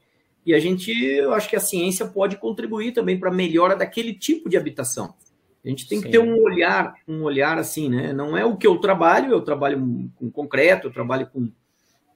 [0.45, 4.13] E a gente, eu acho que a ciência pode contribuir também para a melhora daquele
[4.13, 5.13] tipo de habitação.
[5.63, 6.05] A gente tem Sim.
[6.05, 8.11] que ter um olhar, um olhar assim, né?
[8.11, 11.49] Não é o que eu trabalho, eu trabalho com concreto, eu trabalho com,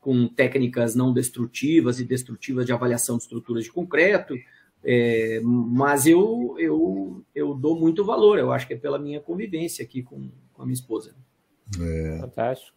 [0.07, 4.35] com técnicas não destrutivas e destrutivas de avaliação de estruturas de concreto,
[4.81, 9.83] é, mas eu, eu, eu dou muito valor, eu acho que é pela minha convivência
[9.83, 11.13] aqui com, com a minha esposa.
[11.77, 12.19] É.
[12.21, 12.76] Fantástico.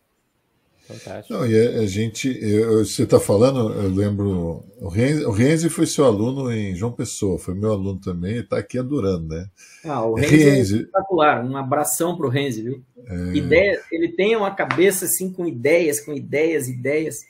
[0.90, 1.32] Fantástico.
[1.32, 5.86] Não, e a, gente, eu, você está falando, eu lembro, o Renzi, o Renzi foi
[5.86, 9.46] seu aluno em João Pessoa, foi meu aluno também e está aqui adorando, né?
[9.84, 10.74] Ah, o Renzi, Renzi...
[10.74, 12.82] é espetacular, um abração para o Renzi, viu?
[13.06, 13.36] É...
[13.36, 17.24] Ideia, ele tem uma cabeça assim com ideias, com ideias, ideias.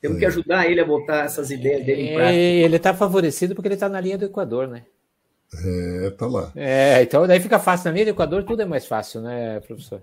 [0.00, 0.20] Temos é.
[0.20, 2.38] que ajudar ele a botar essas ideias dele em é, prática.
[2.38, 4.84] Ele está favorecido porque ele está na linha do Equador, né?
[5.62, 6.52] É, tá lá.
[6.56, 7.86] É, então daí fica fácil.
[7.86, 10.02] Na linha do Equador tudo é mais fácil, né, professor?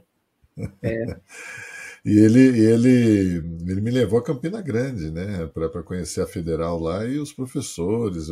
[0.84, 1.06] É.
[2.03, 7.06] e ele, ele, ele me levou a Campina Grande, né, para conhecer a federal lá
[7.06, 8.28] e os professores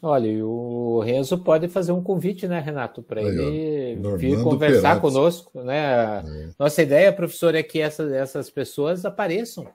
[0.00, 6.22] Olha, o Renzo pode fazer um convite, né, Renato, para ele vir conversar conosco, né?
[6.24, 6.48] É.
[6.56, 9.66] Nossa ideia, professor, é que essas, essas pessoas apareçam.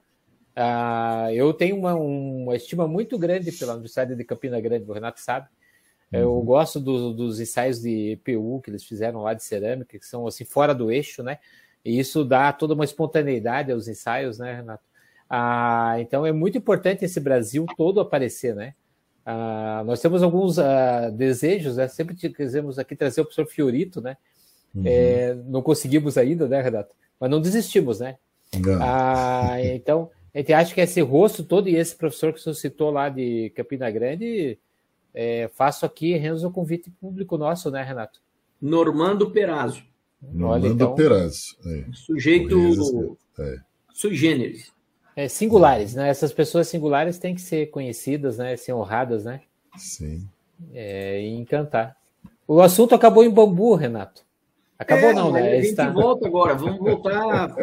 [0.56, 5.20] Ah, eu tenho uma, uma estima muito grande pela Universidade de Campina Grande, o Renato
[5.20, 5.48] sabe.
[6.12, 6.46] Eu uhum.
[6.46, 10.46] gosto do, dos ensaios de EPU que eles fizeram lá de cerâmica, que são assim
[10.46, 11.40] fora do eixo, né?
[11.84, 14.84] E isso dá toda uma espontaneidade aos ensaios, né, Renato?
[15.28, 18.76] Ah, então é muito importante esse Brasil todo aparecer, né?
[19.26, 20.58] Ah, nós temos alguns
[21.14, 21.88] desejos, né?
[21.88, 24.16] Sempre quisemos aqui trazer o professor Fiorito, né?
[24.76, 24.84] Uhum.
[24.86, 26.94] É, não conseguimos ainda, né, Renato?
[27.20, 28.18] Mas não desistimos, né?
[28.80, 32.90] Ah, então, a gente acha que esse rosto todo e esse professor que você citou
[32.90, 34.58] lá de Campina Grande,
[35.14, 38.20] é, faço aqui, Renzo, o convite público nosso, né, Renato?
[38.60, 39.84] Normando Perazzo.
[40.22, 41.56] Normando Olha, então, Perazzo.
[41.66, 41.86] É.
[41.94, 43.58] Sujeito é.
[43.94, 44.72] sui generis.
[45.16, 46.10] É, singulares, né?
[46.10, 48.56] Essas pessoas singulares têm que ser conhecidas, né?
[48.56, 49.42] Ser honradas, né?
[49.78, 50.28] Sim.
[50.74, 51.96] É, e encantar.
[52.48, 54.26] O assunto acabou em bambu, Renato.
[54.84, 55.42] Acabou é, não, né?
[55.42, 55.90] A gente está...
[55.90, 57.56] volta agora, vamos voltar,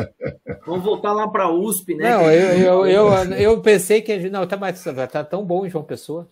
[0.66, 2.10] vamos voltar lá para a USP, né?
[2.10, 6.26] Não, eu, eu, eu, eu, pensei que não tá mais tá tão bom João Pessoa.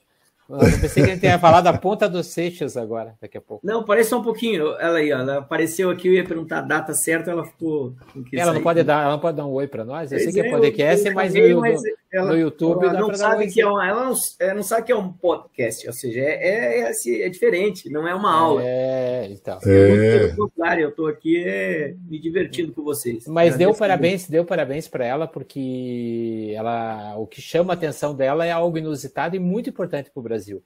[0.48, 3.66] Eu pensei que a gente ia falar da ponta dos Seixas agora, daqui a pouco.
[3.66, 4.74] Não, parece só um pouquinho.
[4.78, 7.92] Ela aí, ela apareceu aqui, eu ia perguntar a data certa, ela ficou.
[8.32, 10.10] Ela não pode dar, ela não pode dar um oi para nós.
[10.10, 11.82] Eu sei que é podcast, mas, no, mas
[12.12, 14.92] ela, no YouTube ela não sabe que é um, ela não, ela não sabe que
[14.92, 18.62] é um podcast, ou seja, é, é, é, assim, é diferente, não é uma aula.
[18.64, 19.58] É, então.
[19.64, 20.34] É.
[20.56, 23.26] Claro, eu estou aqui é, me divertindo com vocês.
[23.26, 28.46] Mas deu parabéns, deu parabéns para ela porque ela, o que chama a atenção dela
[28.46, 30.38] é algo inusitado e muito importante para o Brasil.
[30.38, 30.62] Brasil.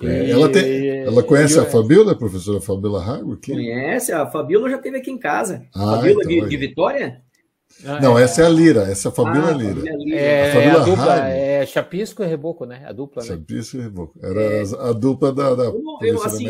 [0.00, 3.38] É, ela, tem, ela conhece a Fabiola, a professora Fabiola Rago?
[3.44, 5.66] Conhece, a Fabiola já esteve aqui em casa.
[5.74, 7.22] Ah, Fabiola então, de, de, Vitória?
[7.84, 9.82] Ah, não, é, essa é a Lira, essa é a Fabíola ah, Lira.
[10.12, 12.84] É, a, Fabíola é a dupla, é Chapisco e Reboco, né?
[12.86, 13.28] A dupla, né?
[13.28, 14.18] Chapisco e Reboco.
[14.22, 14.62] Era é...
[14.80, 16.46] a dupla da, da eu, eu, assim,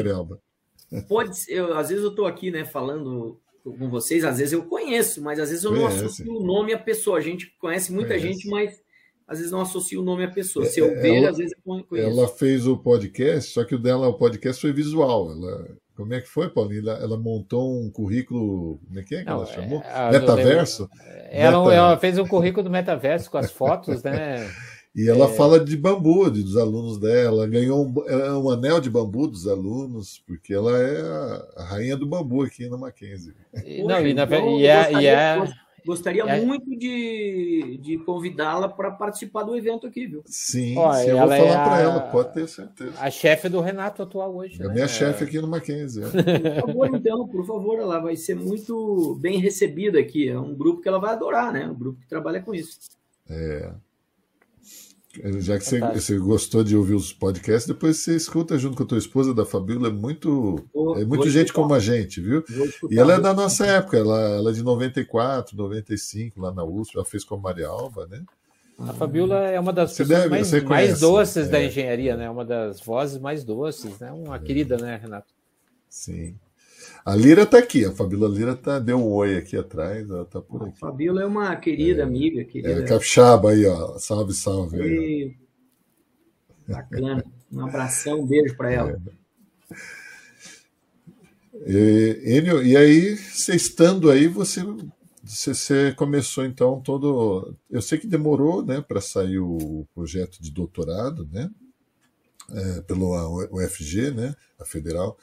[1.09, 5.23] Pode eu, às vezes eu estou aqui, né, falando com vocês, às vezes eu conheço,
[5.23, 5.99] mas às vezes eu conhece.
[5.99, 7.19] não associo o nome à pessoa.
[7.19, 8.27] A gente conhece muita conhece.
[8.27, 8.81] gente, mas
[9.27, 10.65] às vezes não associo o nome à pessoa.
[10.65, 12.09] Se eu é, ver, ela, às vezes eu conheço.
[12.09, 15.31] Ela fez o podcast, só que o dela, o podcast foi visual.
[15.31, 15.69] Ela,
[15.99, 16.89] como é que foi, Paulinho?
[16.89, 18.79] Ela, montou um currículo.
[18.87, 19.83] Como é que é que não, ela chamou?
[19.83, 20.89] É, metaverso?
[21.29, 21.75] Ela, Meta...
[21.75, 24.49] ela, fez um currículo do metaverso com as fotos, né?
[24.97, 25.29] E ela é...
[25.35, 27.47] fala de bambu, de, dos alunos dela.
[27.47, 31.97] Ganhou um, é um, anel de bambu dos alunos, porque ela é a, a rainha
[31.97, 33.33] do bambu aqui na Mackenzie.
[33.85, 35.45] Não, e, na, e, é, e é,
[35.89, 36.45] Gostaria é.
[36.45, 40.23] muito de, de convidá-la para participar do evento aqui, viu?
[40.27, 42.93] Sim, Ó, sim eu vou falar é para ela, pode ter certeza.
[43.01, 44.61] A chefe do Renato atual hoje.
[44.61, 44.75] É a né?
[44.75, 46.03] minha chefe aqui no Mackenzie.
[46.05, 46.61] É.
[46.61, 50.29] Por favor, então, por favor, ela vai ser muito bem recebida aqui.
[50.29, 51.67] É um grupo que ela vai adorar, né?
[51.67, 52.81] Um grupo que trabalha com isso.
[53.27, 53.73] É.
[55.41, 58.87] Já que você, você, gostou de ouvir os podcasts, depois você escuta junto com a
[58.87, 59.89] tua esposa da Fabíola.
[59.89, 62.45] É muito, vou, é muito gente como a gente, viu?
[62.91, 66.97] E ela é da nossa época, ela, ela é de 94, 95, lá na USP,
[66.97, 68.23] ela fez com a Maria Alba, né?
[68.79, 71.51] A Fabíola é uma das pessoas deve, mais, mais, doces é.
[71.51, 72.31] da engenharia, né?
[72.31, 74.13] Uma das vozes mais doces, né?
[74.13, 74.39] Uma é.
[74.39, 75.35] querida, né, Renato?
[75.89, 76.37] Sim.
[77.09, 80.43] A Lira está aqui, a Fabíola Lira tá, deu um oi aqui atrás, ela está
[80.43, 80.73] por aqui.
[80.73, 82.45] A Fabíola é uma querida é, amiga.
[82.45, 82.83] Querida.
[82.83, 83.99] É, capixaba aí, ó.
[83.99, 84.79] Salve, salve.
[84.79, 85.35] Aí,
[86.69, 87.25] Bacana.
[87.51, 89.01] Um abração, um beijo para ela.
[91.65, 91.73] É.
[91.73, 94.61] E, Enio, e aí, você estando aí, você,
[95.25, 97.57] você começou então todo.
[97.71, 101.51] Eu sei que demorou né, para sair o projeto de doutorado, né?
[102.51, 103.15] É, pelo
[103.51, 104.35] UFG, né?
[104.61, 105.17] A federal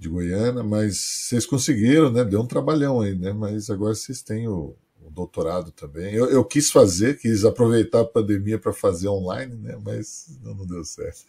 [0.00, 2.24] de Goiânia, mas vocês conseguiram, né?
[2.24, 3.34] Deu um trabalhão aí, né?
[3.34, 4.74] Mas agora vocês têm o,
[5.04, 6.14] o doutorado também.
[6.14, 9.78] Eu, eu, quis fazer, quis aproveitar a pandemia para fazer online, né?
[9.84, 11.26] Mas não, não deu certo.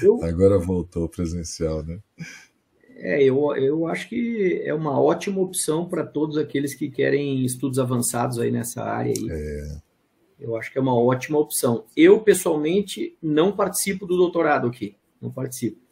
[0.00, 0.22] Eu...
[0.22, 1.98] agora voltou presencial, né?
[2.96, 7.80] É, eu, eu acho que é uma ótima opção para todos aqueles que querem estudos
[7.80, 9.26] avançados aí nessa área aí.
[9.28, 9.78] É.
[10.38, 11.86] Eu acho que é uma ótima opção.
[11.96, 14.94] Eu, pessoalmente, não participo do doutorado aqui.
[15.20, 15.83] Não participo.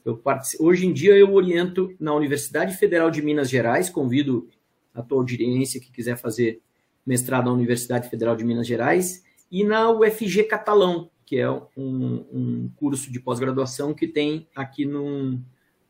[0.58, 4.48] Hoje em dia eu oriento na Universidade Federal de Minas Gerais, convido
[4.94, 6.60] a tua audiência que quiser fazer
[7.06, 12.70] mestrado na Universidade Federal de Minas Gerais, e na UFG Catalão, que é um, um
[12.76, 15.42] curso de pós-graduação que tem aqui num,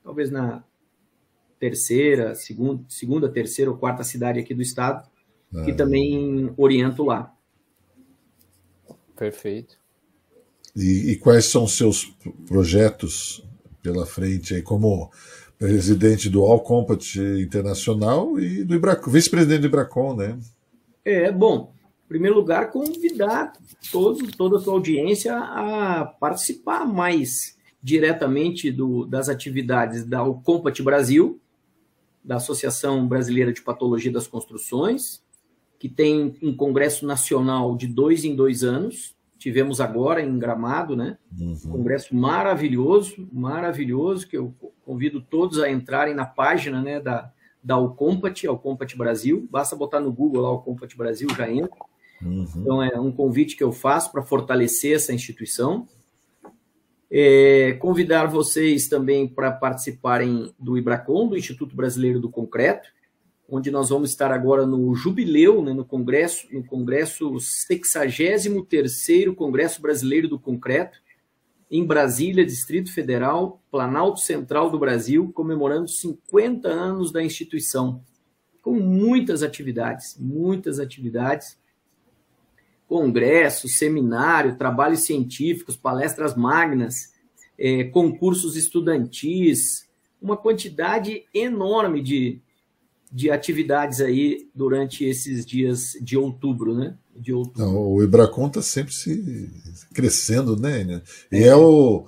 [0.02, 0.64] talvez na
[1.58, 5.08] terceira, segunda, segunda, terceira ou quarta cidade aqui do estado,
[5.54, 7.32] ah, que também oriento lá.
[9.16, 9.78] Perfeito.
[10.74, 12.06] E, e quais são os seus
[12.46, 13.44] projetos
[13.82, 15.10] pela frente aí como
[15.58, 20.38] presidente do All Compat Internacional e do vice-presidente do Ibracon, né?
[21.04, 21.72] É, bom,
[22.04, 23.52] em primeiro lugar, convidar
[23.90, 30.80] todo, toda a sua audiência a participar mais diretamente do, das atividades da All Compat
[30.82, 31.40] Brasil,
[32.24, 35.22] da Associação Brasileira de Patologia das Construções,
[35.78, 41.18] que tem um congresso nacional de dois em dois anos, tivemos agora em Gramado, né?
[41.36, 41.58] Uhum.
[41.66, 44.54] Um congresso maravilhoso, maravilhoso, que eu
[44.86, 47.32] convido todos a entrarem na página né, da,
[47.62, 49.48] da Alcompat, Alcompat Brasil.
[49.50, 51.76] Basta botar no Google lá Alcompat Brasil, já entra.
[52.22, 52.46] Uhum.
[52.56, 55.88] Então é um convite que eu faço para fortalecer essa instituição.
[57.10, 62.88] É, convidar vocês também para participarem do IBRACON, do Instituto Brasileiro do Concreto,
[63.48, 70.28] onde nós vamos estar agora no jubileu, né, no congresso, no congresso 63º Congresso Brasileiro
[70.28, 71.00] do Concreto,
[71.70, 78.02] em Brasília, Distrito Federal, Planalto Central do Brasil, comemorando 50 anos da instituição,
[78.60, 81.58] com muitas atividades, muitas atividades,
[82.86, 87.14] congresso, seminário, trabalhos científicos, palestras magnas,
[87.58, 89.88] é, concursos estudantis,
[90.20, 92.38] uma quantidade enorme de,
[93.12, 96.96] de atividades aí durante esses dias de outubro, né?
[97.14, 97.60] De outubro.
[97.60, 99.50] Não, o Ibracon está sempre se
[99.92, 101.02] crescendo, né?
[101.30, 102.06] E é, é o,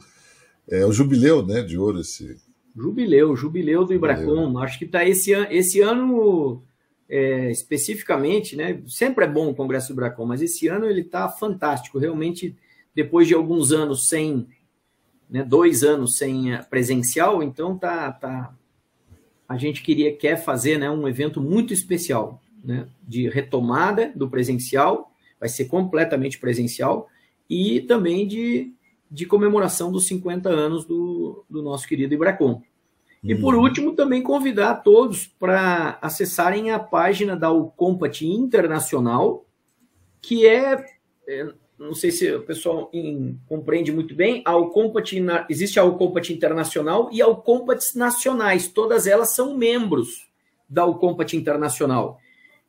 [0.67, 2.39] é o jubileu, né, de ouro esse.
[2.75, 4.59] Jubileu, jubileu do Ibracon.
[4.59, 6.63] Acho que está esse, an esse ano
[7.07, 8.81] é, especificamente, né?
[8.89, 11.99] Sempre é bom o Congresso do Ibracon, mas esse ano ele está fantástico.
[11.99, 12.57] Realmente,
[12.95, 14.49] depois de alguns anos sem,
[15.29, 18.55] né, dois anos sem presencial, então tá, tá
[19.55, 25.13] a gente queria quer fazer né, um evento muito especial, né, de retomada do presencial,
[25.39, 27.09] vai ser completamente presencial,
[27.49, 28.73] e também de,
[29.11, 32.63] de comemoração dos 50 anos do, do nosso querido Ibracon.
[33.23, 33.63] E por uhum.
[33.63, 39.47] último, também convidar todos para acessarem a página da Ucompat Internacional,
[40.21, 40.85] que é,
[41.27, 45.17] é, não sei se o pessoal em, compreende muito bem, a Ucompat,
[45.49, 50.29] existe a Ucompat Internacional e a Ucompats Nacionais, todas elas são membros
[50.69, 52.19] da Ucompat Internacional.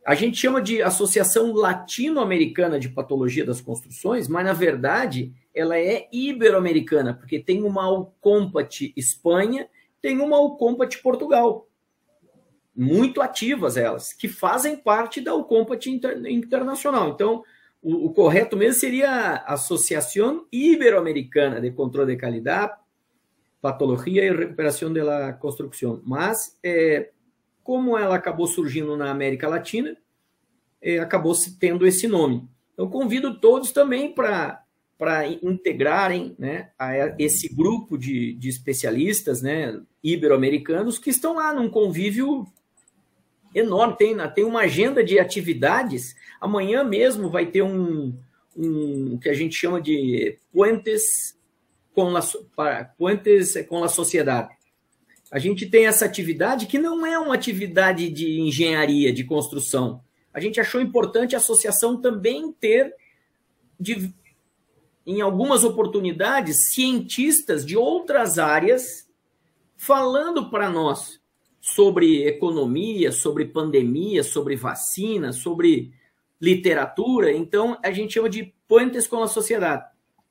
[0.05, 6.07] A gente chama de Associação Latino-Americana de Patologia das Construções, mas na verdade ela é
[6.11, 9.67] ibero-americana, porque tem uma Ucompat Espanha
[10.05, 11.67] tem uma Ucompat Portugal.
[12.75, 17.09] Muito ativas elas, que fazem parte da Ucompat Inter, Internacional.
[17.09, 17.43] Então,
[17.85, 22.73] o, o, correto mesmo seria a Associação Ibero-Americana de Controle de Qualidade,
[23.61, 26.01] Patologia e Recuperação da Construção.
[26.03, 27.11] Mas, é,
[27.63, 29.95] como ela acabou surgindo na América Latina,
[30.81, 32.49] é, acabou se tendo esse nome.
[32.73, 34.63] Então, convido todos também para
[34.97, 36.69] para integrarem né,
[37.19, 42.47] esse grupo de, de especialistas né, ibero-americanos que estão lá num convívio
[43.55, 43.95] enorme.
[43.97, 46.15] Tem, tem uma agenda de atividades.
[46.39, 48.13] Amanhã mesmo vai ter um,
[48.55, 51.39] um que a gente chama de Puentes
[51.93, 52.21] com la,
[52.97, 54.53] Puentes com a Sociedade.
[55.31, 60.03] A gente tem essa atividade que não é uma atividade de engenharia, de construção.
[60.33, 62.93] A gente achou importante a associação também ter
[63.79, 64.13] de
[65.07, 69.07] em algumas oportunidades, cientistas de outras áreas
[69.77, 71.21] falando para nós
[71.65, 75.91] sobre economia, sobre pandemia, sobre vacina, sobre
[76.39, 77.31] literatura.
[77.31, 79.83] Então, a gente chama de pontes com a sociedade.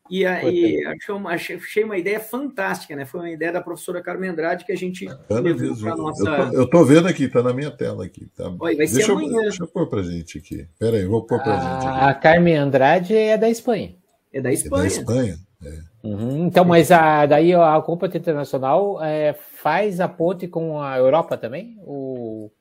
[0.08, 3.04] E, aí achei, uma, achei uma ideia fantástica, né?
[3.04, 6.50] Foi uma ideia da professora Carmen Andrade que a gente levou para nossa.
[6.52, 8.26] Eu tô, vendo aqui, tá na minha tela aqui.
[8.36, 8.48] Tá?
[8.50, 9.38] Oi, vai deixa ser amanhã.
[9.38, 10.68] Eu, deixa eu pôr para gente aqui.
[10.78, 11.86] Pera aí, vou pôr para gente.
[11.88, 12.00] Aqui.
[12.00, 13.96] A Carmen Andrade é da Espanha.
[14.32, 14.86] É da Espanha.
[14.86, 15.38] É da Espanha.
[15.64, 15.78] É.
[16.04, 19.34] Uhum, então, mas a, daí a Copa Internacional é,
[19.64, 21.78] faz a ponte com a Europa também?
[21.86, 22.52] Ou,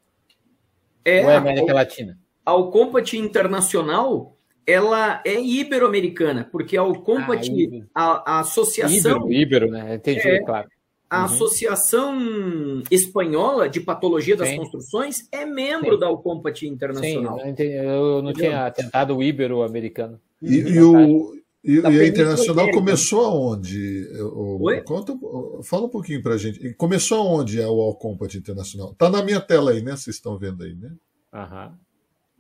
[1.03, 2.17] é, ou é América a, Latina?
[2.45, 7.51] A Compat Internacional ela é ibero-americana, porque a Compat,
[7.93, 9.29] ah, a, a, associação.
[9.29, 9.95] Ibero, ibero né?
[9.95, 10.69] Entendi, é, claro.
[11.09, 11.25] A uhum.
[11.25, 14.55] Associação Espanhola de Patologia das Sim.
[14.55, 15.99] Construções é membro Sim.
[15.99, 17.37] da Ucompat Internacional.
[17.37, 20.21] Sim, eu, não tinha tentado o Ibero-americano.
[20.41, 24.05] E, e, o, e, e a Internacional começou aonde?
[24.19, 25.17] O, conta,
[25.63, 26.73] fala um pouquinho pra gente.
[26.73, 28.93] Começou aonde é o All Combat Internacional?
[28.95, 29.95] Tá na minha tela aí, né?
[29.95, 30.91] Vocês estão vendo aí, né?
[31.33, 31.77] Aham.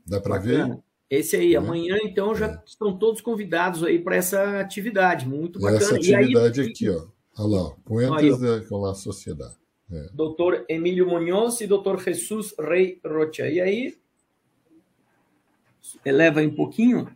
[0.05, 0.77] Dá para ver?
[1.09, 1.57] Esse aí, é.
[1.57, 2.61] amanhã, então, já é.
[2.65, 5.25] estão todos convidados aí para essa atividade.
[5.27, 5.77] Muito bacana.
[5.77, 7.05] Essa atividade aí, aqui, ó.
[7.37, 9.55] Olha lá, Puentes com a Sociedade.
[9.89, 10.09] É.
[10.13, 13.47] Doutor Emílio Munhoz e doutor Jesus Rei Rocha.
[13.47, 13.97] E aí,
[16.03, 17.07] eleva um pouquinho.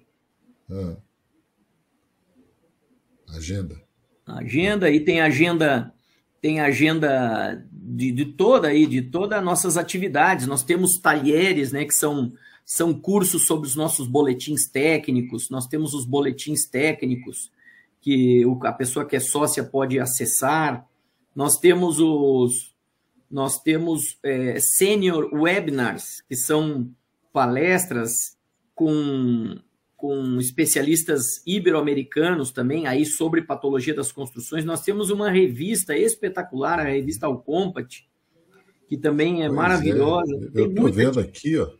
[0.72, 0.96] Ah.
[3.38, 3.82] Agenda.
[4.26, 5.94] Agenda, e tem agenda,
[6.42, 10.48] tem agenda de, de toda aí, de todas as nossas atividades.
[10.48, 12.34] Nós temos talheres, né, que são,
[12.66, 17.52] são cursos sobre os nossos boletins técnicos, nós temos os boletins técnicos
[18.02, 20.88] que a pessoa que é sócia pode acessar.
[21.36, 22.76] Nós temos os
[23.30, 26.90] nós temos é, senior webinars, que são
[27.34, 28.38] palestras
[28.74, 29.60] com
[29.98, 34.64] com especialistas ibero-americanos também aí sobre patologia das construções.
[34.64, 38.08] Nós temos uma revista espetacular, a revista Alcompat,
[38.88, 39.56] que também é pois é.
[39.56, 40.36] maravilhosa.
[40.54, 40.60] É.
[40.60, 41.72] Eu estou vendo aqui, ó.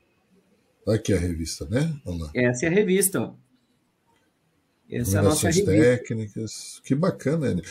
[0.88, 1.94] Aqui a revista, né?
[2.34, 3.34] Essa é a revista, ó.
[4.90, 5.72] Essa é a nossa revista.
[5.72, 6.82] técnicas.
[6.84, 7.62] Que bacana, né?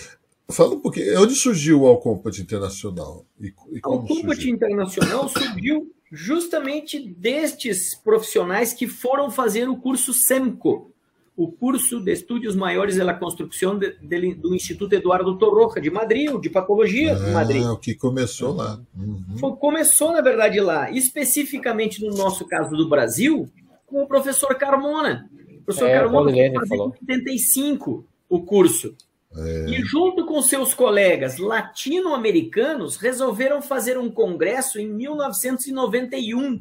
[0.49, 1.21] Fala um pouquinho.
[1.21, 3.27] Onde surgiu o Alcompat Internacional?
[3.41, 10.91] E, e o Alcompat Internacional surgiu justamente destes profissionais que foram fazer o curso SEMCO,
[11.37, 16.31] o curso de Estudos Maiores da Construção de, de, do Instituto Eduardo Torroja, de Madrid,
[16.41, 17.63] de Patologia ah, de Madrid.
[17.63, 18.81] o que começou lá.
[18.97, 19.57] Uhum.
[19.57, 23.51] Começou, na verdade, lá, especificamente no nosso caso do Brasil,
[23.87, 25.29] com o professor Carmona.
[25.61, 28.95] O professor é, Carmona fazendo em 85 o curso.
[29.39, 29.67] É.
[29.69, 36.61] E junto com seus colegas latino-americanos, resolveram fazer um congresso em 1991,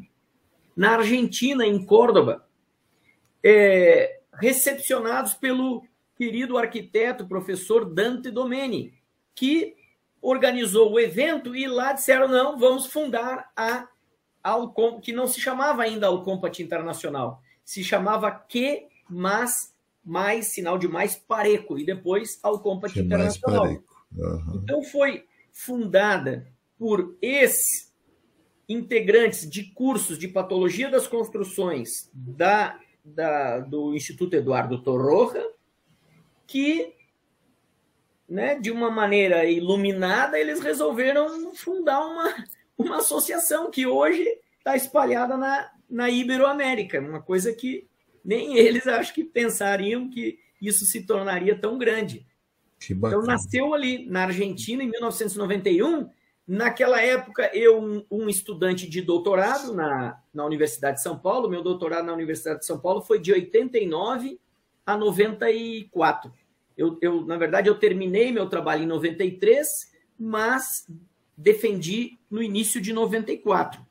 [0.76, 2.46] na Argentina, em Córdoba,
[3.42, 5.82] é, recepcionados pelo
[6.16, 8.92] querido arquiteto, professor Dante Domeni,
[9.34, 9.74] que
[10.20, 13.88] organizou o evento e lá disseram: não, vamos fundar a
[14.42, 19.74] Alcom, que não se chamava ainda Alcompat Internacional, se chamava Que Mas
[20.06, 23.66] mais sinal de mais pareco e depois ao Compact Internacional.
[24.16, 24.60] Uhum.
[24.62, 26.46] Então foi fundada
[26.78, 35.44] por ex-integrantes de cursos de patologia das construções da, da, do Instituto Eduardo Torroja,
[36.46, 36.94] que
[38.28, 42.34] né, de uma maneira iluminada, eles resolveram fundar uma,
[42.78, 44.26] uma associação que hoje
[44.58, 47.88] está espalhada na, na Iberoamérica, uma coisa que
[48.26, 52.26] nem eles acho que pensariam que isso se tornaria tão grande.
[52.90, 56.10] Então nasceu ali na Argentina em 1991.
[56.46, 61.62] Naquela época, eu, um, um, estudante de doutorado na, na Universidade de São Paulo, meu
[61.62, 64.38] doutorado na Universidade de São Paulo foi de 89
[64.84, 66.32] a 94.
[66.76, 70.86] Eu, eu, na verdade, eu terminei meu trabalho em 93, mas
[71.36, 73.84] defendi no início de 94.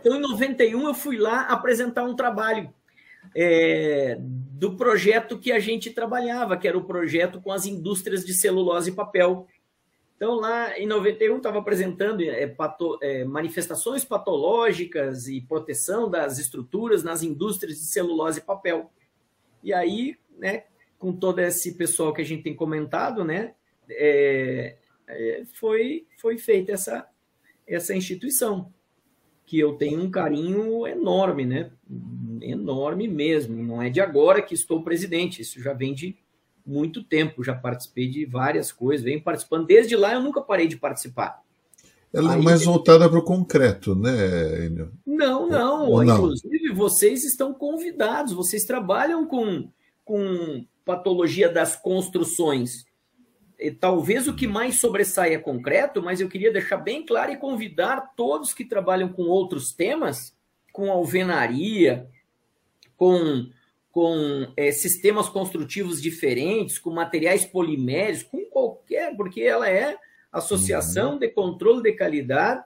[0.00, 2.72] Então, em 91, eu fui lá apresentar um trabalho
[3.34, 8.34] é, do projeto que a gente trabalhava, que era o projeto com as indústrias de
[8.34, 9.46] celulose e papel.
[10.16, 17.02] Então, lá em 91, estava apresentando é, pato, é, manifestações patológicas e proteção das estruturas
[17.02, 18.90] nas indústrias de celulose e papel.
[19.62, 20.64] E aí, né,
[20.98, 23.54] com todo esse pessoal que a gente tem comentado, né,
[23.88, 24.76] é,
[25.08, 27.08] é, foi, foi feita essa,
[27.66, 28.72] essa instituição,
[29.50, 31.72] que eu tenho um carinho enorme, né,
[32.40, 33.60] enorme mesmo.
[33.60, 36.16] Não é de agora que estou presidente, isso já vem de
[36.64, 39.66] muito tempo, já participei de várias coisas, venho participando.
[39.66, 41.42] Desde lá eu nunca parei de participar.
[42.12, 44.92] Ela é Aí, é mais voltada para o concreto, né, Enio?
[45.04, 45.88] Não, não.
[45.88, 46.76] Ou Inclusive, não?
[46.76, 49.68] vocês estão convidados, vocês trabalham com,
[50.04, 52.84] com patologia das construções.
[53.60, 57.36] E, talvez o que mais sobressai é concreto, mas eu queria deixar bem claro e
[57.36, 60.34] convidar todos que trabalham com outros temas,
[60.72, 62.08] com alvenaria,
[62.96, 63.48] com,
[63.92, 69.96] com é, sistemas construtivos diferentes, com materiais poliméricos, com qualquer, porque ela é
[70.32, 71.18] Associação uhum.
[71.18, 72.64] de Controle de Qualidade,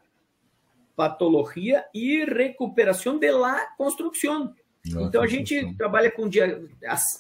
[0.94, 4.54] Patologia e Recuperação de la Construção.
[4.86, 6.28] Então a gente trabalha com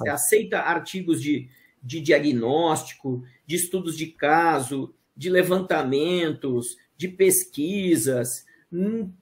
[0.06, 1.48] aceita artigos de,
[1.82, 8.44] de diagnóstico, de estudos de caso, de levantamentos, de pesquisas,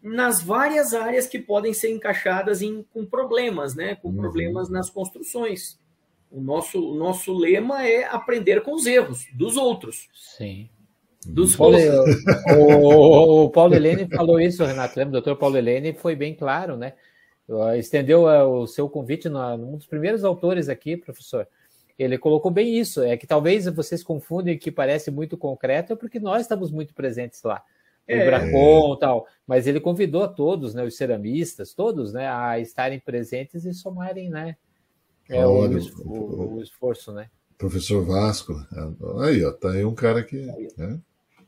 [0.03, 3.95] nas várias áreas que podem ser encaixadas em, com problemas, né?
[3.97, 4.17] com uhum.
[4.17, 5.79] problemas nas construções.
[6.31, 10.09] O nosso, o nosso lema é aprender com os erros dos outros.
[10.15, 10.71] Sim.
[11.27, 11.77] Dos Paulo,
[12.59, 14.99] o, o, Paulo Helene falou isso, Renato.
[14.99, 15.11] Lembra?
[15.11, 16.95] O doutor Paulo Helene foi bem claro, né?
[17.77, 21.47] Estendeu é, o seu convite num dos primeiros autores aqui, professor.
[21.99, 26.19] Ele colocou bem isso, é que talvez vocês confundem que parece muito concreto, é porque
[26.19, 27.63] nós estamos muito presentes lá
[28.07, 28.23] é.
[28.23, 33.01] o Bracon tal, mas ele convidou a todos, né, os ceramistas, todos, né, a estarem
[33.01, 34.57] presentes e somarem, né,
[35.29, 37.31] é, Olha, o, o, o, esforço, né.
[37.57, 38.55] Professor Vasco,
[39.21, 40.37] aí, ó, tá aí um cara que,
[40.77, 41.01] né,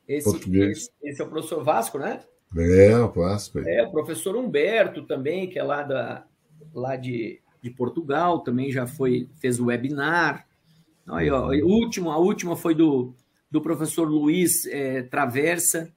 [0.06, 0.90] esse, português.
[1.02, 2.20] Esse é o professor Vasco, né?
[2.56, 3.58] É, o Vasco.
[3.58, 6.24] É, o professor Humberto também, que é lá, da,
[6.72, 10.46] lá de, de Portugal, também já foi, fez o webinar.
[11.06, 13.14] Aí, ó, a, última, a última foi do,
[13.50, 15.92] do professor Luiz é, Traversa,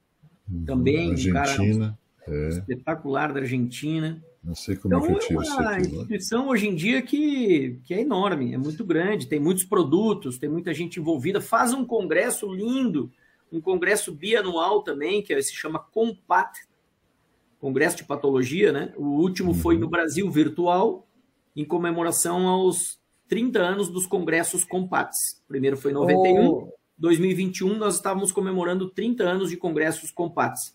[0.50, 0.64] Uhum.
[0.64, 2.48] também, Argentina, um cara é.
[2.48, 4.22] espetacular da Argentina.
[4.42, 5.62] Não sei como então, é que eu isso aqui.
[5.62, 9.64] É uma instituição hoje em dia que, que é enorme, é muito grande, tem muitos
[9.64, 13.10] produtos, tem muita gente envolvida, faz um congresso lindo,
[13.52, 16.66] um congresso bianual também, que se chama Compat,
[17.60, 18.94] Congresso de Patologia, né?
[18.96, 19.58] O último uhum.
[19.58, 21.06] foi no Brasil virtual,
[21.58, 25.42] em comemoração aos 30 anos dos congressos Compats.
[25.44, 26.72] O primeiro foi em 91, oh.
[26.96, 30.72] 2021 nós estávamos comemorando 30 anos de congressos Compates.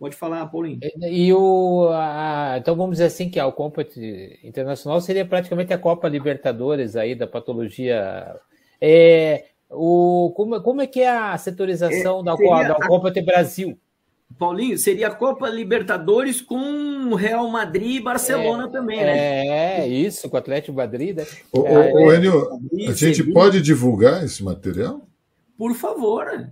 [0.00, 0.80] Pode falar, Paulinho.
[1.00, 4.00] E, o, a, então vamos dizer assim que a, o Compact
[4.42, 8.36] Internacional seria praticamente a Copa Libertadores aí da patologia.
[8.80, 13.78] É, o, como, como é que é a setorização é, da, da Compact Brasil?
[14.38, 19.46] Paulinho, seria a Copa Libertadores com Real Madrid e Barcelona é, também, né?
[19.46, 21.16] É, isso, com o Atlético Madrid.
[21.16, 21.26] Né?
[21.52, 22.48] Ô, é, ô, Enio,
[22.88, 25.06] a gente pode divulgar esse material?
[25.56, 26.48] Por favor,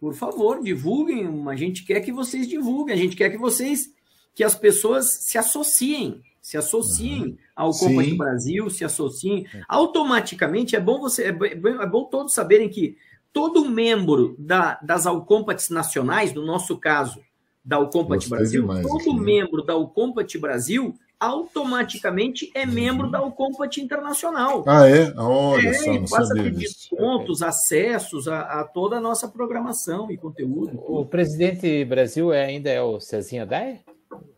[0.00, 1.44] por favor, divulguem.
[1.48, 3.90] A gente quer que vocês divulguem, a gente quer que vocês,
[4.34, 7.36] que as pessoas se associem, se associem uhum.
[7.54, 8.10] ao Copa Sim.
[8.10, 9.46] do Brasil, se associem.
[9.68, 11.46] Automaticamente é bom você, é bom,
[11.82, 12.96] é bom todos saberem que
[13.36, 17.20] todo membro da, das Alcompates nacionais, no nosso caso,
[17.62, 19.20] da Alcompat Brasil, todo aqui, né?
[19.20, 22.72] membro da Alcompat Brasil automaticamente é uhum.
[22.72, 24.64] membro da Alcompat Internacional.
[24.66, 25.12] Ah, é?
[25.18, 30.10] Olha é, só, não passa a ter descontos, acessos a, a, toda a nossa programação
[30.10, 30.82] e conteúdo.
[30.86, 33.80] O presidente Brasil é, ainda é o Cezinha Daia?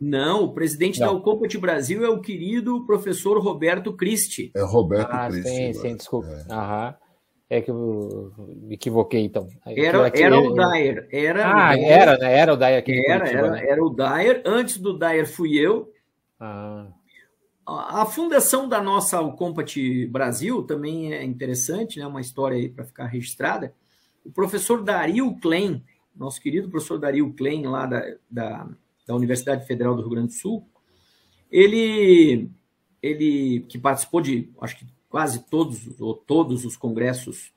[0.01, 1.07] Não, o presidente não.
[1.07, 4.51] da Alcompat Brasil é o querido professor Roberto Cristi.
[4.57, 5.49] É Roberto ah, Cristi.
[5.49, 6.27] Sim, sim, desculpa.
[6.49, 6.53] É.
[6.53, 6.95] Aham.
[7.51, 9.49] É que eu me equivoquei, então.
[9.65, 11.09] Era, aqui, era o Dyer.
[11.11, 11.91] Era ah, o Dyer.
[11.91, 12.39] era, né?
[12.39, 13.11] Era o Dyer aqui.
[13.11, 14.43] Era, era, era o Dyer.
[14.45, 15.91] Antes do Dyer fui eu.
[16.39, 16.87] Ah.
[17.67, 22.07] a fundação da nossa Compat Brasil também é interessante, né?
[22.07, 23.75] Uma história aí para ficar registrada.
[24.23, 25.83] O professor Dario Klein,
[26.15, 28.69] nosso querido professor Dario Klein, lá da, da,
[29.07, 30.69] da Universidade Federal do Rio Grande do Sul,
[31.51, 32.51] ele,
[33.03, 37.53] ele que participou de, acho que quase todos ou todos os congressos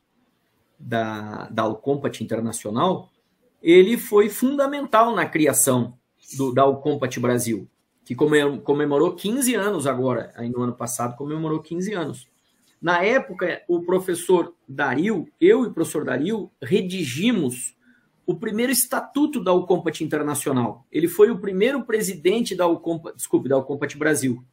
[0.80, 3.10] da, da Alcompat Internacional,
[3.62, 5.98] ele foi fundamental na criação
[6.38, 7.68] do, da Alcompat Brasil,
[8.04, 12.32] que comemorou 15 anos agora, aí no ano passado comemorou 15 anos.
[12.82, 17.76] Na época, o professor Dario, eu e o professor Dario, redigimos
[18.26, 20.86] o primeiro estatuto da Alcompat Internacional.
[20.92, 24.44] Ele foi o primeiro presidente da Alcompat, desculpe, da Alcompat Brasil.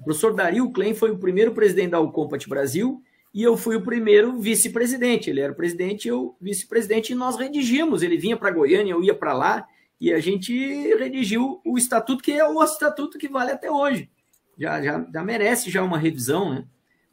[0.00, 3.02] O professor Dario Klein foi o primeiro presidente da Alcompat Brasil
[3.32, 5.30] e eu fui o primeiro vice-presidente.
[5.30, 8.02] Ele era o presidente e eu vice-presidente, e nós redigimos.
[8.02, 9.68] Ele vinha para Goiânia, eu ia para lá,
[10.00, 10.52] e a gente
[10.96, 14.10] redigiu o estatuto, que é o estatuto que vale até hoje.
[14.58, 16.64] Já, já, já merece já uma revisão, né?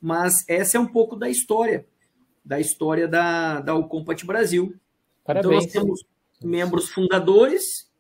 [0.01, 1.85] Mas essa é um pouco da história,
[2.43, 4.75] da história da, da Ucompat Brasil.
[5.23, 5.65] Parabéns.
[5.65, 6.05] Então, nós temos
[6.41, 7.91] membros fundadores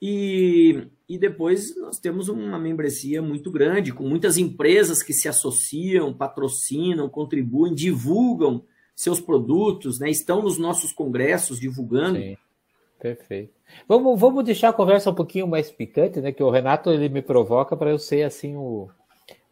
[0.00, 6.12] e, e depois nós temos uma membresia muito grande, com muitas empresas que se associam,
[6.12, 8.62] patrocinam, contribuem, divulgam
[8.94, 10.10] seus produtos, né?
[10.10, 12.18] estão nos nossos congressos divulgando.
[12.18, 12.36] Sim,
[13.00, 13.54] perfeito.
[13.86, 16.32] Vamos, vamos deixar a conversa um pouquinho mais picante, né?
[16.32, 18.88] Que o Renato ele me provoca para eu ser assim o.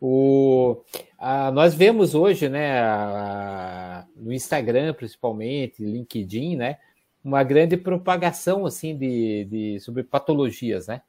[0.01, 0.79] o
[1.19, 6.79] a, nós vemos hoje, né, a, no Instagram principalmente, LinkedIn, né,
[7.23, 11.03] uma grande propagação assim de, de sobre patologias, né?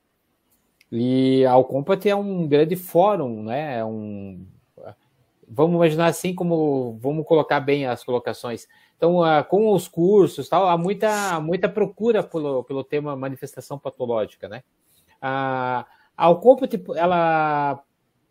[0.91, 3.79] E a Alcompat é um grande fórum, né?
[3.79, 4.45] É um,
[5.47, 8.67] vamos imaginar assim como vamos colocar bem as colocações.
[8.95, 14.47] Então, uh, com os cursos, tal, há muita, muita procura pelo, pelo tema manifestação patológica,
[14.47, 14.63] né?
[15.21, 15.85] A
[16.15, 17.81] Alcompat, ela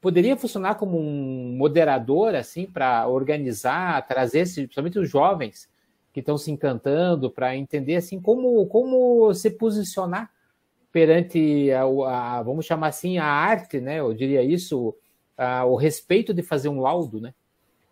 [0.00, 5.68] poderia funcionar como um moderador, assim, para organizar, trazer, principalmente os jovens,
[6.12, 10.30] que estão se encantando para entender assim como, como se posicionar
[10.96, 14.00] perante a, a, vamos chamar assim a arte, né?
[14.00, 14.96] Eu diria isso,
[15.36, 17.34] a, o respeito de fazer um laudo, né?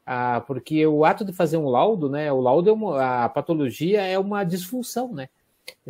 [0.06, 2.32] Ah, porque o ato de fazer um laudo, né?
[2.32, 5.28] O laudo é uma, a patologia é uma disfunção, né?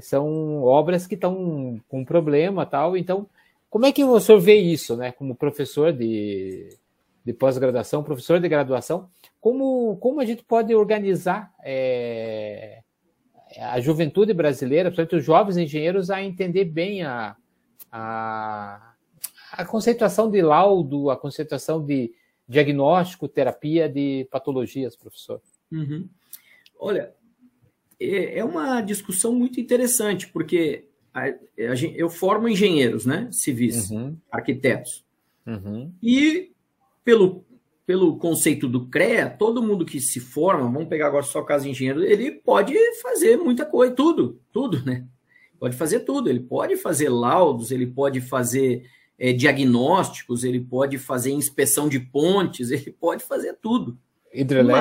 [0.00, 2.96] São obras que estão com problema, tal.
[2.96, 3.28] Então,
[3.70, 5.12] como é que o senhor vê isso, né?
[5.12, 6.76] Como professor de,
[7.24, 9.08] de pós-graduação, professor de graduação,
[9.40, 12.82] como, como a gente pode organizar é,
[13.58, 17.36] a juventude brasileira, principalmente os jovens engenheiros, a entender bem a,
[17.90, 18.94] a,
[19.52, 22.12] a conceituação de laudo, a conceituação de
[22.48, 25.40] diagnóstico, terapia de patologias, professor?
[25.72, 26.08] Uhum.
[26.78, 27.14] Olha,
[27.98, 34.16] é, é uma discussão muito interessante, porque a, eu formo engenheiros, né, civis, uhum.
[34.30, 35.04] arquitetos,
[35.46, 35.92] uhum.
[36.02, 36.52] e
[37.04, 37.44] pelo
[37.86, 41.64] pelo conceito do CREA, todo mundo que se forma, vamos pegar agora só o caso
[41.64, 45.06] de engenheiro, ele pode fazer muita coisa, tudo, tudo, né?
[45.58, 48.86] Pode fazer tudo, ele pode fazer laudos, ele pode fazer
[49.18, 53.98] é, diagnósticos, ele pode fazer inspeção de pontes, ele pode fazer tudo.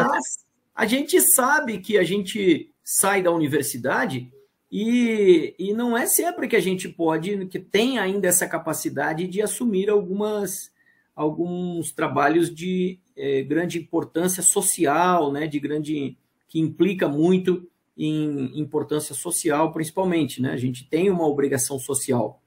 [0.09, 4.31] Mas a gente sabe que a gente sai da universidade
[4.71, 9.41] e, e não é sempre que a gente pode, que tem ainda essa capacidade de
[9.41, 10.72] assumir algumas
[11.15, 16.17] alguns trabalhos de é, grande importância social, né, de grande
[16.47, 17.67] que implica muito
[17.97, 20.51] em importância social, principalmente, né?
[20.51, 22.41] A gente tem uma obrigação social.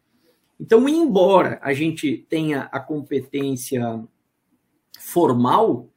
[0.59, 4.05] Então, embora a gente tenha a competência
[4.99, 5.89] formal,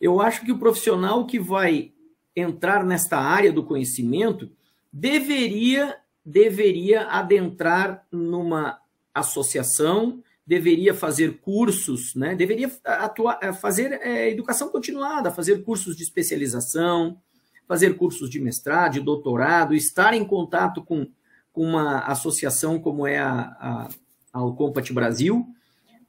[0.00, 1.92] eu acho que o profissional que vai
[2.34, 4.50] entrar nesta área do conhecimento
[4.92, 8.80] deveria deveria adentrar numa
[9.14, 12.36] associação deveria fazer cursos, né?
[12.36, 17.20] deveria atuar, eh, fazer é, educação continuada, fazer cursos de especialização,
[17.66, 21.08] fazer cursos de mestrado, de doutorado, estar em contato com,
[21.52, 23.88] com uma associação como é a, a,
[24.32, 25.44] a Brasil,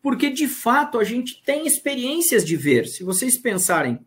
[0.04, 2.86] porque de fato a gente tem experiências de ver.
[2.86, 4.00] Se vocês pensarem,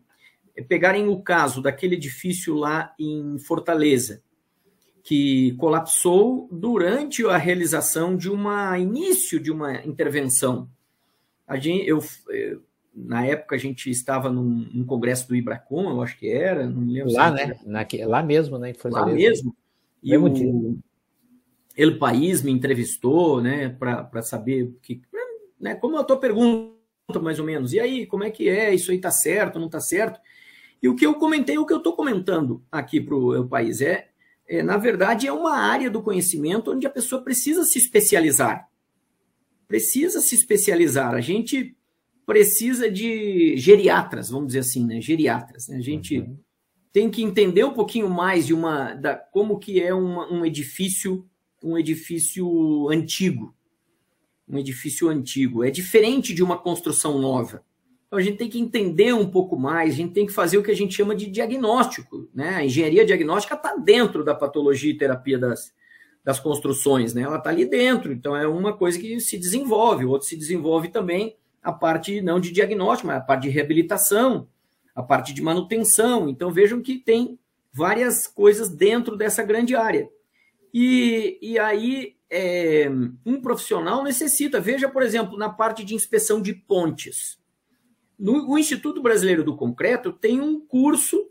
[0.67, 4.23] pegarem o caso daquele edifício lá em Fortaleza,
[5.03, 10.69] que colapsou durante a realização de uma início de uma intervenção.
[11.47, 11.99] A gente, eu,
[12.95, 16.81] na época a gente estava num, num, congresso do Ibracom, eu acho que era, não
[16.81, 17.13] me lembro.
[17.13, 17.59] Lá, né?
[17.65, 18.73] Naque, lá mesmo, né?
[18.85, 19.55] Lá mesmo.
[20.03, 20.51] E o dia.
[21.75, 25.01] El País me entrevistou, né, para saber que,
[25.59, 26.75] né, como a tua pergunta
[27.21, 27.73] mais ou menos.
[27.73, 28.73] E aí, como é que é?
[28.73, 30.19] Isso aí tá certo, não tá certo?
[30.81, 34.10] E o que eu comentei, o que eu estou comentando aqui para o País é
[34.51, 38.67] é, na verdade, é uma área do conhecimento onde a pessoa precisa se especializar.
[39.65, 41.13] Precisa se especializar.
[41.13, 41.73] A gente
[42.25, 44.99] precisa de geriatras, vamos dizer assim, né?
[44.99, 45.69] Geriatras.
[45.69, 45.77] Né?
[45.77, 46.37] A gente uhum.
[46.91, 51.25] tem que entender um pouquinho mais de uma da como que é uma, um edifício,
[51.63, 53.55] um edifício antigo.
[54.45, 55.63] Um edifício antigo.
[55.63, 57.63] É diferente de uma construção nova.
[58.11, 60.63] Então a gente tem que entender um pouco mais, a gente tem que fazer o
[60.63, 62.27] que a gente chama de diagnóstico.
[62.35, 62.55] Né?
[62.55, 65.73] A engenharia diagnóstica está dentro da patologia e terapia das,
[66.21, 67.21] das construções, né?
[67.21, 70.89] ela está ali dentro, então é uma coisa que se desenvolve, o outro se desenvolve
[70.89, 74.45] também a parte não de diagnóstico, mas a parte de reabilitação,
[74.93, 76.27] a parte de manutenção.
[76.27, 77.39] Então vejam que tem
[77.71, 80.09] várias coisas dentro dessa grande área.
[80.73, 82.89] E, e aí é,
[83.25, 87.39] um profissional necessita, veja, por exemplo, na parte de inspeção de pontes.
[88.21, 91.27] No, o Instituto Brasileiro do Concreto tem um curso,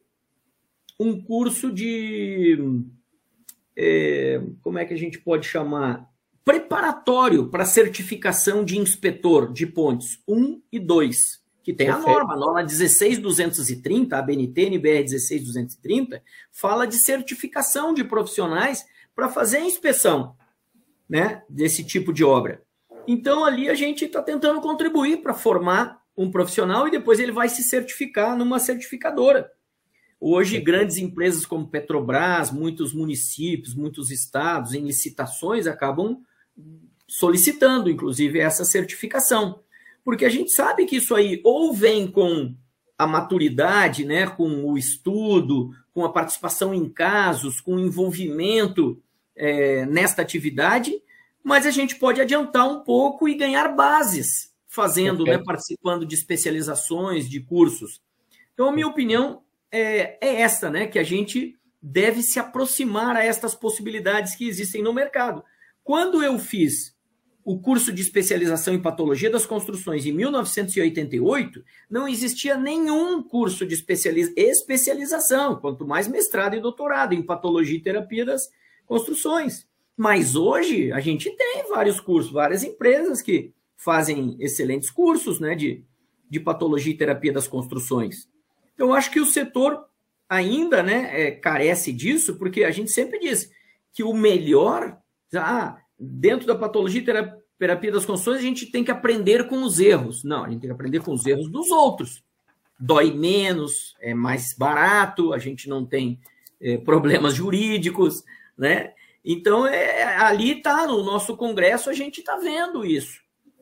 [0.98, 2.58] um curso de.
[3.76, 6.10] É, como é que a gente pode chamar?
[6.44, 12.08] Preparatório para certificação de inspetor de pontes 1 e 2, que tem Perfeito.
[12.08, 18.84] a norma, a norma 16230, a BNT NBR 16230, fala de certificação de profissionais
[19.14, 20.34] para fazer a inspeção
[21.08, 22.64] né, desse tipo de obra.
[23.06, 27.48] Então, ali a gente está tentando contribuir para formar um profissional e depois ele vai
[27.48, 29.50] se certificar numa certificadora.
[30.20, 36.20] Hoje, grandes empresas como Petrobras, muitos municípios, muitos estados, em licitações, acabam
[37.08, 39.60] solicitando, inclusive, essa certificação.
[40.04, 42.54] Porque a gente sabe que isso aí ou vem com
[42.98, 49.02] a maturidade, né, com o estudo, com a participação em casos, com o envolvimento
[49.34, 50.92] é, nesta atividade,
[51.42, 57.28] mas a gente pode adiantar um pouco e ganhar bases fazendo, né, participando de especializações,
[57.28, 58.00] de cursos.
[58.54, 63.24] Então, a minha opinião é, é essa, né, que a gente deve se aproximar a
[63.24, 65.42] estas possibilidades que existem no mercado.
[65.82, 66.96] Quando eu fiz
[67.44, 73.74] o curso de especialização em patologia das construções em 1988, não existia nenhum curso de
[73.74, 78.48] especialização, quanto mais mestrado e doutorado em patologia e terapia das
[78.86, 79.66] construções.
[79.96, 85.82] Mas hoje a gente tem vários cursos, várias empresas que fazem excelentes cursos né, de,
[86.28, 88.28] de patologia e terapia das construções.
[88.74, 89.86] Então, eu acho que o setor
[90.28, 93.50] ainda né, é, carece disso, porque a gente sempre diz
[93.92, 94.98] que o melhor,
[95.34, 99.80] ah, dentro da patologia e terapia das construções, a gente tem que aprender com os
[99.80, 100.22] erros.
[100.24, 102.22] Não, a gente tem que aprender com os erros dos outros.
[102.78, 106.20] Dói menos, é mais barato, a gente não tem
[106.60, 108.22] é, problemas jurídicos,
[108.58, 108.92] né?
[109.24, 113.20] Então, é, ali está, no nosso congresso, a gente está vendo isso.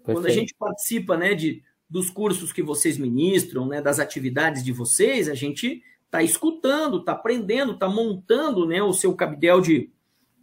[0.09, 0.23] Perfeito.
[0.23, 4.73] Quando a gente participa né, de, dos cursos que vocês ministram, né, das atividades de
[4.73, 9.91] vocês, a gente está escutando, está aprendendo, está montando né, o seu cabidel de,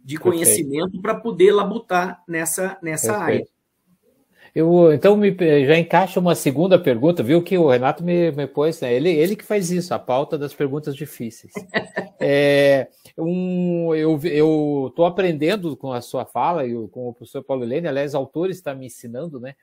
[0.04, 3.44] de conhecimento para poder labutar nessa, nessa área.
[4.54, 5.36] Eu, então, me,
[5.66, 7.42] já encaixa uma segunda pergunta, viu?
[7.42, 8.94] Que o Renato me, me pôs, né?
[8.94, 11.52] ele, ele que faz isso, a pauta das perguntas difíceis.
[12.18, 12.88] é,
[13.18, 18.14] um, eu estou aprendendo com a sua fala e com o professor Paulo Helene, aliás,
[18.14, 19.54] autor está me ensinando, né?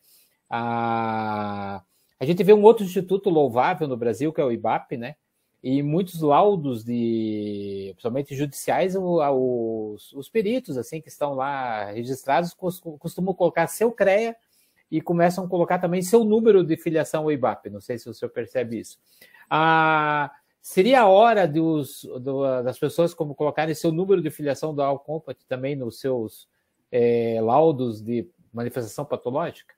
[0.50, 1.84] A,
[2.20, 5.16] a gente vê um outro instituto louvável no Brasil, que é o IBAP, né?
[5.64, 13.34] E muitos laudos de, principalmente judiciais, os, os peritos, assim, que estão lá registrados, costumam
[13.34, 14.36] colocar seu CREA
[14.92, 17.70] e começam a colocar também seu número de filiação ao IBAP.
[17.70, 19.00] Não sei se o senhor percebe isso.
[19.50, 20.32] Ah,
[20.64, 25.38] seria a hora dos, do, das pessoas como colocarem seu número de filiação da Alcompat
[25.46, 26.48] também nos seus
[26.90, 29.76] é, laudos de manifestação patológica?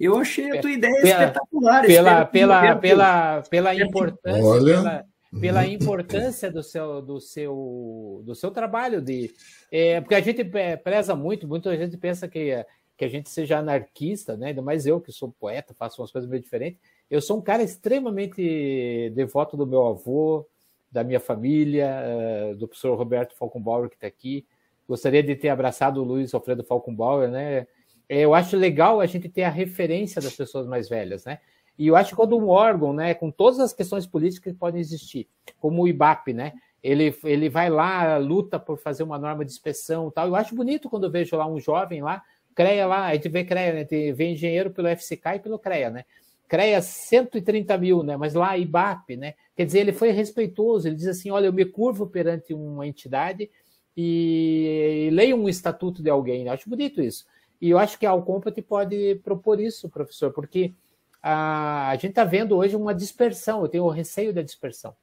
[0.00, 1.86] Eu achei a tua ideia pela, espetacular.
[1.86, 4.76] Pela, pela, pela, pela importância, Olha.
[4.76, 5.06] Pela,
[5.40, 9.30] pela importância do seu, do seu, do seu trabalho de,
[9.70, 10.42] é, porque a gente
[10.82, 12.64] preza muito, muita gente pensa que
[13.02, 14.48] que a gente seja anarquista, né?
[14.48, 16.80] Ainda mais eu que sou poeta, faço umas coisas meio diferentes.
[17.12, 20.48] Eu sou um cara extremamente devoto do meu avô,
[20.90, 24.46] da minha família, eh, do professor Roberto Falkenbauer que está aqui.
[24.88, 27.66] Gostaria de ter abraçado o Luiz Alfredo Falkenbauer, né?
[28.08, 31.38] É, eu acho legal a gente ter a referência das pessoas mais velhas, né?
[31.78, 34.80] E eu acho que quando um órgão, né, com todas as questões políticas que podem
[34.80, 35.28] existir,
[35.60, 40.10] como o IBAP, né, ele, ele vai lá, luta por fazer uma norma de inspeção
[40.10, 40.28] tal.
[40.28, 42.22] Eu acho bonito quando eu vejo lá um jovem lá
[42.54, 43.78] CREA lá, a gente vê CREA, né?
[43.78, 46.04] A gente vê engenheiro pelo FCK e pelo CREA, né?
[46.48, 48.16] CREA 130 mil, né?
[48.16, 49.34] Mas lá IBAP, né?
[49.56, 53.50] Quer dizer, ele foi respeitoso, ele diz assim: olha, eu me curvo perante uma entidade
[53.96, 56.48] e, e leio um estatuto de alguém.
[56.48, 57.24] Acho bonito isso.
[57.60, 60.74] E eu acho que a Alcompat pode propor isso, professor, porque
[61.22, 64.96] a, a gente está vendo hoje uma dispersão, eu tenho o receio da dispersão,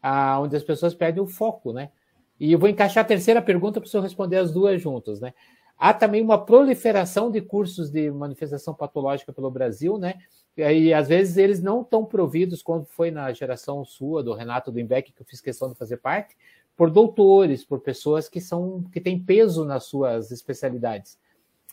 [0.00, 1.90] a, onde as pessoas perdem o foco, né?
[2.38, 5.34] E eu vou encaixar a terceira pergunta para o senhor responder as duas juntas, né?
[5.76, 10.14] Há também uma proliferação de cursos de manifestação patológica pelo Brasil, né?
[10.56, 14.78] E às vezes eles não estão providos, quando foi na geração sua, do Renato do
[14.78, 16.36] Invec, que eu fiz questão de fazer parte,
[16.76, 21.18] por doutores, por pessoas que são que têm peso nas suas especialidades.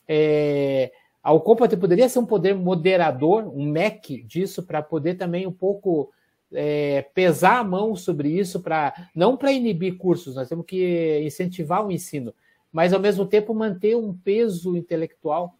[0.07, 0.91] É,
[1.23, 6.11] a Alcompat poderia ser um poder moderador, um MEC disso, para poder também um pouco
[6.51, 11.85] é, pesar a mão sobre isso, para não para inibir cursos, nós temos que incentivar
[11.85, 12.33] o ensino,
[12.71, 15.55] mas ao mesmo tempo manter um peso intelectual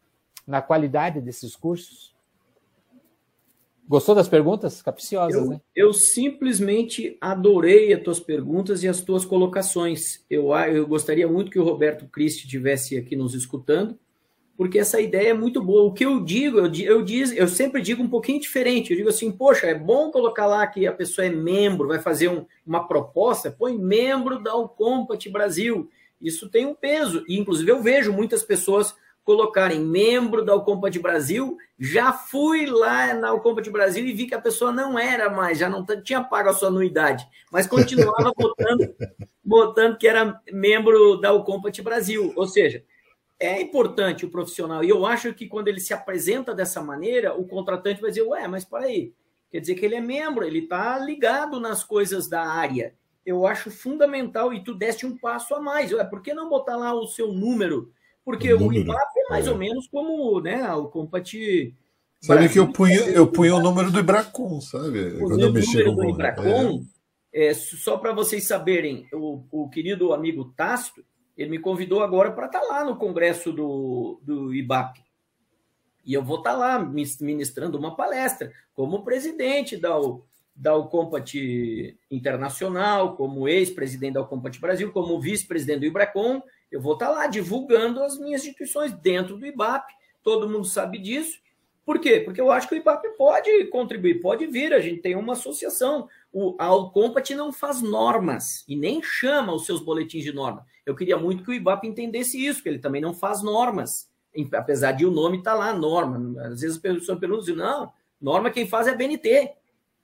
[0.45, 2.10] na qualidade desses cursos.
[3.91, 4.81] Gostou das perguntas?
[4.81, 5.61] Capciosas, eu, né?
[5.75, 10.23] Eu simplesmente adorei as tuas perguntas e as tuas colocações.
[10.29, 13.99] Eu, eu gostaria muito que o Roberto Cristi estivesse aqui nos escutando,
[14.55, 15.83] porque essa ideia é muito boa.
[15.83, 18.91] O que eu digo, eu, eu, diz, eu sempre digo um pouquinho diferente.
[18.91, 22.29] Eu digo assim, poxa, é bom colocar lá que a pessoa é membro, vai fazer
[22.29, 25.89] um, uma proposta, põe membro da Ucompat Brasil.
[26.21, 27.25] Isso tem um peso.
[27.27, 31.57] E, inclusive, eu vejo muitas pessoas colocarem membro da Ucompat Brasil.
[31.77, 35.69] Já fui lá na Ucompat Brasil e vi que a pessoa não era mais, já
[35.69, 38.95] não tinha pago a sua anuidade, mas continuava botando,
[39.43, 42.33] botando que era membro da Ucompat Brasil.
[42.35, 42.83] Ou seja,
[43.39, 44.83] é importante o profissional.
[44.83, 48.47] E eu acho que quando ele se apresenta dessa maneira, o contratante vai dizer: Ué,
[48.47, 49.13] mas para aí,
[49.49, 52.95] quer dizer que ele é membro, ele está ligado nas coisas da área.
[53.25, 55.91] Eu acho fundamental e tu deste um passo a mais.
[55.91, 57.91] Ué, por que não botar lá o seu número?
[58.23, 59.51] Porque o, o IBAP é mais é.
[59.51, 61.75] ou menos como né, o Compati.
[62.19, 65.17] Sabe que eu punho, eu punho o número do Ibracon, sabe?
[65.17, 66.85] Quando eu mexi com o Ibracon,
[67.33, 67.47] é.
[67.47, 71.03] é só para vocês saberem, o, o querido amigo Tasto,
[71.35, 74.99] ele me convidou agora para estar tá lá no congresso do, do IBAP.
[76.05, 79.95] E eu vou estar tá lá ministrando uma palestra como presidente da,
[80.55, 86.41] da Ucompat Internacional, como ex-presidente da Ucompat Brasil, como vice-presidente do Ibracom.
[86.71, 89.91] Eu vou estar tá lá divulgando as minhas instituições dentro do IBAP.
[90.23, 91.39] Todo mundo sabe disso.
[91.85, 92.19] Por quê?
[92.19, 94.73] Porque eu acho que o IBAP pode contribuir, pode vir.
[94.73, 96.07] A gente tem uma associação.
[96.31, 100.65] O, a Alcompat não faz normas e nem chama os seus boletins de norma.
[100.85, 104.09] Eu queria muito que o IBAP entendesse isso, que ele também não faz normas,
[104.53, 106.41] apesar de o nome estar tá lá, norma.
[106.43, 109.51] Às vezes as pessoas perguntam, não, norma quem faz é a BNT.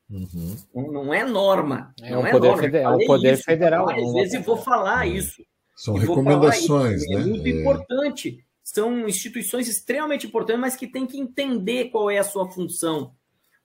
[0.09, 0.55] Uhum.
[0.73, 1.93] Não é norma.
[2.01, 2.63] É não o é poder, norma.
[2.63, 3.89] Federal, é o poder isso, federal.
[3.89, 5.43] Às vezes eu vou falar isso.
[5.77, 7.21] São recomendações, né?
[7.21, 7.49] É muito é.
[7.51, 8.43] importante.
[8.63, 13.13] São instituições extremamente importantes, mas que tem que entender qual é a sua função,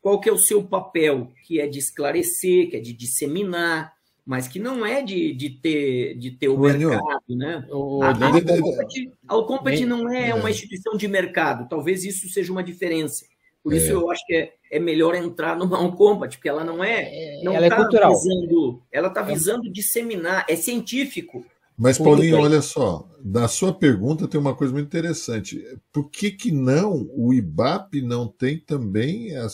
[0.01, 3.95] qual que é o seu papel, que é de esclarecer, que é de disseminar,
[4.25, 7.67] mas que não é de, de, ter, de ter o, o mercado, né?
[7.71, 12.63] O, a, a, Alcompet, não é, é uma instituição de mercado, talvez isso seja uma
[12.63, 13.25] diferença.
[13.65, 13.93] Por isso é.
[13.93, 17.55] eu acho que é, é melhor entrar numa Alcompet, porque ela não é, é não
[17.55, 18.13] ela tá é cultural.
[18.13, 21.45] visando, ela está visando disseminar, é científico.
[21.77, 25.65] Mas, Paulinho, olha só, na sua pergunta tem uma coisa muito interessante.
[25.93, 29.49] Por que, que não o IBAP não tem também a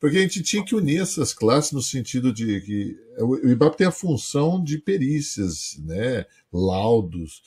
[0.00, 3.86] Porque a gente tinha que unir essas classes no sentido de que o IBAP tem
[3.86, 7.42] a função de perícias, né, laudos,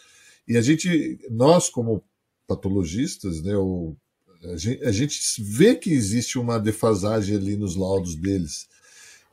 [0.47, 2.03] e a gente, nós como
[2.47, 3.95] patologistas, né, o,
[4.43, 8.67] a, gente, a gente vê que existe uma defasagem ali nos laudos deles.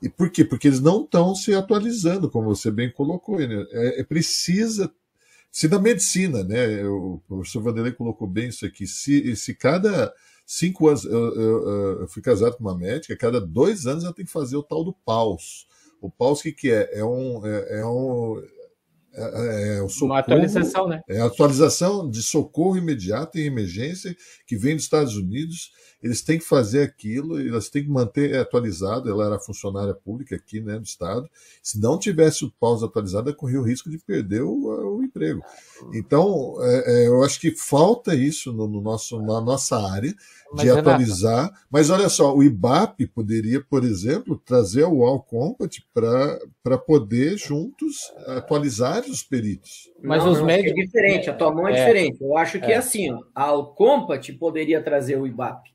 [0.00, 0.44] E por quê?
[0.44, 3.38] Porque eles não estão se atualizando, como você bem colocou.
[3.38, 3.66] Né?
[3.70, 4.92] É, é, precisa.
[5.50, 6.84] Se na medicina, né?
[6.84, 8.86] O professor Vanderlei colocou bem isso aqui.
[8.86, 10.12] Se, se cada
[10.46, 11.04] cinco anos.
[11.04, 14.56] Eu, eu, eu, fui casado com uma médica, cada dois anos ela tem que fazer
[14.56, 15.66] o tal do paus.
[16.00, 16.98] O paus, o que, que é?
[16.98, 17.44] É um.
[17.44, 18.42] É, é um
[19.14, 21.00] é, é socorro, uma atualização, né?
[21.08, 24.16] É a atualização de socorro imediato em emergência
[24.46, 25.70] que vem dos Estados Unidos
[26.02, 29.10] eles têm que fazer aquilo, elas têm que manter atualizado.
[29.10, 31.28] Ela era funcionária pública aqui né, do Estado.
[31.62, 35.40] Se não tivesse o pausa atualizado, ela corria o risco de perder o, o emprego.
[35.92, 40.66] Então, é, é, eu acho que falta isso no, no nosso, na nossa área de
[40.66, 41.52] mas, atualizar.
[41.70, 49.02] Mas olha só, o IBAP poderia, por exemplo, trazer o Alcompat para poder juntos atualizar
[49.04, 49.90] os peritos.
[50.02, 50.78] Mas não, os médicos.
[50.78, 52.22] É diferente, a tua mão é, é diferente.
[52.22, 55.70] Eu acho que é, assim, ó, a Alcompat poderia trazer o IBAP.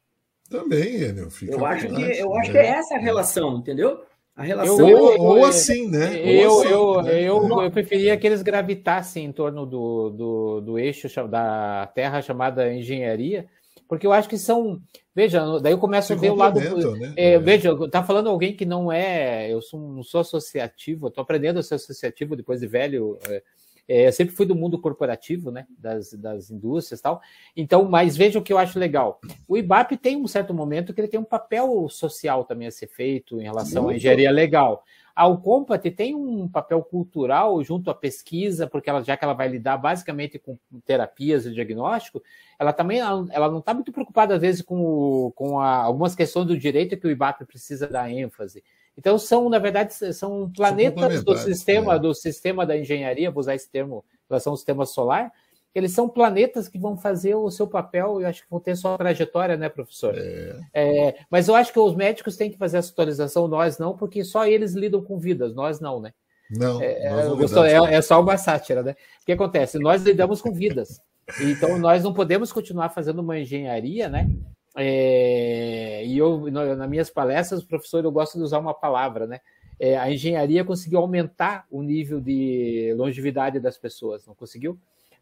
[0.49, 1.29] Também, Enel.
[1.47, 4.01] eu acho, que, eu acho que é essa a relação, entendeu?
[4.35, 6.19] A relação eu, eu, ou assim, né?
[6.19, 7.21] Eu, assim, eu, né?
[7.21, 12.73] eu, eu, preferia que eles gravitassem em torno do, do, do eixo da Terra chamada
[12.73, 13.47] engenharia,
[13.87, 14.81] porque eu acho que são.
[15.15, 16.59] Veja, daí eu começo a ver o lado.
[16.59, 17.13] Né?
[17.15, 17.39] É, é.
[17.39, 19.53] Veja, tá falando alguém que não é.
[19.53, 23.19] Eu sou, não sou associativo, estou aprendendo a ser associativo depois de velho.
[23.29, 23.43] É,
[23.87, 27.21] é, eu sempre fui do mundo corporativo, né, das, das indústrias e tal.
[27.55, 29.19] Então, mas veja o que eu acho legal.
[29.47, 32.87] O IBAP tem um certo momento que ele tem um papel social também a ser
[32.87, 33.95] feito em relação Muito.
[33.95, 34.83] à engenharia legal.
[35.15, 39.47] A Ucompat tem um papel cultural junto à pesquisa, porque ela, já que ela vai
[39.47, 42.23] lidar basicamente com terapias e diagnóstico,
[42.57, 46.57] ela também ela não está muito preocupada, às vezes, com, com a, algumas questões do
[46.57, 48.63] direito que o IBAP precisa dar ênfase.
[48.97, 51.99] Então, são, na verdade, são planetas do sistema, é.
[51.99, 55.31] do sistema da engenharia, vou usar esse termo em relação ao sistema solar,
[55.73, 58.95] eles são planetas que vão fazer o seu papel e acho que vão ter sua
[58.95, 60.13] trajetória, né, professor?
[60.15, 60.59] É.
[60.73, 64.23] É, mas eu acho que os médicos têm que fazer essa atualização, nós não, porque
[64.23, 66.13] só eles lidam com vidas, nós não, né?
[66.51, 68.91] Não, é, não é, é, só uma sátira, né?
[69.21, 69.79] O que acontece?
[69.79, 71.01] Nós lidamos com vidas.
[71.41, 74.29] Então, nós não podemos continuar fazendo uma engenharia, né?
[74.75, 79.39] É, e eu, nas minhas palestras, professor, eu gosto de usar uma palavra, né?
[79.79, 84.77] É, a engenharia conseguiu aumentar o nível de longevidade das pessoas, não conseguiu?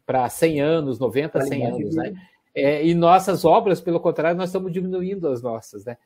[0.06, 2.12] para 100 anos, 90, 100 anos, né?
[2.54, 5.96] É, e nossas obras, pelo contrário, nós estamos diminuindo as nossas, né?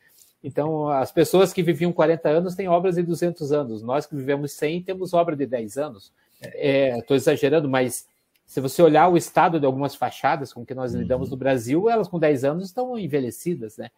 [0.44, 3.82] Então, as pessoas que viviam 40 anos têm obras de 200 anos.
[3.82, 6.12] Nós que vivemos 100 temos obra de 10 anos.
[6.40, 8.06] Estou é, exagerando, mas
[8.46, 11.00] se você olhar o estado de algumas fachadas com que nós uhum.
[11.00, 13.90] lidamos no Brasil, elas com 10 anos estão envelhecidas, né?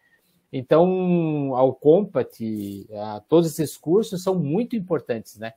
[0.50, 2.40] Então, ao Compat,
[2.90, 5.52] a, todos esses cursos são muito importantes, né?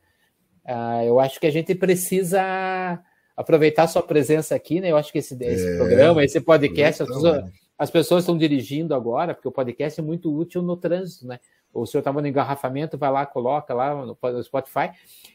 [0.65, 3.01] Ah, eu acho que a gente precisa
[3.35, 4.91] aproveitar sua presença aqui, né?
[4.91, 8.93] Eu acho que esse, esse é, programa, esse podcast, as pessoas, as pessoas, estão dirigindo
[8.93, 11.39] agora, porque o podcast é muito útil no trânsito, né?
[11.73, 14.91] O senhor estava no engarrafamento, vai lá, coloca lá no, Spotify.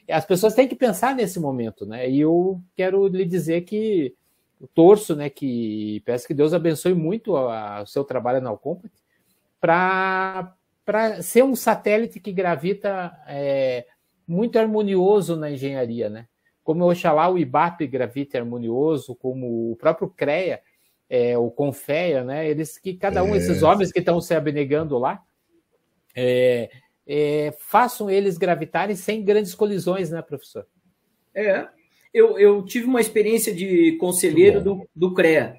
[0.08, 2.08] As pessoas têm que pensar nesse momento, né?
[2.08, 4.14] E eu quero lhe dizer que
[4.74, 5.30] torço, né?
[5.30, 8.92] Que peço que Deus abençoe muito o seu trabalho na Alcompat
[9.60, 10.54] para
[10.84, 13.86] para ser um satélite que gravita é,
[14.26, 16.28] muito harmonioso na engenharia, né?
[16.66, 20.60] como o Oxalá, o IBAP gravita harmonioso, como o próprio CREA,
[21.08, 22.50] é, o Confeia, né?
[22.50, 23.38] Eles que cada um, é.
[23.38, 25.22] esses homens que estão se abnegando lá,
[26.16, 26.70] é,
[27.06, 30.66] é, façam eles gravitarem sem grandes colisões, né, professor?
[31.34, 31.68] É,
[32.12, 35.54] eu, eu tive uma experiência de conselheiro do, do CREA.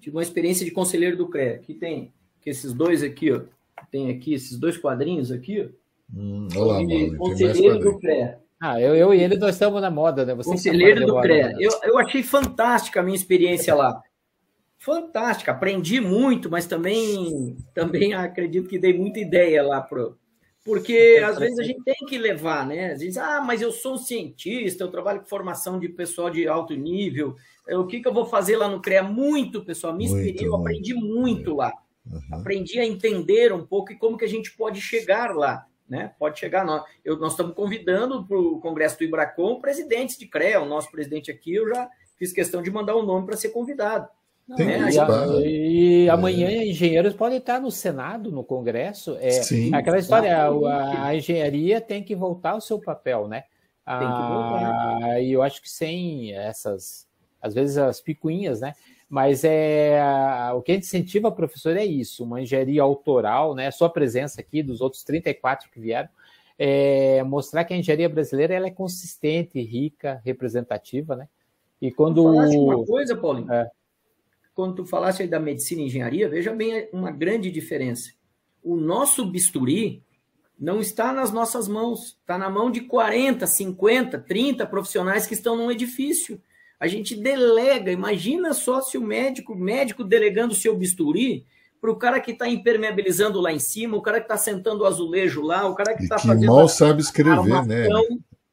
[0.00, 1.56] Tive uma experiência de conselheiro do CREA.
[1.56, 3.42] Aqui tem que esses dois aqui, ó.
[3.90, 5.78] Tem aqui esses dois quadrinhos aqui, ó.
[6.16, 6.80] Hum, olá,
[7.18, 8.38] conselheiro do CREA.
[8.60, 10.34] Ah, eu, eu e ele nós estamos na moda, né?
[10.34, 11.54] Você Conselheiro do CREA.
[11.58, 14.00] Eu, eu achei fantástica a minha experiência lá.
[14.78, 20.16] Fantástica, aprendi muito, mas também, também acredito que dei muita ideia lá pro.
[20.64, 22.92] Porque às vezes a gente tem que levar, né?
[22.92, 26.46] Às vezes, ah, mas eu sou um cientista, eu trabalho com formação de pessoal de
[26.46, 27.34] alto nível.
[27.68, 29.02] O que, que eu vou fazer lá no CREA?
[29.02, 29.94] Muito, pessoal.
[29.94, 31.72] Me inspirei, eu aprendi muito lá.
[32.06, 32.20] Uhum.
[32.32, 36.12] Aprendi a entender um pouco e como que a gente pode chegar lá né?
[36.18, 36.64] Pode chegar.
[36.64, 40.60] Nós, eu, nós estamos convidando para o Congresso do Ibracom presidentes de CREA.
[40.60, 43.50] O nosso presidente aqui, eu já fiz questão de mandar o um nome para ser
[43.50, 44.08] convidado.
[44.56, 44.88] Tem né?
[45.44, 46.66] e, e amanhã é.
[46.66, 49.16] engenheiros podem estar no Senado, no Congresso.
[49.20, 53.44] É Sim, aquela história, a, a, engenharia tem que voltar ao seu papel, né?
[53.86, 54.98] Tem que voltar.
[55.02, 57.06] Ah, e eu acho que sem essas,
[57.40, 58.74] às vezes as picuinhas, né?
[59.08, 60.00] Mas é
[60.54, 63.70] o que a gente incentiva, professor, é isso, uma engenharia autoral, né?
[63.70, 66.08] Sua presença aqui, dos outros 34 que vieram,
[66.58, 71.28] é mostrar que a engenharia brasileira ela é consistente, rica, representativa, né?
[71.80, 72.24] E quando.
[72.24, 73.52] uma coisa, Paulinho.
[73.52, 73.70] É.
[74.58, 78.10] Quando tu falaste aí da medicina e engenharia, veja bem uma grande diferença.
[78.60, 80.02] O nosso bisturi
[80.58, 85.56] não está nas nossas mãos, está na mão de 40, 50, 30 profissionais que estão
[85.56, 86.42] num edifício.
[86.80, 91.46] A gente delega, imagina só se o médico, médico delegando o seu bisturi
[91.80, 94.86] para o cara que está impermeabilizando lá em cima, o cara que está sentando o
[94.86, 96.52] azulejo lá, o cara que está fazendo.
[96.52, 97.86] mal sabe escrever, né?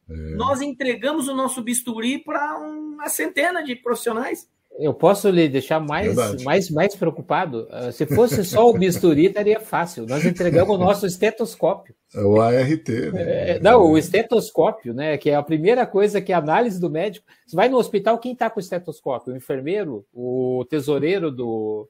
[0.08, 0.36] É.
[0.36, 4.48] Nós entregamos o nosso bisturi para uma centena de profissionais.
[4.78, 7.68] Eu posso lhe deixar mais, mais, mais preocupado?
[7.72, 10.06] Ah, se fosse só o bisturi, estaria fácil.
[10.06, 11.96] Nós entregamos o nosso estetoscópio.
[12.14, 12.90] É o ART.
[13.14, 13.52] Né?
[13.52, 15.18] É, não, o estetoscópio, né?
[15.18, 17.26] Que é a primeira coisa que é a análise do médico.
[17.46, 19.34] Você vai no hospital, quem está com o estetoscópio?
[19.34, 21.88] O enfermeiro, o tesoureiro do.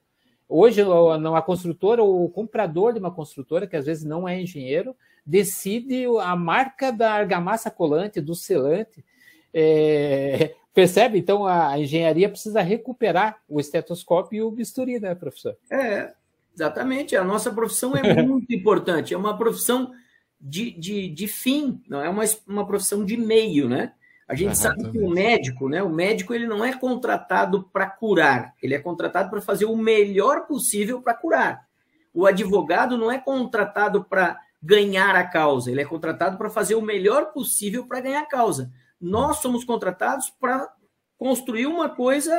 [0.47, 4.95] Hoje, a construtora, o comprador de uma construtora, que às vezes não é engenheiro,
[5.25, 9.03] decide a marca da argamassa colante, do selante.
[9.51, 11.17] É, Percebe?
[11.17, 15.55] Então a engenharia precisa recuperar o estetoscópio e o bisturi, né, professor?
[15.71, 16.11] É,
[16.53, 17.15] exatamente.
[17.15, 19.13] A nossa profissão é muito importante.
[19.13, 19.93] É uma profissão
[20.39, 23.93] de, de, de fim, não é uma, uma profissão de meio, né?
[24.27, 25.81] A gente sabe que o médico, né?
[25.81, 30.45] O médico ele não é contratado para curar, ele é contratado para fazer o melhor
[30.45, 31.65] possível para curar.
[32.13, 36.81] O advogado não é contratado para ganhar a causa, ele é contratado para fazer o
[36.81, 38.71] melhor possível para ganhar a causa.
[38.99, 40.71] Nós somos contratados para
[41.17, 42.33] construir uma coisa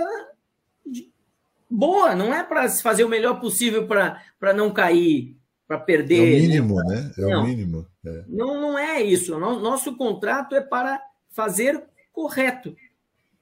[1.71, 5.37] boa, não é para fazer o melhor possível para não cair.
[5.67, 6.19] para perder.
[6.19, 6.95] É o mínimo, né?
[6.95, 7.13] né?
[7.19, 7.87] É não, o mínimo.
[8.05, 8.25] É.
[8.29, 9.39] Não, não é isso.
[9.39, 11.01] Nosso contrato é para
[11.31, 12.75] fazer correto.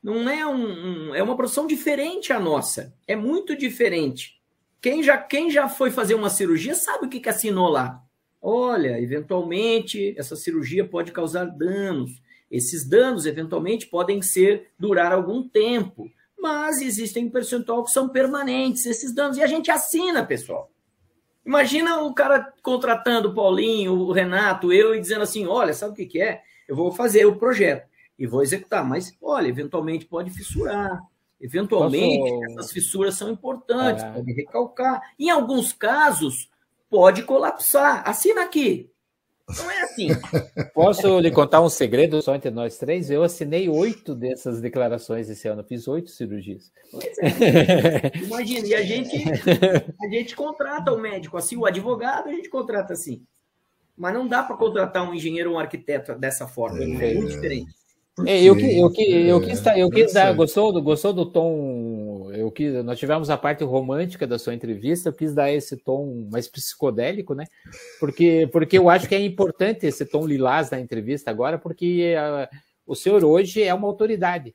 [0.03, 2.95] Não é um, um, é uma profissão diferente a nossa.
[3.07, 4.39] É muito diferente.
[4.81, 8.03] Quem já, quem já foi fazer uma cirurgia sabe o que, que assinou lá.
[8.41, 12.21] Olha, eventualmente essa cirurgia pode causar danos.
[12.55, 16.09] Esses danos, eventualmente, podem ser durar algum tempo,
[16.39, 20.71] mas existem percentual que são permanentes, esses danos, e a gente assina, pessoal.
[21.45, 25.97] Imagina o cara contratando o Paulinho, o Renato, eu, e dizendo assim: olha, sabe o
[25.97, 26.43] que, que é?
[26.69, 31.03] Eu vou fazer o projeto e vou executar, mas olha, eventualmente pode fissurar.
[31.41, 32.45] Eventualmente, Posso...
[32.53, 34.13] essas fissuras são importantes, é.
[34.13, 35.03] pode recalcar.
[35.19, 36.49] Em alguns casos,
[36.89, 38.09] pode colapsar.
[38.09, 38.94] Assina aqui.
[39.49, 40.09] Não é assim.
[40.73, 43.11] Posso lhe contar um segredo só entre nós três?
[43.11, 46.73] Eu assinei oito dessas declarações esse ano, fiz oito cirurgias.
[47.21, 48.19] É.
[48.19, 49.17] Imagina, e a gente,
[50.03, 53.23] a gente contrata o médico assim, o advogado a gente contrata assim.
[53.97, 57.29] Mas não dá para contratar um engenheiro ou um arquiteto dessa forma, é, é muito
[57.29, 57.73] diferente.
[58.27, 58.79] É, eu, eu, eu,
[59.27, 62.04] eu quis, eu quis dar, gostou gostou do tom?
[62.37, 66.29] Eu quis, nós tivemos a parte romântica da sua entrevista, eu quis dar esse tom
[66.31, 67.45] mais psicodélico, né?
[68.01, 72.57] Porque, porque eu acho que é importante esse tom lilás da entrevista agora, porque uh,
[72.87, 74.55] o senhor hoje é uma autoridade.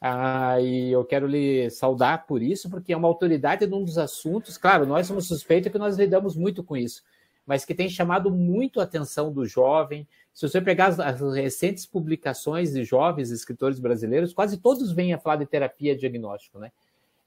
[0.00, 4.56] Ah, e eu quero lhe saudar por isso, porque é uma autoridade num dos assuntos.
[4.56, 7.02] Claro, nós somos suspeitos que nós lidamos muito com isso,
[7.44, 11.84] mas que tem chamado muito a atenção do jovem, se você pegar as, as, recentes
[11.84, 16.72] publicações de jovens escritores brasileiros, quase todos vêm a falar de terapia diagnóstico, né?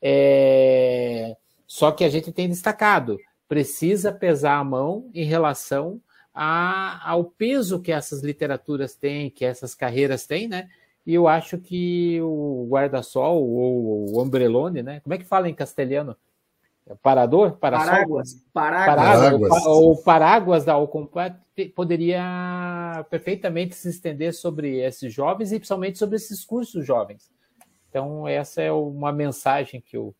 [0.05, 1.37] É...
[1.65, 3.17] Só que a gente tem destacado,
[3.47, 6.01] precisa pesar a mão em relação
[6.33, 10.67] a, ao peso que essas literaturas têm, que essas carreiras têm, né?
[11.05, 14.99] E eu acho que o guarda-sol ou o ombrelone, né?
[14.99, 16.15] Como é que fala em castelhano?
[17.01, 17.53] Parador?
[17.53, 18.43] Paráguas.
[18.53, 19.65] Paráguas.
[19.65, 21.37] O Paráguas da Alcompat
[21.75, 27.31] poderia perfeitamente se estender sobre esses jovens e principalmente sobre esses cursos jovens.
[27.93, 30.15] Então, essa é uma mensagem que eu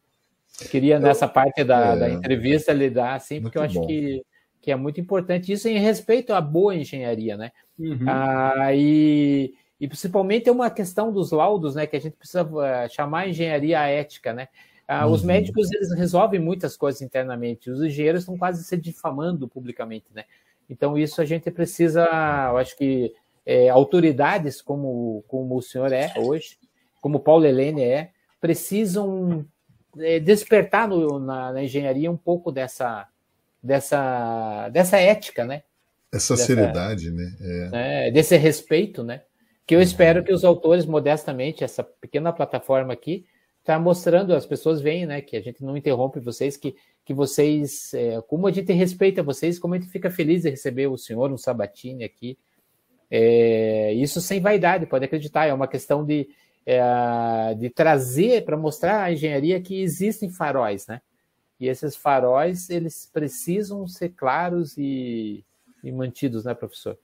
[0.70, 4.24] queria nessa parte da, é, da entrevista lhe dar, assim, porque eu acho que,
[4.62, 7.52] que é muito importante isso em respeito à boa engenharia, né?
[7.80, 8.06] Uhum.
[8.08, 11.88] Ah, e, e principalmente é uma questão dos laudos, né?
[11.88, 14.50] Que a gente precisa uh, chamar a engenharia ética, né?
[14.88, 15.14] Ah, uhum.
[15.14, 20.26] Os médicos eles resolvem muitas coisas internamente, os engenheiros estão quase se difamando publicamente, né?
[20.70, 22.02] Então isso a gente precisa,
[22.52, 23.12] eu acho que
[23.44, 26.60] é, autoridades como, como o senhor é hoje,
[27.04, 29.46] como Paulo Helene é, precisam
[30.00, 33.06] é, despertar no, na, na, engenharia um pouco dessa,
[33.62, 35.64] dessa, dessa ética, né?
[36.14, 37.36] Essa dessa, seriedade, né?
[37.74, 38.10] É.
[38.12, 39.24] Desse respeito, né?
[39.68, 39.84] Que eu uhum.
[39.84, 43.26] espero que os autores, modestamente, essa pequena plataforma aqui,
[43.60, 46.74] está mostrando, as pessoas veem, né, que a gente não interrompe vocês, que,
[47.04, 50.88] que vocês, é, como a gente respeita vocês, como a gente fica feliz de receber
[50.88, 52.38] o senhor, um Sabatini aqui.
[53.12, 56.30] É, isso sem vaidade, pode acreditar, é uma questão de,
[56.66, 61.02] é, de trazer, para mostrar à engenharia que existem faróis, né?
[61.60, 65.46] E esses faróis, eles precisam ser claros e,
[65.84, 66.98] e mantidos, né, professor?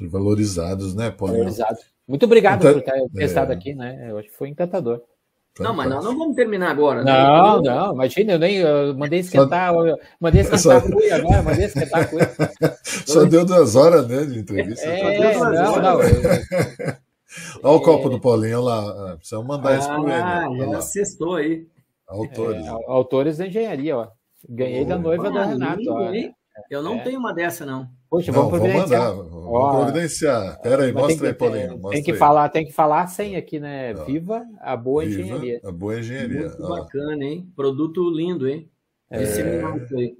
[0.00, 1.34] Valorizados, né, Paulo?
[1.34, 1.84] Valorizados.
[2.08, 3.54] Muito obrigado então, por ter estado é.
[3.54, 4.10] aqui, né?
[4.10, 5.02] Eu acho que foi encantador.
[5.58, 7.04] Não, mas nós não vamos terminar agora.
[7.04, 7.12] Né?
[7.12, 10.76] Não, não, imagina, eu nem eu mandei esquentar, eu mandei esquentar Só...
[10.78, 12.30] a cuia agora, mandei esquentar a cuia.
[12.82, 14.86] Só deu duas horas, né, de entrevista.
[14.86, 15.82] É, não, horas.
[15.82, 16.02] não.
[16.02, 16.94] Eu...
[17.62, 20.64] Olha o copo do Paulinho lá, precisamos mandar ah, isso para ele.
[20.64, 21.66] Ah, já sextou aí.
[22.06, 22.66] Autores.
[22.66, 24.08] É, autores da engenharia, ó.
[24.48, 25.78] Ganhei oh, da noiva ah, do Renato.
[25.78, 26.12] Lindo, ó.
[26.68, 27.02] Eu não é.
[27.02, 27.88] tenho uma dessa, não.
[28.10, 29.14] Poxa, vamos providenciar.
[29.14, 30.60] Vou mandar, vamos providenciar.
[30.60, 31.70] Pera aí, mostra aí, Paulinho.
[31.78, 32.18] Mostra tem que, aí.
[32.18, 33.94] Falar, tem que falar sem aqui, né?
[33.94, 35.60] Viva a boa Viva engenharia.
[35.64, 36.48] A boa engenharia.
[36.48, 37.48] Muito bacana, hein?
[37.54, 38.68] Produto lindo, hein?
[39.08, 39.20] É...
[39.20, 40.16] Disseminar isso aí.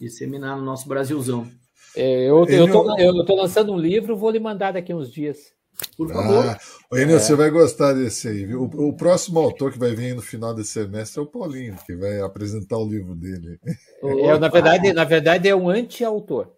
[0.00, 1.46] Disseminar no nosso Brasilzão.
[1.94, 5.52] É, eu, eu, tô, eu tô lançando um livro, vou lhe mandar daqui uns dias.
[5.96, 6.46] Por favor.
[6.46, 6.58] Ah,
[7.00, 7.18] Enio, é.
[7.18, 8.62] você vai gostar desse aí, viu?
[8.62, 11.94] O, o, próximo autor que vai vir no final desse semestre é o Paulinho, que
[11.96, 13.58] vai apresentar o livro dele.
[14.02, 16.52] É, na, verdade, na verdade, é um anti-autor.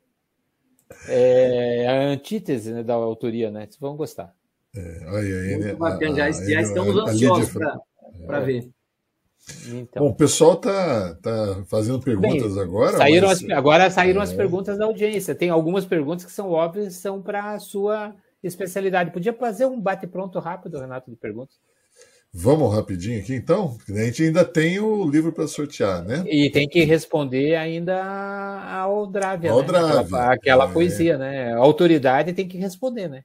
[1.09, 3.61] É a antítese né, da autoria, né?
[3.63, 4.35] Vocês vão gostar.
[4.77, 7.53] É, olha aí, Muito bacana, já, já estamos ansiosos
[8.27, 8.45] para é.
[8.45, 8.71] ver.
[9.69, 10.05] Então.
[10.05, 12.97] Bom, o pessoal tá, tá fazendo perguntas Bem, agora.
[12.97, 13.45] Saíram mas...
[13.45, 14.25] as, agora saíram é.
[14.25, 15.35] as perguntas da audiência.
[15.35, 18.15] Tem algumas perguntas que são óbvias, são para a sua
[18.47, 19.11] especialidade.
[19.11, 21.57] Podia fazer um bate-pronto rápido, Renato, de perguntas?
[22.37, 23.79] Vamos rapidinho aqui, então?
[23.89, 26.25] A gente ainda tem o livro para sortear, né?
[26.27, 29.67] E tem que responder ainda ao Drávia, ao né?
[29.69, 30.73] Aquela, aquela é.
[30.73, 31.53] poesia, né?
[31.53, 33.23] A autoridade tem que responder, né?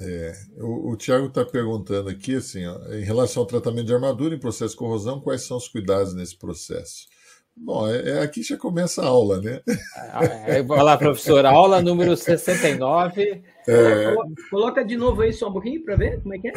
[0.00, 4.34] É, o, o Tiago está perguntando aqui, assim, ó, em relação ao tratamento de armadura
[4.34, 7.06] em processo de corrosão, quais são os cuidados nesse processo?
[7.60, 9.60] Bom, é, é, aqui já começa a aula, né?
[10.46, 13.42] É, vai lá, professor, aula número 69.
[13.68, 14.14] É...
[14.48, 16.52] Coloca de novo aí só um pouquinho para ver como é que é.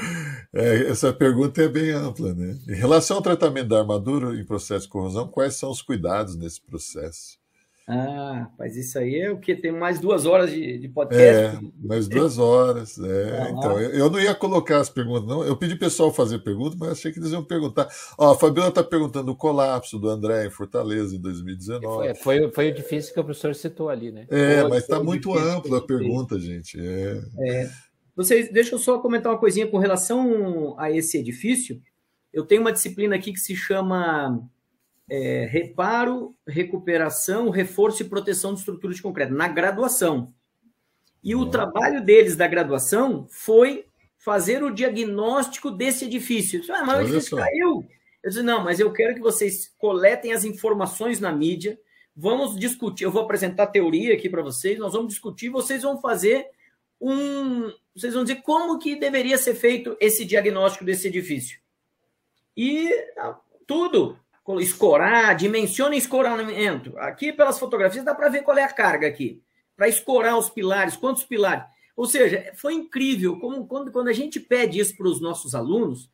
[0.54, 0.90] é.
[0.90, 2.58] Essa pergunta é bem ampla, né?
[2.70, 6.62] Em relação ao tratamento da armadura em processo de corrosão, quais são os cuidados nesse
[6.62, 7.41] processo?
[7.88, 9.56] Ah, mas isso aí é o que?
[9.56, 11.58] Tem mais duas horas de, de podcast?
[11.58, 12.98] É, mais duas horas.
[13.00, 13.42] É.
[13.42, 15.44] Ah, então, eu, não ia colocar as perguntas, não.
[15.44, 17.88] Eu pedi pessoal fazer perguntas, mas achei que eles iam perguntar.
[18.18, 21.84] Ó, a Fabiola está perguntando o colapso do André em Fortaleza em 2019.
[21.84, 24.26] Foi, foi, foi o difícil que o professor citou ali, né?
[24.30, 26.80] É, foi, mas está muito ampla a pergunta, gente.
[26.80, 27.22] É.
[27.40, 27.70] é.
[28.16, 31.82] Vocês, deixa eu só comentar uma coisinha com relação a esse edifício.
[32.32, 34.40] Eu tenho uma disciplina aqui que se chama
[35.14, 40.34] é, reparo, recuperação, reforço e proteção de estruturas de concreto, na graduação.
[41.22, 43.86] E o trabalho deles da graduação foi
[44.18, 46.56] fazer o diagnóstico desse edifício.
[46.56, 47.86] Eu disse, ah, mas o edifício caiu.
[48.24, 51.78] Eu disse, não, mas eu quero que vocês coletem as informações na mídia,
[52.16, 56.00] vamos discutir, eu vou apresentar a teoria aqui para vocês, nós vamos discutir, vocês vão
[56.00, 56.48] fazer
[57.02, 57.70] um...
[57.94, 61.60] Vocês vão dizer como que deveria ser feito esse diagnóstico desse edifício.
[62.56, 64.18] E ah, tudo,
[64.60, 66.98] escorar, dimensiona escoramento.
[66.98, 69.42] Aqui, pelas fotografias, dá para ver qual é a carga aqui.
[69.76, 71.64] Para escorar os pilares, quantos pilares.
[71.96, 76.10] Ou seja, foi incrível como quando, quando a gente pede isso para os nossos alunos,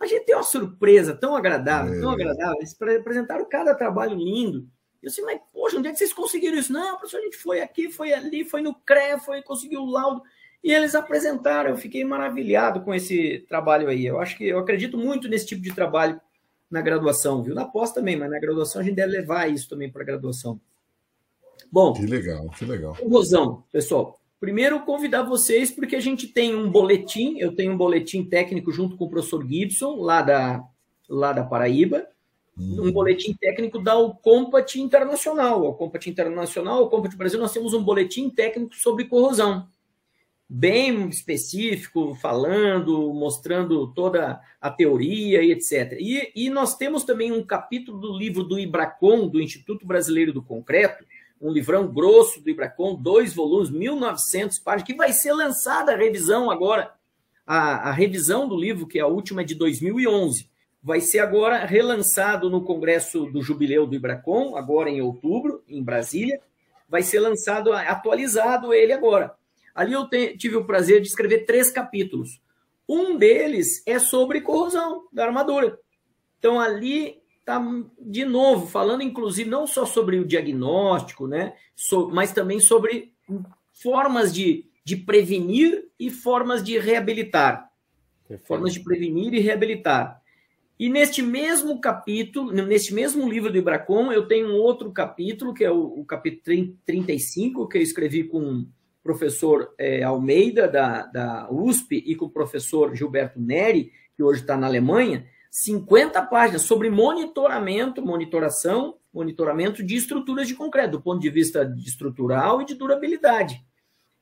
[0.00, 2.00] a gente tem uma surpresa tão agradável, é.
[2.00, 2.56] tão agradável.
[2.58, 4.68] Eles apresentaram cada trabalho lindo.
[5.02, 6.72] Eu assim, mas poxa, onde é que vocês conseguiram isso?
[6.72, 10.22] Não, professor, a gente foi aqui, foi ali, foi no CRE, foi, conseguiu o laudo.
[10.62, 14.04] E eles apresentaram, eu fiquei maravilhado com esse trabalho aí.
[14.04, 16.20] Eu acho que eu acredito muito nesse tipo de trabalho
[16.70, 17.54] na graduação, viu?
[17.54, 20.60] Na pós também, mas na graduação a gente deve levar isso também para a graduação.
[21.70, 21.92] Bom.
[21.92, 22.96] Que legal, que legal.
[23.02, 24.18] Rosão, pessoal.
[24.38, 28.96] Primeiro, convidar vocês, porque a gente tem um boletim, eu tenho um boletim técnico junto
[28.96, 30.64] com o professor Gibson, lá da,
[31.08, 32.06] lá da Paraíba,
[32.58, 32.86] hum.
[32.86, 33.92] um boletim técnico da
[34.22, 35.62] Compat Internacional.
[35.64, 39.68] O Compat Internacional, o Compat Brasil, nós temos um boletim técnico sobre corrosão
[40.52, 45.92] bem específico, falando, mostrando toda a teoria e etc.
[45.92, 50.42] E, e, nós temos também um capítulo do livro do Ibracon, do Instituto Brasileiro do
[50.42, 51.04] Concreto,
[51.40, 56.50] um livrão grosso do Ibracon, dois volumes, 1.900 páginas, que vai ser lançada a revisão
[56.50, 56.92] agora.
[57.46, 60.48] A, a revisão do livro, que é a última é de 2011,
[60.82, 66.40] vai ser agora relançado no Congresso do Jubileu do Ibracon, agora em outubro, em Brasília.
[66.88, 69.38] Vai ser lançado, atualizado ele agora
[69.74, 72.40] Ali eu te, tive o prazer de escrever três capítulos.
[72.88, 75.78] Um deles é sobre corrosão da armadura.
[76.38, 77.62] Então ali está
[78.00, 83.12] de novo falando, inclusive, não só sobre o diagnóstico, né, so, mas também sobre
[83.72, 87.70] formas de, de prevenir e formas de reabilitar.
[88.26, 88.46] Perfeito.
[88.46, 90.20] Formas de prevenir e reabilitar.
[90.78, 95.62] E neste mesmo capítulo, neste mesmo livro do Ibracom, eu tenho um outro capítulo, que
[95.62, 98.66] é o, o capítulo 35, que eu escrevi com
[99.02, 104.56] professor é, Almeida, da, da USP, e com o professor Gilberto Neri, que hoje está
[104.56, 111.30] na Alemanha, 50 páginas sobre monitoramento, monitoração, monitoramento de estruturas de concreto, do ponto de
[111.30, 113.64] vista de estrutural e de durabilidade.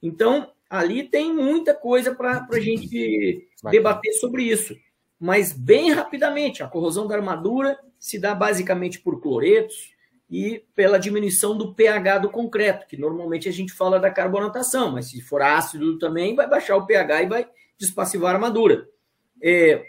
[0.02, 4.76] Então, ali tem muita coisa para a gente debater sobre isso.
[5.20, 9.92] Mas, bem rapidamente, a corrosão da armadura se dá basicamente por cloretos,
[10.30, 15.10] e pela diminuição do pH do concreto, que normalmente a gente fala da carbonatação, mas
[15.10, 17.48] se for ácido também, vai baixar o pH e vai
[17.78, 18.86] despassivar a armadura.
[19.42, 19.84] É,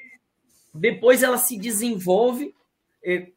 [0.74, 2.56] depois ela se desenvolve,
[3.04, 3.28] é,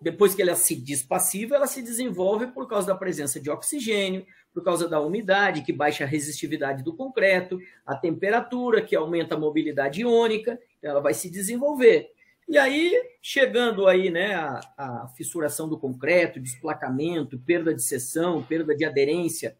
[0.00, 4.62] depois que ela se despassiva, ela se desenvolve por causa da presença de oxigênio, por
[4.62, 10.02] causa da umidade, que baixa a resistividade do concreto, a temperatura, que aumenta a mobilidade
[10.02, 12.10] iônica, ela vai se desenvolver.
[12.48, 18.74] E aí, chegando aí, né, a, a fissuração do concreto, desplacamento, perda de seção, perda
[18.74, 19.58] de aderência,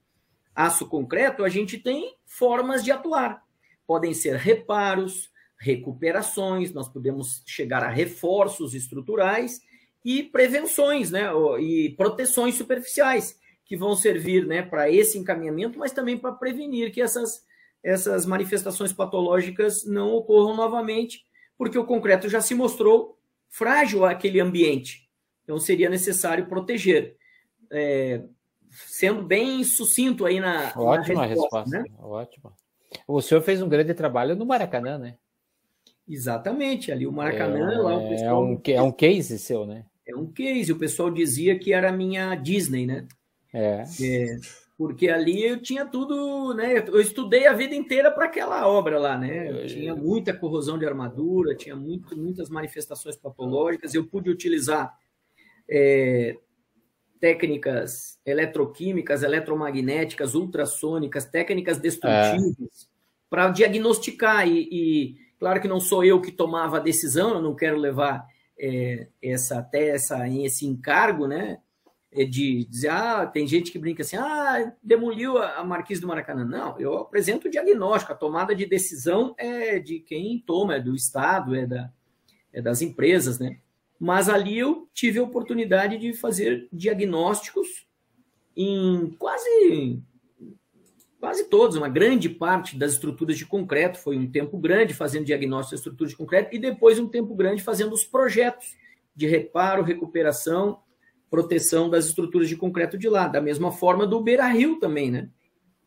[0.54, 3.42] aço concreto, a gente tem formas de atuar.
[3.86, 9.60] Podem ser reparos, recuperações, nós podemos chegar a reforços estruturais
[10.04, 16.16] e prevenções, né, e proteções superficiais, que vão servir, né, para esse encaminhamento, mas também
[16.16, 17.44] para prevenir que essas,
[17.82, 21.25] essas manifestações patológicas não ocorram novamente
[21.56, 23.18] porque o concreto já se mostrou
[23.48, 25.08] frágil àquele ambiente.
[25.44, 27.16] Então seria necessário proteger.
[27.70, 28.22] É,
[28.70, 31.58] sendo bem sucinto aí na, Ótima na resposta.
[31.58, 31.84] resposta né?
[31.98, 32.52] Ótima.
[33.06, 35.16] O senhor fez um grande trabalho no Maracanã, né?
[36.08, 38.30] Exatamente, ali o Maracanã, é, lá o pessoal...
[38.30, 39.84] É um, é um case seu, né?
[40.06, 43.06] É um case, o pessoal dizia que era a minha Disney, né?
[43.52, 43.82] É.
[44.00, 44.36] é
[44.76, 46.78] porque ali eu tinha tudo, né?
[46.86, 49.50] Eu estudei a vida inteira para aquela obra lá, né?
[49.50, 53.94] Eu tinha muita corrosão de armadura, tinha muito, muitas manifestações patológicas.
[53.94, 54.94] Eu pude utilizar
[55.68, 56.36] é,
[57.18, 62.86] técnicas eletroquímicas, eletromagnéticas, ultrassônicas, técnicas destrutivas, é.
[63.30, 64.46] para diagnosticar.
[64.46, 68.26] E, e, claro que não sou eu que tomava a decisão, eu não quero levar
[68.58, 71.60] é, essa, até essa, esse encargo, né?
[72.16, 76.46] É de dizer, ah, tem gente que brinca assim, ah, demoliu a Marquise do Maracanã.
[76.46, 80.94] Não, eu apresento o diagnóstico, a tomada de decisão é de quem toma, é do
[80.94, 81.92] Estado, é, da,
[82.52, 83.58] é das empresas, né?
[84.00, 87.86] Mas ali eu tive a oportunidade de fazer diagnósticos
[88.56, 90.02] em quase
[91.18, 93.98] quase todos, uma grande parte das estruturas de concreto.
[93.98, 97.62] Foi um tempo grande fazendo diagnóstico das estruturas de concreto e depois um tempo grande
[97.62, 98.76] fazendo os projetos
[99.14, 100.78] de reparo, recuperação
[101.30, 103.28] proteção das estruturas de concreto de lá.
[103.28, 105.28] Da mesma forma do Beira Rio também, né?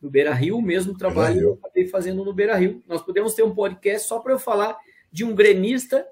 [0.02, 2.82] Do Beira Rio, o mesmo trabalho que eu acabei fazendo no Beira Rio.
[2.88, 4.78] Nós podemos ter um podcast só para eu falar
[5.12, 6.06] de um gremista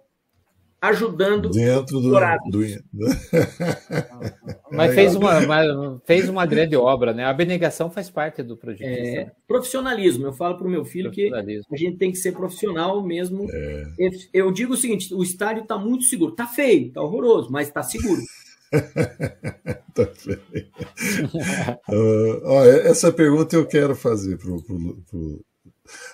[0.79, 2.11] ajudando dentro do, do...
[4.71, 7.23] mas fez uma, uma, fez uma grande obra né?
[7.23, 8.87] A abnegação faz parte do projeto.
[8.87, 10.27] É, profissionalismo.
[10.27, 13.47] Eu falo para o meu filho que a gente tem que ser profissional mesmo.
[13.51, 13.85] É.
[14.33, 16.31] eu digo o seguinte o estádio está muito seguro.
[16.31, 18.21] Está feio está horroroso mas está seguro
[19.93, 20.03] tá
[21.89, 25.45] uh, ó, essa pergunta eu quero fazer para o.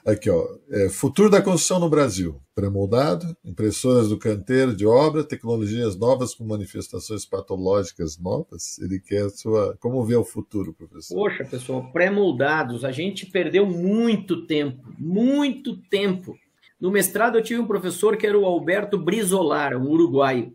[0.06, 0.46] Aqui, ó.
[0.70, 2.40] É, futuro da construção no Brasil.
[2.54, 8.78] Pré-moldado, impressoras do canteiro de obra, tecnologias novas com manifestações patológicas novas.
[8.80, 9.76] Ele quer sua.
[9.80, 11.16] Como vê o futuro, professor?
[11.16, 12.86] Poxa, pessoal, pré-moldados.
[12.86, 16.36] A gente perdeu muito tempo, muito tempo.
[16.80, 20.54] No mestrado, eu tive um professor que era o Alberto Brizolar, um uruguaio.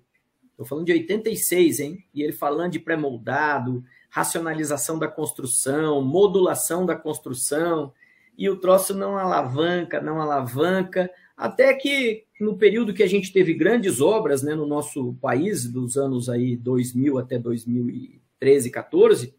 [0.58, 2.04] Estou falando de 86, hein?
[2.12, 7.92] E ele falando de pré-moldado, racionalização da construção, modulação da construção,
[8.36, 13.54] e o troço não alavanca, não alavanca, até que no período que a gente teve
[13.54, 19.32] grandes obras né, no nosso país, dos anos aí 2000 até 2013, 14,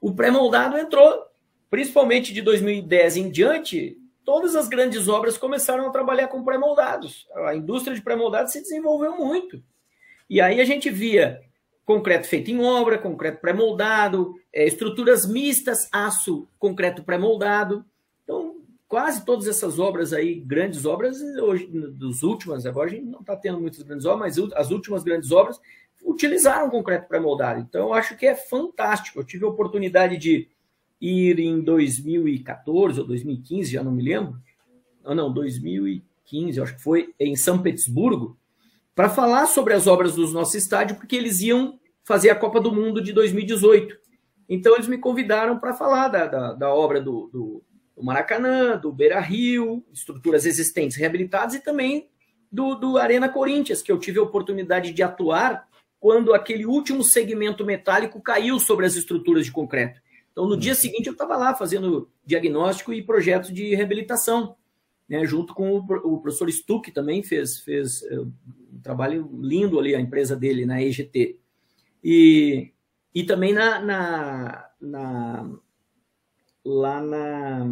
[0.00, 1.26] o pré-moldado entrou,
[1.68, 7.26] principalmente de 2010 em diante, todas as grandes obras começaram a trabalhar com pré-moldados.
[7.34, 9.60] A indústria de pré-moldados se desenvolveu muito.
[10.30, 11.42] E aí a gente via
[11.84, 17.84] concreto feito em obra, concreto pré-moldado, é, estruturas mistas, aço, concreto pré-moldado.
[18.22, 23.18] Então, quase todas essas obras aí, grandes obras, hoje, dos últimas, agora a gente não
[23.18, 25.60] está tendo muitas grandes obras, mas as últimas grandes obras
[26.04, 27.58] utilizaram concreto pré-moldado.
[27.58, 29.18] Então, eu acho que é fantástico.
[29.18, 30.48] Eu tive a oportunidade de
[31.00, 34.38] ir em 2014 ou 2015, já não me lembro.
[35.02, 38.38] Não, não, 2015, acho que foi, em São Petersburgo,
[38.94, 42.72] para falar sobre as obras do nosso estádio, porque eles iam fazer a Copa do
[42.72, 43.96] Mundo de 2018.
[44.48, 47.64] Então, eles me convidaram para falar da, da, da obra do, do,
[47.96, 52.08] do, Maracanã, do Beira Rio, estruturas existentes reabilitadas e também
[52.50, 55.68] do, do Arena Corinthians, que eu tive a oportunidade de atuar
[56.00, 60.00] quando aquele último segmento metálico caiu sobre as estruturas de concreto.
[60.32, 64.56] Então, no dia seguinte, eu estava lá fazendo diagnóstico e projetos de reabilitação,
[65.08, 68.02] né, junto com o, o professor Stuck também fez, fez
[68.80, 71.38] eh, trabalho lindo ali, a empresa dele na EGT.
[72.02, 72.72] E,
[73.14, 75.50] e também na, na, na
[76.64, 77.66] lá na,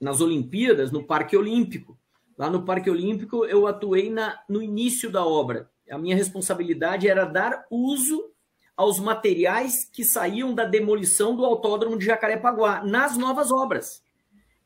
[0.00, 1.98] nas Olimpíadas, no Parque Olímpico.
[2.36, 5.70] Lá no Parque Olímpico, eu atuei na, no início da obra.
[5.90, 8.32] A minha responsabilidade era dar uso
[8.76, 14.04] aos materiais que saíam da demolição do autódromo de Jacarepaguá nas novas obras.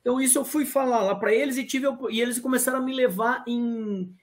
[0.03, 2.93] Então, isso eu fui falar lá para eles e tive e eles começaram a me
[2.93, 4.15] levar em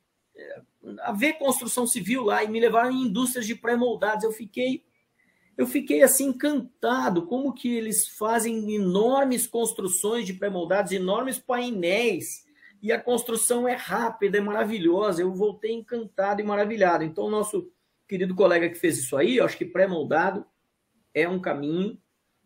[1.01, 4.23] a ver construção civil lá e me levaram em indústrias de pré-moldados.
[4.23, 4.84] Eu fiquei
[5.57, 12.45] eu fiquei assim encantado como que eles fazem enormes construções de pré-moldados, enormes painéis,
[12.81, 15.22] e a construção é rápida, é maravilhosa.
[15.22, 17.03] Eu voltei encantado e maravilhado.
[17.03, 17.69] Então, o nosso
[18.07, 20.45] querido colega que fez isso aí, eu acho que pré-moldado
[21.14, 21.97] é um caminho.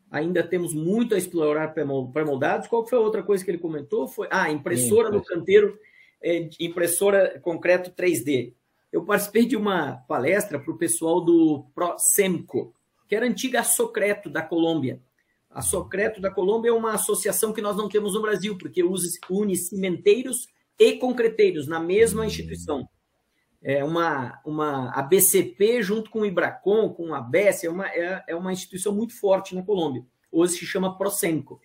[0.09, 2.67] Ainda temos muito a explorar pré-moldados.
[2.67, 4.07] Qual foi a outra coisa que ele comentou?
[4.07, 5.77] Foi ah, impressora Sim, no canteiro
[6.59, 8.53] impressora concreto 3D.
[8.91, 12.73] Eu participei de uma palestra para o pessoal do ProSemco,
[13.07, 15.01] que era a antiga Socreto da Colômbia.
[15.49, 18.83] A Socreto da Colômbia é uma associação que nós não temos no Brasil, porque
[19.29, 20.47] une cimenteiros
[20.79, 22.87] e concreteiros na mesma instituição.
[23.61, 28.35] É uma, uma ABCP junto com o Ibracon, com a ABS, é uma, é, é
[28.35, 30.03] uma instituição muito forte na Colômbia.
[30.31, 31.61] Hoje se chama ProSemco.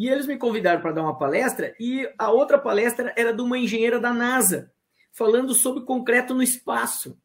[0.00, 3.58] E eles me convidaram para dar uma palestra, e a outra palestra era de uma
[3.58, 4.72] engenheira da NASA,
[5.12, 7.20] falando sobre concreto no espaço.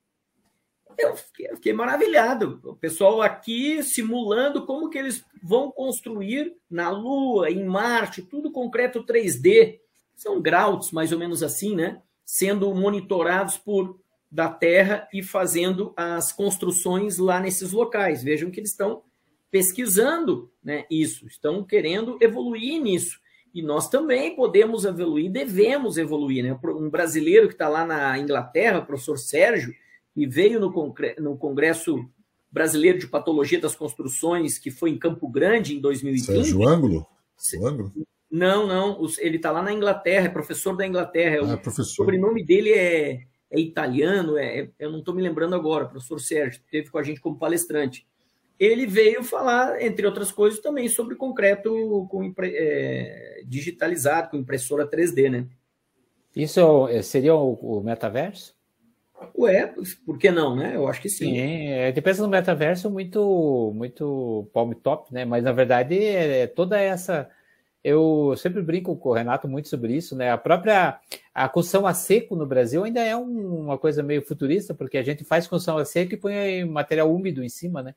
[0.97, 2.59] Eu fiquei, eu fiquei, maravilhado.
[2.65, 9.05] O pessoal aqui simulando como que eles vão construir na Lua, em Marte, tudo concreto
[9.05, 9.79] 3D.
[10.13, 12.01] São graus, mais ou menos assim, né?
[12.25, 18.21] Sendo monitorados por da Terra e fazendo as construções lá nesses locais.
[18.21, 19.01] Vejam que eles estão
[19.55, 23.21] pesquisando né, isso, estão querendo evoluir nisso.
[23.53, 26.43] E nós também podemos evoluir, devemos evoluir.
[26.43, 26.59] Né?
[26.61, 29.73] Um brasileiro que está lá na Inglaterra, o professor Sérgio,
[30.13, 32.05] e veio no, Congresso
[32.51, 36.25] Brasileiro de Patologia das Construções, que foi em Campo Grande em 2020.
[36.25, 37.07] Sérgio Ângulo?
[37.63, 37.93] Ângulo?
[38.29, 39.07] Não, não.
[39.19, 41.53] Ele está lá na Inglaterra, é professor da Inglaterra.
[41.53, 41.93] Ah, professor.
[41.93, 46.19] O sobrenome dele é, é italiano, é, é eu não estou me lembrando agora, professor
[46.19, 48.05] Sérgio, esteve com a gente como palestrante
[48.59, 55.29] ele veio falar, entre outras coisas, também sobre concreto com, é, digitalizado, com impressora 3D,
[55.29, 55.47] né?
[56.35, 58.53] Isso é seria o, o, metaverso?
[59.37, 59.73] Ué,
[60.05, 60.75] por que não, né?
[60.75, 61.33] Eu acho que sim.
[61.33, 65.23] sim é, pensa no metaverso muito, muito palm top, né?
[65.23, 67.29] Mas na verdade é, é toda essa.
[67.81, 70.31] Eu sempre brinco com o Renato muito sobre isso, né?
[70.31, 70.99] A própria
[71.33, 75.03] a construção a seco no Brasil ainda é um, uma coisa meio futurista, porque a
[75.03, 77.95] gente faz construção a seco e põe material úmido em cima, né?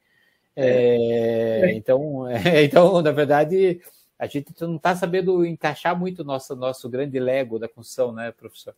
[0.60, 1.72] É.
[1.74, 3.80] Então, é, então, na verdade,
[4.18, 8.74] a gente não está sabendo encaixar muito nosso nosso grande Lego da construção, né, professor?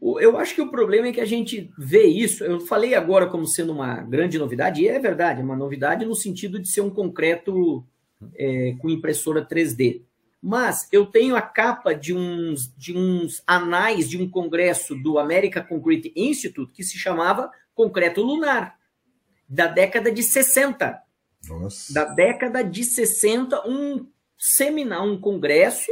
[0.00, 2.44] Eu acho que o problema é que a gente vê isso.
[2.44, 6.14] Eu falei agora como sendo uma grande novidade, e é verdade, é uma novidade no
[6.14, 7.84] sentido de ser um concreto
[8.36, 10.02] é, com impressora 3D.
[10.40, 15.64] Mas eu tenho a capa de uns, de uns anais de um congresso do American
[15.64, 18.78] Concrete Institute que se chamava Concreto Lunar,
[19.48, 21.07] da década de 60.
[21.46, 21.92] Nossa.
[21.92, 24.06] da década de 60, um
[24.38, 25.90] seminário, um congresso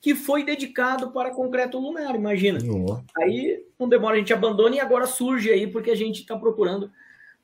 [0.00, 2.58] que foi dedicado para concreto lunar, imagina.
[3.16, 6.90] Aí não demora, a gente abandona e agora surge aí porque a gente está procurando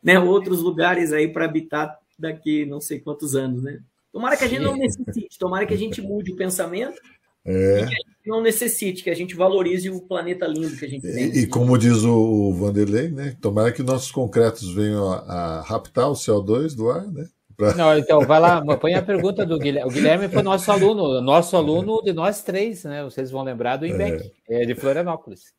[0.03, 3.81] né, outros lugares aí para habitar daqui não sei quantos anos, né?
[4.13, 7.01] Tomara que a gente não necessite, tomara que a gente mude o pensamento
[7.45, 7.81] é.
[7.81, 10.89] e que a gente não necessite, que a gente valorize o planeta lindo que a
[10.89, 11.33] gente tem.
[11.33, 13.37] E, e como diz o Vanderlei, né?
[13.41, 17.29] Tomara que nossos concretos venham a, a raptar o CO2 do ar, né?
[17.57, 17.75] Pra...
[17.75, 19.91] Não, então vai lá, põe a pergunta do Guilherme.
[19.91, 23.03] O Guilherme foi nosso aluno, nosso aluno de nós três, né?
[23.05, 24.63] Vocês vão lembrar do IMBEC, é.
[24.63, 25.53] é de Florianópolis.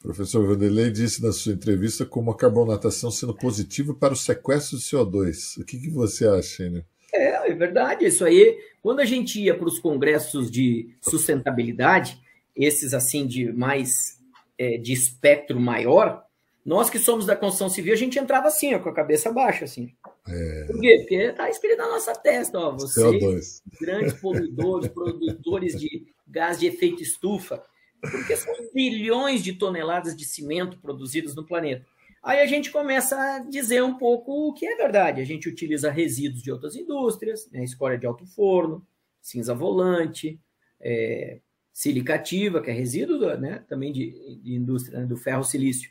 [0.00, 4.78] O professor Vanderlei disse na sua entrevista como a carbonatação sendo positiva para o sequestro
[4.78, 5.60] de CO2.
[5.60, 6.84] O que, que você acha, Enio?
[7.16, 8.04] É, é verdade.
[8.04, 12.20] Isso aí, quando a gente ia para os congressos de sustentabilidade,
[12.54, 14.18] esses assim de mais
[14.58, 16.24] é, de espectro maior,
[16.64, 19.64] nós que somos da construção civil, a gente entrava assim, ó, com a cabeça baixa,
[19.64, 19.92] assim.
[20.26, 20.64] É...
[20.66, 20.96] Por quê?
[20.98, 27.02] Porque está escrito na nossa testa, ó, vocês, grandes poluidores, produtores de gás de efeito
[27.02, 27.62] estufa,
[28.00, 31.86] porque são bilhões de toneladas de cimento produzidos no planeta.
[32.26, 35.20] Aí a gente começa a dizer um pouco o que é verdade.
[35.20, 38.84] A gente utiliza resíduos de outras indústrias, né, escória de alto forno,
[39.22, 40.36] cinza volante,
[40.80, 41.38] é,
[41.72, 45.88] silicativa, que é resíduo né, também de, de indústria, né, do ferro silício.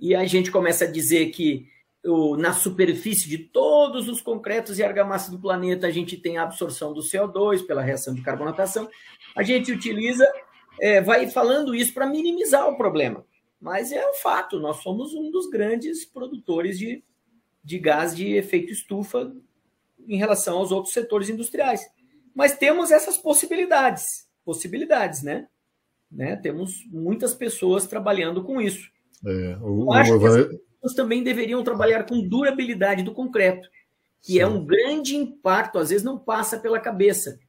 [0.00, 1.68] E a gente começa a dizer que
[2.02, 6.44] o, na superfície de todos os concretos e argamassas do planeta a gente tem a
[6.44, 8.88] absorção do CO2 pela reação de carbonatação,
[9.36, 10.26] a gente utiliza,
[10.80, 13.22] é, vai falando isso para minimizar o problema.
[13.64, 17.02] Mas é um fato, nós somos um dos grandes produtores de,
[17.64, 19.34] de gás de efeito estufa
[20.06, 21.80] em relação aos outros setores industriais.
[22.34, 25.48] Mas temos essas possibilidades, possibilidades, né?
[26.12, 26.36] né?
[26.36, 28.90] Temos muitas pessoas trabalhando com isso.
[29.24, 33.66] É, o, Eu acho que as pessoas também deveriam trabalhar com durabilidade do concreto,
[34.20, 34.40] que Sim.
[34.40, 37.40] é um grande impacto, às vezes não passa pela cabeça,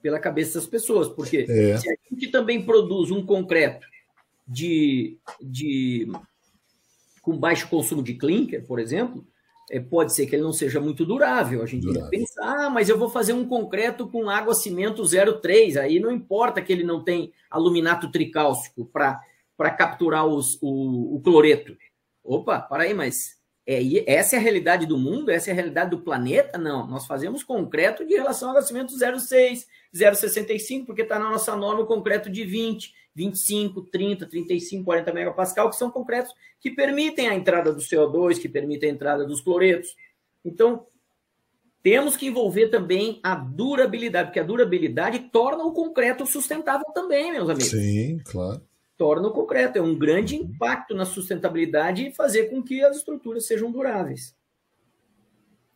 [0.00, 1.76] pela cabeça das pessoas, porque é.
[1.76, 3.86] se a gente também produz um concreto
[4.48, 6.10] de, de
[7.20, 9.26] com baixo consumo de clinker, por exemplo,
[9.70, 11.62] é, pode ser que ele não seja muito durável.
[11.62, 12.08] A gente durável.
[12.08, 16.62] pensar, ah, mas eu vou fazer um concreto com água cimento 0,3, aí não importa
[16.62, 21.76] que ele não tem aluminato tricálcico para capturar os, o, o, cloreto.
[22.24, 25.30] Opa, para aí, mas é, essa é a realidade do mundo?
[25.30, 26.56] Essa é a realidade do planeta?
[26.56, 31.82] Não, nós fazemos concreto de relação ao aquecimento 0,6, 0,65, porque está na nossa norma
[31.82, 37.34] o concreto de 20, 25, 30, 35, 40 megapascal, que são concretos que permitem a
[37.34, 39.96] entrada do CO2, que permitem a entrada dos cloretos.
[40.44, 40.86] Então,
[41.82, 47.48] temos que envolver também a durabilidade, porque a durabilidade torna o concreto sustentável também, meus
[47.48, 47.70] amigos.
[47.70, 48.62] Sim, claro
[48.98, 49.78] torna o concreto.
[49.78, 54.36] É um grande impacto na sustentabilidade e fazer com que as estruturas sejam duráveis.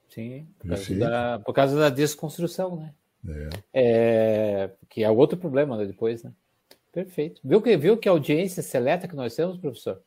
[0.09, 2.94] Sim, por causa, da, por causa da desconstrução, né?
[3.24, 3.48] É.
[3.73, 4.70] é.
[4.90, 6.32] que é outro problema né, depois, né?
[6.93, 7.40] Perfeito.
[7.43, 10.01] Viu que, viu que audiência seleta que nós temos, professor?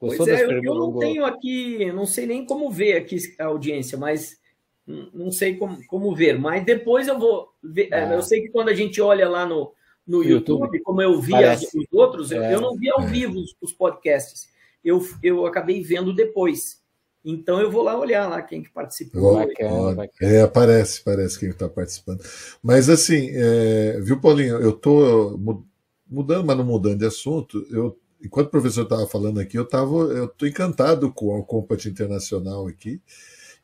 [0.00, 3.44] Gostou pois é, eu, eu não tenho aqui, não sei nem como ver aqui a
[3.44, 4.38] audiência, mas
[4.86, 6.38] não sei como, como ver.
[6.38, 7.88] Mas depois eu vou ver.
[7.92, 8.14] Ah.
[8.14, 9.72] Eu sei que quando a gente olha lá no,
[10.06, 13.06] no YouTube, YouTube, como eu vi os outros, é, eu não vi ao é.
[13.06, 14.48] vivo os, os, podcasts.
[14.84, 16.82] Eu, eu acabei vendo depois.
[17.24, 19.36] Então eu vou lá olhar lá quem que participou.
[19.36, 20.32] Bacana, bacana.
[20.32, 22.22] É, aparece, parece quem está participando.
[22.62, 25.38] Mas assim, é, viu, Paulinho, eu estou
[26.08, 29.94] mudando, mas não mudando de assunto, eu enquanto o professor estava falando aqui, eu tava,
[29.94, 33.00] eu tô encantado com o Alcompat Internacional aqui.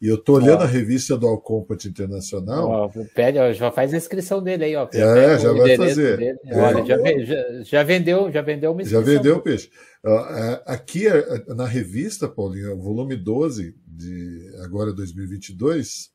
[0.01, 2.69] E eu tô olhando a revista do Alcompat Internacional.
[2.71, 4.89] Ó, pede, ó, já faz a inscrição dele aí, ó.
[4.95, 6.39] É, já vai fazer.
[6.47, 6.59] É.
[6.59, 9.05] Olha, já, já, já, vendeu, já vendeu uma inscrição.
[9.05, 9.71] Já vendeu o peixe.
[10.03, 11.05] É, aqui
[11.49, 16.11] na revista, Paulinho, volume 12 de agora 2022,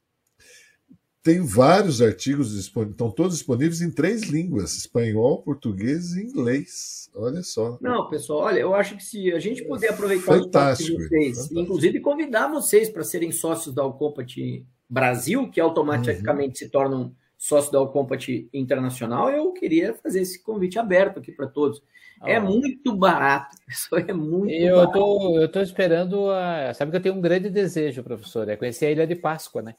[1.26, 7.10] tem vários artigos disponíveis, estão todos disponíveis em três línguas: espanhol, português e inglês.
[7.16, 7.80] Olha só.
[7.82, 11.60] Não, pessoal, olha, eu acho que se a gente puder aproveitar fantástico, os vocês, fantástico.
[11.60, 16.68] inclusive convidar vocês para serem sócios da Alcompat Brasil, que automaticamente uhum.
[16.68, 21.82] se tornam sócios da Alcompat Internacional, eu queria fazer esse convite aberto aqui para todos.
[22.22, 22.28] Oh.
[22.28, 24.94] É muito barato, pessoal, é muito eu barato.
[24.94, 26.72] Tô, eu estou esperando, a...
[26.76, 29.76] sabe que eu tenho um grande desejo, professor, é conhecer a Ilha de Páscoa, né?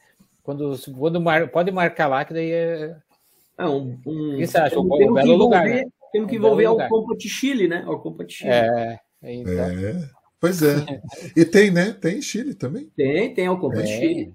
[0.47, 2.97] Quando, quando mar, pode marcar lá, que daí é.
[3.59, 4.79] é um, um, o que você acha?
[4.79, 5.83] Um, um belo lugar, né?
[6.13, 7.85] Temos que envolver o Compat Chile, né?
[7.89, 8.51] O Compat Chile.
[8.51, 9.53] É, então.
[9.53, 10.09] é,
[10.41, 11.03] pois é.
[11.37, 11.91] E tem, né?
[11.91, 12.89] Tem Chile também.
[12.97, 14.35] Tem, tem o Compat Chile.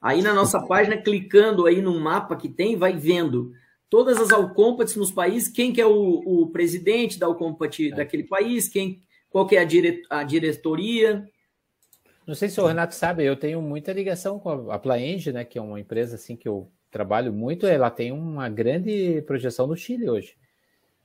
[0.00, 3.50] Aí na nossa página, clicando aí no mapa que tem, vai vendo
[3.90, 7.96] todas as Alcompats nos países, quem que é o, o presidente da Alcompat é.
[7.96, 11.26] daquele país, quem, qual que é a, dire, a diretoria,
[12.28, 15.58] não sei se o Renato sabe, eu tenho muita ligação com a Plaenge, né, que
[15.58, 20.10] é uma empresa assim que eu trabalho muito, ela tem uma grande projeção no Chile
[20.10, 20.36] hoje.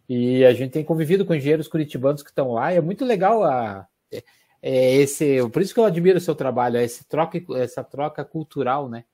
[0.07, 3.41] E a gente tem convivido com engenheiros curitibanos que estão lá, e é muito legal
[3.41, 4.21] a, é,
[4.61, 8.25] é esse, por isso que eu admiro o seu trabalho, é esse troca, essa troca
[8.25, 9.05] cultural, né?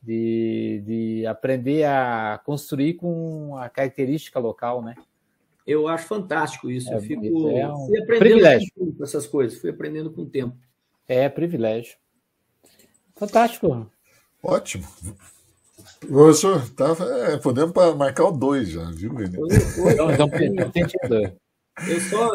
[0.00, 4.94] De, de aprender a construir com a característica local, né?
[5.66, 6.90] Eu acho fantástico isso.
[6.92, 8.72] É, eu fico é um fui aprendendo privilégio.
[8.76, 10.56] com essas coisas, fui aprendendo com o tempo.
[11.08, 11.96] É, privilégio.
[13.16, 13.90] Fantástico.
[14.42, 14.84] Ótimo.
[16.00, 16.94] Professor, tá,
[17.28, 19.38] é, podemos marcar o 2 já, viu, Nenê?
[21.88, 22.30] Eu só.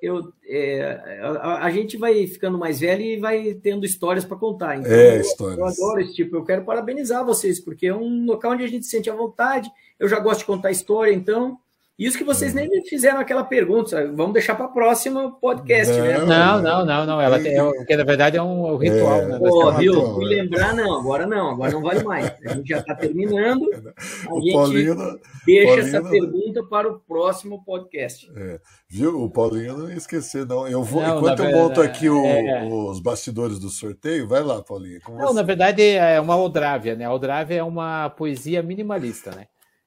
[0.00, 4.76] Eu, é, a, a, gente vai ficando mais velho e vai tendo histórias para contar.
[4.76, 5.58] Então, é, histórias.
[5.58, 6.36] Eu, eu adoro esse tipo.
[6.36, 9.70] Eu quero parabenizar vocês, porque é um local onde a gente se sente à vontade.
[9.98, 11.58] Eu já gosto de contar história, então
[11.98, 16.06] isso que vocês nem me fizeram aquela pergunta, vamos deixar para o próximo podcast, não,
[16.06, 16.18] né?
[16.18, 17.20] Não, não, não, não.
[17.20, 19.38] Ela tem, é porque na verdade é um, ritual, é, né?
[19.40, 20.14] Pô, viu?
[20.14, 22.32] Fui lembrar, não, agora não, agora não vale mais.
[22.46, 23.66] A gente já está terminando.
[24.28, 28.30] A o gente Paulino, deixa Paulino, essa pergunta para o próximo podcast.
[28.36, 29.20] É, viu?
[29.20, 30.68] O Paulinho não ia esquecer, não.
[30.68, 34.62] Eu vou, não, enquanto eu monto aqui o, é, os bastidores do sorteio, vai lá,
[34.62, 35.00] Paulinho.
[35.08, 35.34] Não, você?
[35.34, 37.06] na verdade é uma Oldrávia, né?
[37.06, 39.46] A Oldrávia é uma poesia minimalista, né?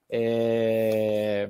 [0.10, 1.50] É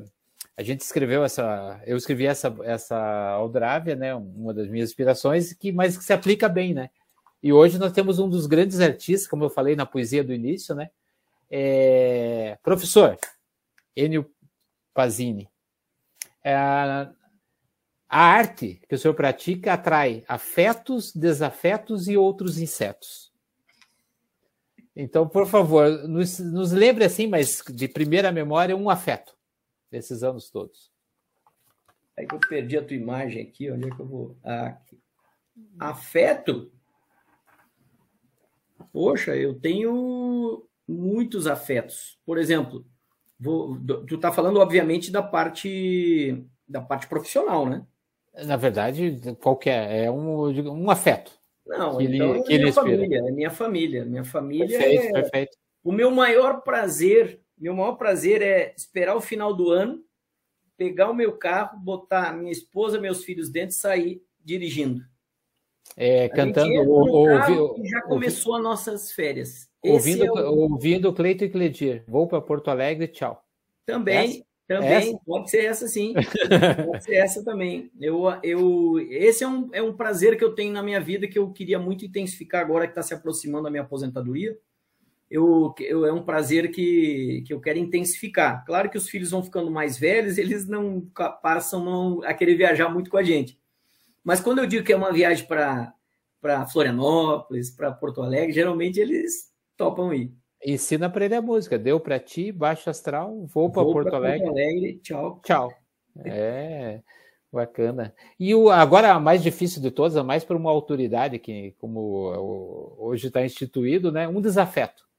[0.57, 2.97] a gente escreveu essa, eu escrevi essa essa
[3.31, 6.89] Aldrávia, né, uma das minhas inspirações, que mas que se aplica bem, né?
[7.41, 10.75] E hoje nós temos um dos grandes artistas, como eu falei na poesia do início,
[10.75, 10.91] né?
[11.49, 13.17] É, professor
[13.95, 14.30] Enio
[14.93, 15.49] Pazini.
[16.43, 17.09] É, a
[18.09, 23.31] arte que o senhor pratica atrai afetos, desafetos e outros insetos.
[24.95, 29.33] Então, por favor, nos, nos lembre assim, mas de primeira memória, um afeto
[29.91, 30.91] nesses anos todos?
[32.15, 34.37] É que eu perdi a tua imagem aqui, onde é que eu vou?
[34.43, 34.99] Ah, aqui.
[35.79, 36.71] Afeto?
[38.91, 42.19] Poxa, eu tenho muitos afetos.
[42.25, 42.85] Por exemplo,
[43.39, 47.85] vou, tu está falando, obviamente, da parte da parte profissional, né?
[48.45, 51.31] Na verdade, qualquer é um, um afeto.
[51.67, 54.05] Não, que então ele, é minha família, é minha família.
[54.05, 55.21] Minha família perfeito, é...
[55.21, 55.57] perfeito.
[55.83, 60.03] O meu maior prazer meu maior prazer é esperar o final do ano,
[60.75, 65.06] pegar o meu carro, botar minha esposa, meus filhos dentro e sair dirigindo.
[65.95, 66.73] É, cantando.
[66.90, 67.27] Ou,
[67.85, 69.69] já começou as nossas férias.
[69.83, 70.72] Ouvindo, é o...
[70.72, 72.03] ouvindo Cleito e Cledir.
[72.07, 73.43] Vou para Porto Alegre, tchau.
[73.85, 74.45] Também, essa?
[74.67, 74.91] também.
[74.91, 75.19] Essa?
[75.23, 76.14] Pode ser essa sim.
[76.88, 77.91] pode ser essa também.
[77.99, 81.38] Eu, eu, esse é um, é um prazer que eu tenho na minha vida que
[81.38, 84.57] eu queria muito intensificar agora que está se aproximando da minha aposentadoria
[85.32, 88.66] eu, eu, é um prazer que, que eu quero intensificar.
[88.66, 91.10] Claro que os filhos vão ficando mais velhos, eles não
[91.42, 93.58] passam não, a querer viajar muito com a gente.
[94.22, 95.95] Mas quando eu digo que é uma viagem para
[96.69, 100.34] Florianópolis, para Porto Alegre, geralmente eles topam ir.
[100.64, 101.80] Ensina para ele a música.
[101.80, 104.40] Deu para ti, baixo astral, vou para Porto Alegre.
[104.40, 105.42] Porto Alegre, tchau.
[105.45, 105.74] Tchau.
[106.26, 107.00] É.
[107.50, 108.14] Bacana.
[108.38, 112.95] E o, agora a mais difícil de todas, a mais para uma autoridade que, como
[112.98, 114.27] hoje está instituído, né?
[114.27, 115.10] Um desafeto.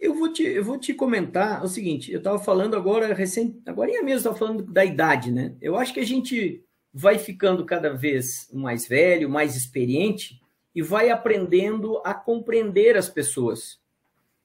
[0.00, 3.90] Eu vou te, eu vou te comentar o seguinte, eu estava falando agora, recente, agora
[3.90, 5.54] mesmo estava falando da idade, né?
[5.60, 6.62] Eu acho que a gente
[6.92, 10.40] vai ficando cada vez mais velho, mais experiente
[10.74, 13.80] e vai aprendendo a compreender as pessoas,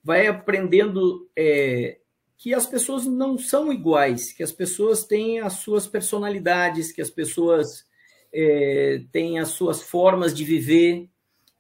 [0.04, 1.98] vai aprendendo é,
[2.38, 7.10] que as pessoas não são iguais, que as pessoas têm as suas personalidades, que as
[7.10, 7.86] pessoas
[8.34, 11.10] é, têm as suas formas de viver,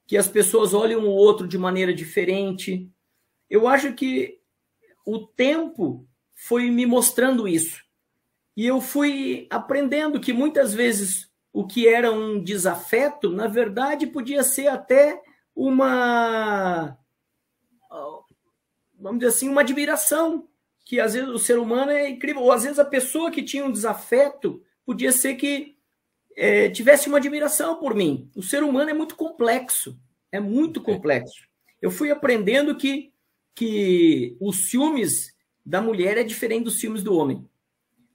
[0.05, 2.89] que as pessoas olham o outro de maneira diferente.
[3.49, 4.39] Eu acho que
[5.05, 7.83] o tempo foi me mostrando isso.
[8.55, 14.43] E eu fui aprendendo que muitas vezes o que era um desafeto, na verdade, podia
[14.43, 15.21] ser até
[15.55, 16.97] uma.
[18.99, 20.47] Vamos dizer assim, uma admiração.
[20.83, 22.43] Que às vezes o ser humano é incrível.
[22.43, 25.75] Ou às vezes a pessoa que tinha um desafeto podia ser que
[26.35, 28.29] é, tivesse uma admiração por mim.
[28.35, 29.97] O ser humano é muito complexo.
[30.31, 31.47] É muito complexo.
[31.81, 33.13] Eu fui aprendendo que,
[33.55, 35.33] que os ciúmes
[35.65, 37.49] da mulher é diferente dos ciúmes do homem.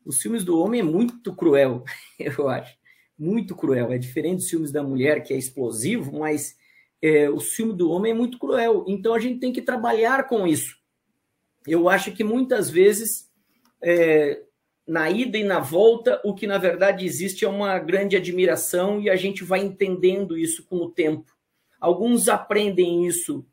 [0.05, 1.85] Os filmes do homem é muito cruel,
[2.19, 2.79] eu acho.
[3.19, 3.93] Muito cruel.
[3.93, 6.57] É diferente dos filmes da mulher, que é explosivo, mas
[7.03, 8.85] é, o filme do homem é muito cruel.
[8.87, 10.79] Então a gente tem que trabalhar com isso.
[11.67, 13.31] Eu acho que muitas vezes,
[13.83, 14.43] é,
[14.87, 19.11] na ida e na volta, o que na verdade existe é uma grande admiração e
[19.11, 21.31] a gente vai entendendo isso com o tempo.
[21.79, 23.45] Alguns aprendem isso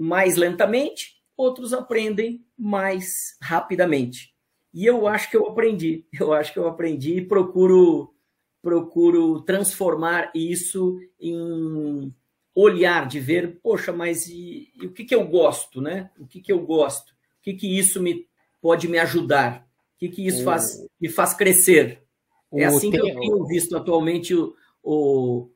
[0.00, 4.34] mais lentamente, outros aprendem mais rapidamente.
[4.72, 8.14] E eu acho que eu aprendi, eu acho que eu aprendi e procuro
[8.62, 12.14] procuro transformar isso em
[12.54, 16.10] olhar de ver, poxa, mas e, e o que, que eu gosto, né?
[16.18, 17.10] O que, que eu gosto?
[17.10, 18.26] O que, que isso me
[18.60, 19.66] pode me ajudar?
[19.94, 22.02] O que, que isso faz, me faz crescer?
[22.52, 25.50] É assim que eu tenho visto atualmente o, o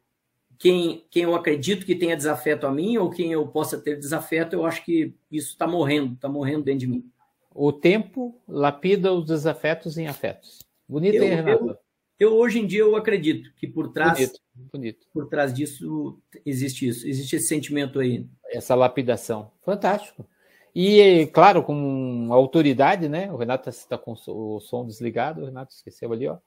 [0.59, 4.55] quem, quem eu acredito que tenha desafeto a mim ou quem eu possa ter desafeto,
[4.55, 7.11] eu acho que isso está morrendo, está morrendo dentro de mim.
[7.55, 10.59] O tempo lapida os desafetos em afetos.
[10.89, 11.65] Bonito, eu, hein, Renato?
[11.69, 11.79] Eu,
[12.19, 14.41] eu, hoje em dia eu acredito que por trás, bonito,
[14.73, 15.07] bonito.
[15.13, 18.27] por trás disso existe isso, existe esse sentimento aí.
[18.51, 20.27] Essa lapidação, fantástico.
[20.75, 23.31] E claro, com autoridade, né?
[23.31, 26.39] O Renato está com o som desligado, o Renato esqueceu ali, ó.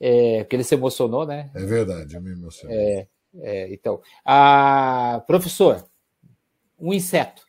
[0.00, 1.50] É, porque ele se emocionou, né?
[1.54, 2.76] É verdade, eu me emocionei.
[2.76, 3.08] É,
[3.40, 5.84] é, então, a professor,
[6.78, 7.42] um inseto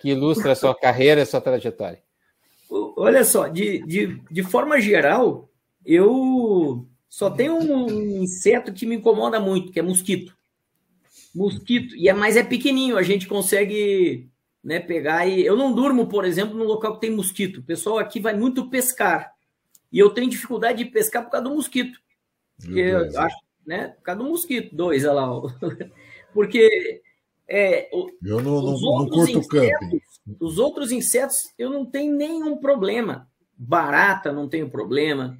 [0.00, 2.02] que ilustra a sua carreira e a sua trajetória?
[2.96, 5.48] Olha só, de, de, de forma geral,
[5.84, 10.36] eu só tenho um inseto que me incomoda muito, que é mosquito.
[11.34, 14.28] Mosquito, e é, mas é pequenininho, a gente consegue
[14.62, 15.44] né, pegar e.
[15.44, 17.58] Eu não durmo, por exemplo, num local que tem mosquito.
[17.58, 19.32] O pessoal aqui vai muito pescar.
[19.92, 22.00] E eu tenho dificuldade de pescar por causa do mosquito.
[22.56, 23.88] Porque eu acho, né?
[23.88, 25.40] Por causa do mosquito, dois, olha lá.
[26.32, 27.02] Porque
[27.48, 30.00] é, eu não, não, não curto insetos, camping.
[30.40, 33.28] Os outros insetos eu não tenho nenhum problema.
[33.56, 35.36] Barata não tenho problema.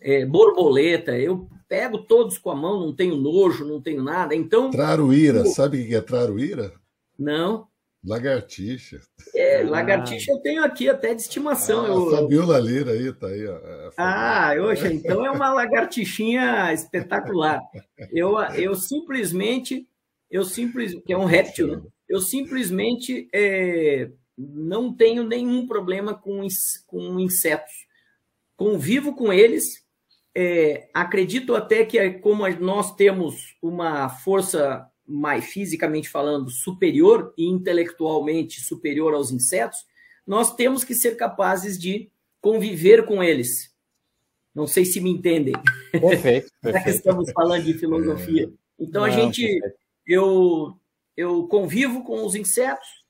[0.00, 4.34] É, borboleta, eu pego todos com a mão, não tenho nojo, não tenho nada.
[4.34, 4.70] Então.
[4.70, 5.46] Traruíra, eu...
[5.46, 6.72] sabe o que é traruíra?
[7.18, 7.68] Não.
[8.04, 9.00] Lagartixa.
[9.34, 11.86] É, lagartixa eu tenho aqui até de estimação.
[11.86, 13.42] Ah, eu, Fabiola Lira aí, tá aí.
[13.42, 17.60] É ah, hoje, então é uma lagartixinha espetacular.
[18.12, 19.86] Eu, eu simplesmente
[20.34, 21.82] eu simplesmente, que é um réptil, né?
[22.08, 26.44] eu simplesmente é, não tenho nenhum problema com,
[26.88, 27.72] com insetos.
[28.56, 29.84] Convivo com eles,
[30.34, 38.60] é, acredito até que, como nós temos uma força mais fisicamente falando superior e intelectualmente
[38.60, 39.86] superior aos insetos,
[40.26, 43.73] nós temos que ser capazes de conviver com eles.
[44.54, 45.54] Não sei se me entendem.
[45.90, 46.50] Perfeito.
[46.62, 46.96] perfeito.
[46.96, 48.50] estamos falando de filosofia.
[48.78, 50.76] Então Não, a gente perfeito eu,
[51.16, 53.04] eu convivo com os insetos,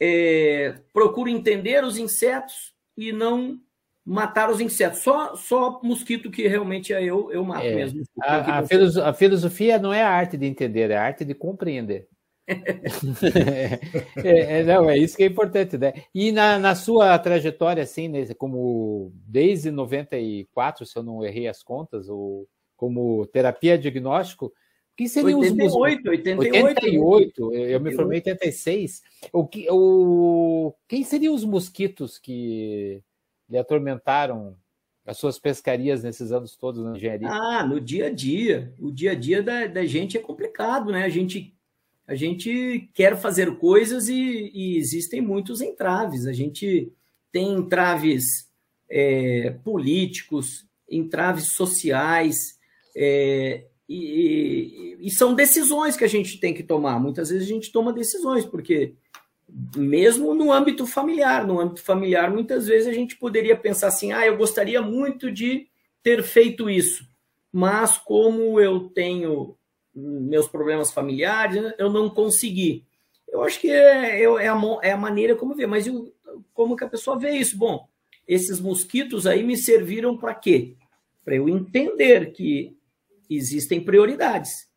[0.00, 3.58] é, procuro entender os insetos e não
[4.04, 5.00] matar os insetos.
[5.00, 8.02] Só, só mosquito que realmente é eu, eu mato é, mesmo.
[8.22, 11.34] A, a, filoso, a, filosofia não é a arte de entender, é a arte de
[11.34, 12.08] compreender.
[14.24, 15.92] É, é, não, é isso que é importante, né?
[16.14, 21.62] E na, na sua trajetória, assim, né, como desde 94, se eu não errei as
[21.62, 24.52] contas, ou como terapia diagnóstico,
[24.96, 29.02] que seriam 88, os 88, 88, eu me formei em 86.
[29.32, 33.00] O que, o, quem seriam os mosquitos que
[33.48, 34.56] lhe atormentaram
[35.06, 37.28] as suas pescarias nesses anos todos na engenharia?
[37.28, 38.74] Ah, no dia a dia.
[38.78, 41.04] O dia a dia da, da gente é complicado, né?
[41.04, 41.56] A gente,
[42.08, 46.26] a gente quer fazer coisas e, e existem muitos entraves.
[46.26, 46.90] A gente
[47.30, 48.48] tem entraves
[48.90, 52.58] é, políticos, entraves sociais,
[52.96, 56.98] é, e, e, são decisões que a gente tem que tomar.
[56.98, 58.94] Muitas vezes a gente toma decisões, porque
[59.76, 64.26] mesmo no âmbito familiar, no âmbito familiar, muitas vezes a gente poderia pensar assim: ah,
[64.26, 65.68] eu gostaria muito de
[66.02, 67.06] ter feito isso,
[67.52, 69.57] mas como eu tenho
[69.98, 72.86] meus problemas familiares, eu não consegui.
[73.26, 76.14] Eu acho que é, é, a, é a maneira como ver, mas eu,
[76.54, 77.56] como que a pessoa vê isso?
[77.56, 77.86] Bom,
[78.26, 80.76] esses mosquitos aí me serviram para quê?
[81.24, 82.76] Para eu entender que
[83.28, 84.68] existem prioridades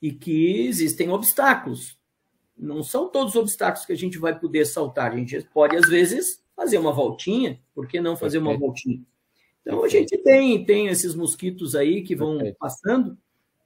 [0.00, 1.98] e que existem obstáculos.
[2.56, 5.12] Não são todos os obstáculos que a gente vai poder saltar.
[5.12, 7.60] A gente pode, às vezes, fazer uma voltinha.
[7.74, 9.00] Por que não fazer uma voltinha?
[9.62, 13.16] Então, a gente tem, tem esses mosquitos aí que vão passando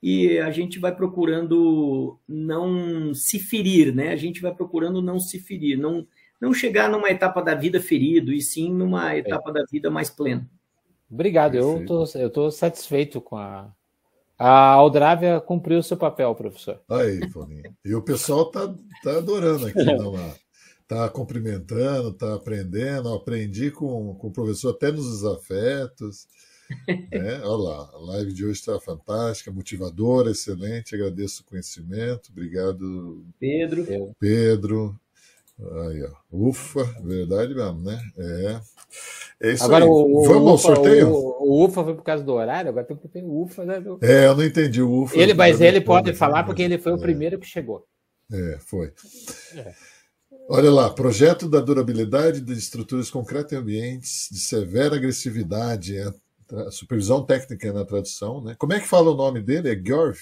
[0.06, 4.10] e a gente vai procurando não se ferir, né?
[4.10, 6.06] A gente vai procurando não se ferir, não,
[6.38, 10.46] não chegar numa etapa da vida ferido, e sim numa etapa da vida mais plena.
[11.10, 13.72] Obrigado, eu tô, eu tô satisfeito com a.
[14.38, 16.82] A Aldrávia cumpriu o seu papel, professor.
[16.90, 17.74] Aí, Paulinho.
[17.82, 20.12] E o pessoal tá, tá adorando aqui, não,
[20.86, 23.08] tá cumprimentando, tá aprendendo.
[23.08, 26.26] Eu aprendi com, com o professor até nos desafetos.
[27.10, 30.94] É, olha lá, a live de hoje está fantástica, motivadora, excelente.
[30.94, 32.30] Agradeço o conhecimento.
[32.30, 34.14] Obrigado, Pedro.
[34.18, 35.00] Pedro.
[35.58, 36.10] Aí, ó.
[36.32, 38.00] Ufa, verdade mesmo, né?
[38.18, 38.60] É.
[39.40, 39.90] É isso agora, aí.
[39.90, 41.08] O, Vamos ao sorteio?
[41.10, 43.64] O, o, UFA foi por causa do horário, agora tem que ter o UFA.
[43.64, 43.82] Né?
[44.02, 45.18] É, eu não entendi o UFA.
[45.18, 46.94] Ele, mas ele pode falar porque ele foi é.
[46.94, 47.86] o primeiro que chegou.
[48.32, 48.92] É, foi.
[49.56, 49.74] É.
[50.48, 55.96] Olha lá, projeto da durabilidade de estruturas concretas em ambientes de severa agressividade,
[56.60, 58.54] é supervisão técnica na tradução, né?
[58.58, 59.70] Como é que fala o nome dele?
[59.70, 60.18] É Gjorv?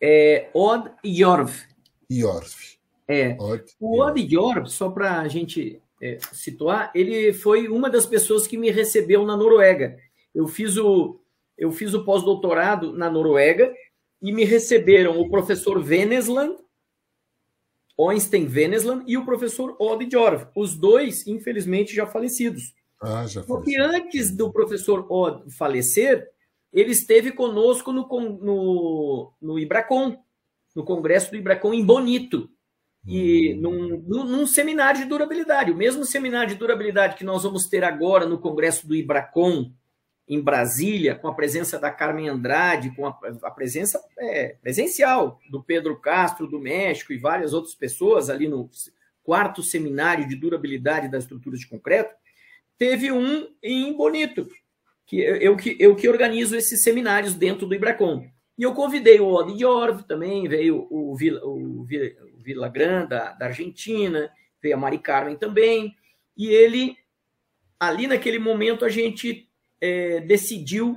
[0.00, 1.52] É Od Jorv.
[2.10, 2.78] Jorv.
[3.06, 3.36] É.
[3.38, 8.46] Od o Od Jorv, só para a gente é, situar, ele foi uma das pessoas
[8.46, 9.98] que me recebeu na Noruega.
[10.34, 11.20] Eu fiz o,
[11.56, 13.72] eu fiz o pós-doutorado na Noruega
[14.22, 16.56] e me receberam o professor Venesland,
[17.98, 22.74] Einstein Venesland e o professor Odd Jorv, os dois, infelizmente, já falecidos.
[23.00, 26.28] Ah, Porque antes do professor Odd falecer,
[26.72, 28.08] ele esteve conosco no,
[28.40, 30.16] no, no Ibracon,
[30.74, 32.50] no congresso do Ibracon em Bonito.
[33.06, 35.70] E num, num, seminário de durabilidade.
[35.70, 39.72] O mesmo seminário de durabilidade que nós vamos ter agora no Congresso do Ibracon,
[40.28, 45.62] em Brasília, com a presença da Carmen Andrade, com a, a presença é, presencial do
[45.62, 48.68] Pedro Castro, do México e várias outras pessoas ali no
[49.22, 52.14] quarto seminário de durabilidade das estruturas de concreto,
[52.78, 54.48] teve um em Bonito,
[55.04, 58.26] que eu, que eu que organizo esses seminários dentro do Ibracon.
[58.56, 61.84] E eu convidei o Odi Jorv também, veio o, Vila, o,
[62.38, 64.30] Vila Grande, da, da Argentina,
[64.62, 65.94] veio a Mari Carmen também,
[66.36, 66.96] e ele,
[67.78, 69.48] ali naquele momento, a gente
[69.80, 70.96] é, decidiu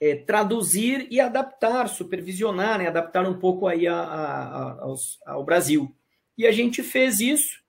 [0.00, 5.94] é, traduzir e adaptar, supervisionar, né, adaptar um pouco aí a, a, aos, ao Brasil.
[6.36, 7.63] E a gente fez isso,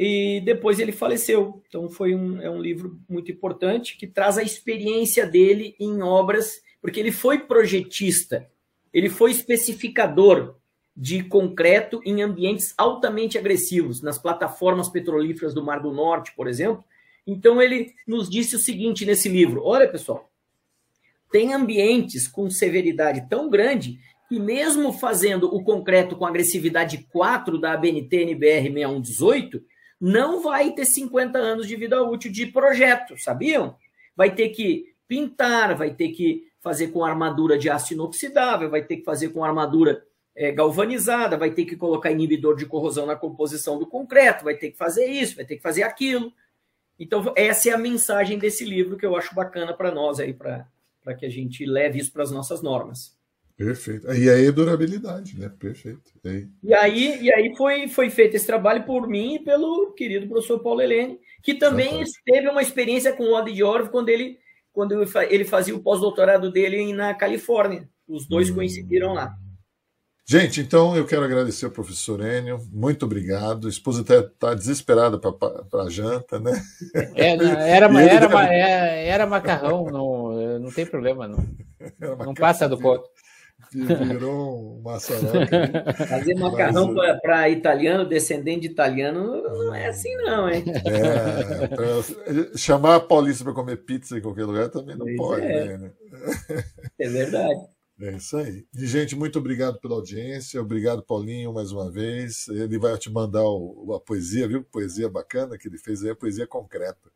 [0.00, 1.60] e depois ele faleceu.
[1.68, 6.62] Então foi um, é um livro muito importante que traz a experiência dele em obras,
[6.80, 8.48] porque ele foi projetista,
[8.94, 10.54] ele foi especificador,
[11.00, 16.84] de concreto em ambientes altamente agressivos, nas plataformas petrolíferas do Mar do Norte, por exemplo.
[17.24, 20.28] Então, ele nos disse o seguinte nesse livro: olha, pessoal,
[21.30, 27.74] tem ambientes com severidade tão grande que, mesmo fazendo o concreto com agressividade 4 da
[27.74, 29.62] ABNT NBR 6118,
[30.00, 33.76] não vai ter 50 anos de vida útil de projeto, sabiam?
[34.14, 38.98] Vai ter que pintar, vai ter que fazer com armadura de aço inoxidável, vai ter
[38.98, 40.04] que fazer com armadura
[40.36, 44.70] é, galvanizada, vai ter que colocar inibidor de corrosão na composição do concreto, vai ter
[44.70, 46.32] que fazer isso, vai ter que fazer aquilo.
[46.98, 50.66] Então, essa é a mensagem desse livro que eu acho bacana para nós aí, para
[51.18, 53.17] que a gente leve isso para as nossas normas.
[53.58, 54.06] Perfeito.
[54.12, 55.48] E aí é durabilidade, né?
[55.58, 56.12] Perfeito.
[56.24, 59.92] E aí, e aí, e aí foi, foi feito esse trabalho por mim e pelo
[59.94, 64.38] querido professor Paulo Helene, que também teve uma experiência com o Odd de quando ele,
[64.72, 64.94] quando
[65.28, 67.88] ele fazia o pós-doutorado dele na Califórnia.
[68.06, 68.54] Os dois hum.
[68.54, 69.34] coincidiram lá.
[70.24, 73.66] Gente, então eu quero agradecer ao professor Enio, muito obrigado.
[73.66, 76.52] A esposa está tá desesperada para a janta, né?
[77.16, 81.44] É, era, era, é, era, macarrão, não, não tem problema, não.
[82.24, 83.08] Não passa do ponto.
[83.72, 87.20] Virou uma Fazer macarrão Mas...
[87.20, 90.64] para italiano, descendente de italiano, não é assim, não, hein?
[90.86, 95.78] É, chamar a Paulista para comer pizza em qualquer lugar também não pois pode, é.
[95.78, 95.92] né?
[96.98, 97.60] É verdade.
[98.00, 98.64] É isso aí.
[98.76, 100.62] E, gente, muito obrigado pela audiência.
[100.62, 102.46] Obrigado, Paulinho, mais uma vez.
[102.48, 104.62] Ele vai te mandar o, a poesia, viu?
[104.62, 107.10] Poesia bacana que ele fez aí, a poesia concreta.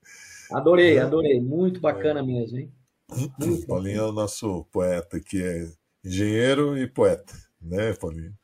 [0.50, 1.00] Adorei, é.
[1.00, 1.40] adorei.
[1.40, 2.22] Muito bacana é.
[2.22, 2.72] mesmo, hein?
[3.38, 4.08] Muito Paulinho bacana.
[4.08, 5.68] é o nosso poeta, que é
[6.04, 8.34] engenheiro e poeta, né, Paulinho?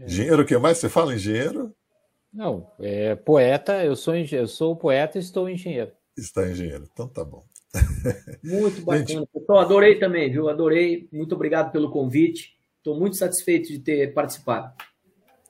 [0.00, 0.04] É.
[0.04, 0.78] Engenheiro, o que mais?
[0.78, 1.74] Você fala engenheiro?
[2.32, 5.92] Não, é poeta, eu sou, eu sou poeta e estou engenheiro.
[6.16, 7.44] Está engenheiro, então tá bom.
[8.42, 9.06] Muito bacana.
[9.06, 9.28] Gente...
[9.32, 10.48] Pessoal, adorei também, viu?
[10.48, 11.08] Adorei.
[11.12, 12.54] Muito obrigado pelo convite.
[12.78, 14.72] Estou muito satisfeito de ter participado.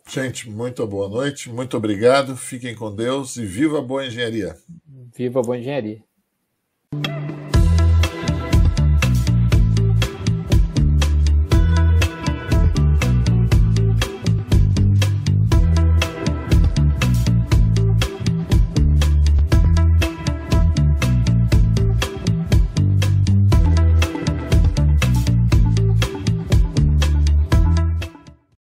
[0.07, 4.55] Gente, muito boa noite, muito obrigado, fiquem com Deus e viva a boa engenharia.
[5.17, 6.03] Viva a boa engenharia.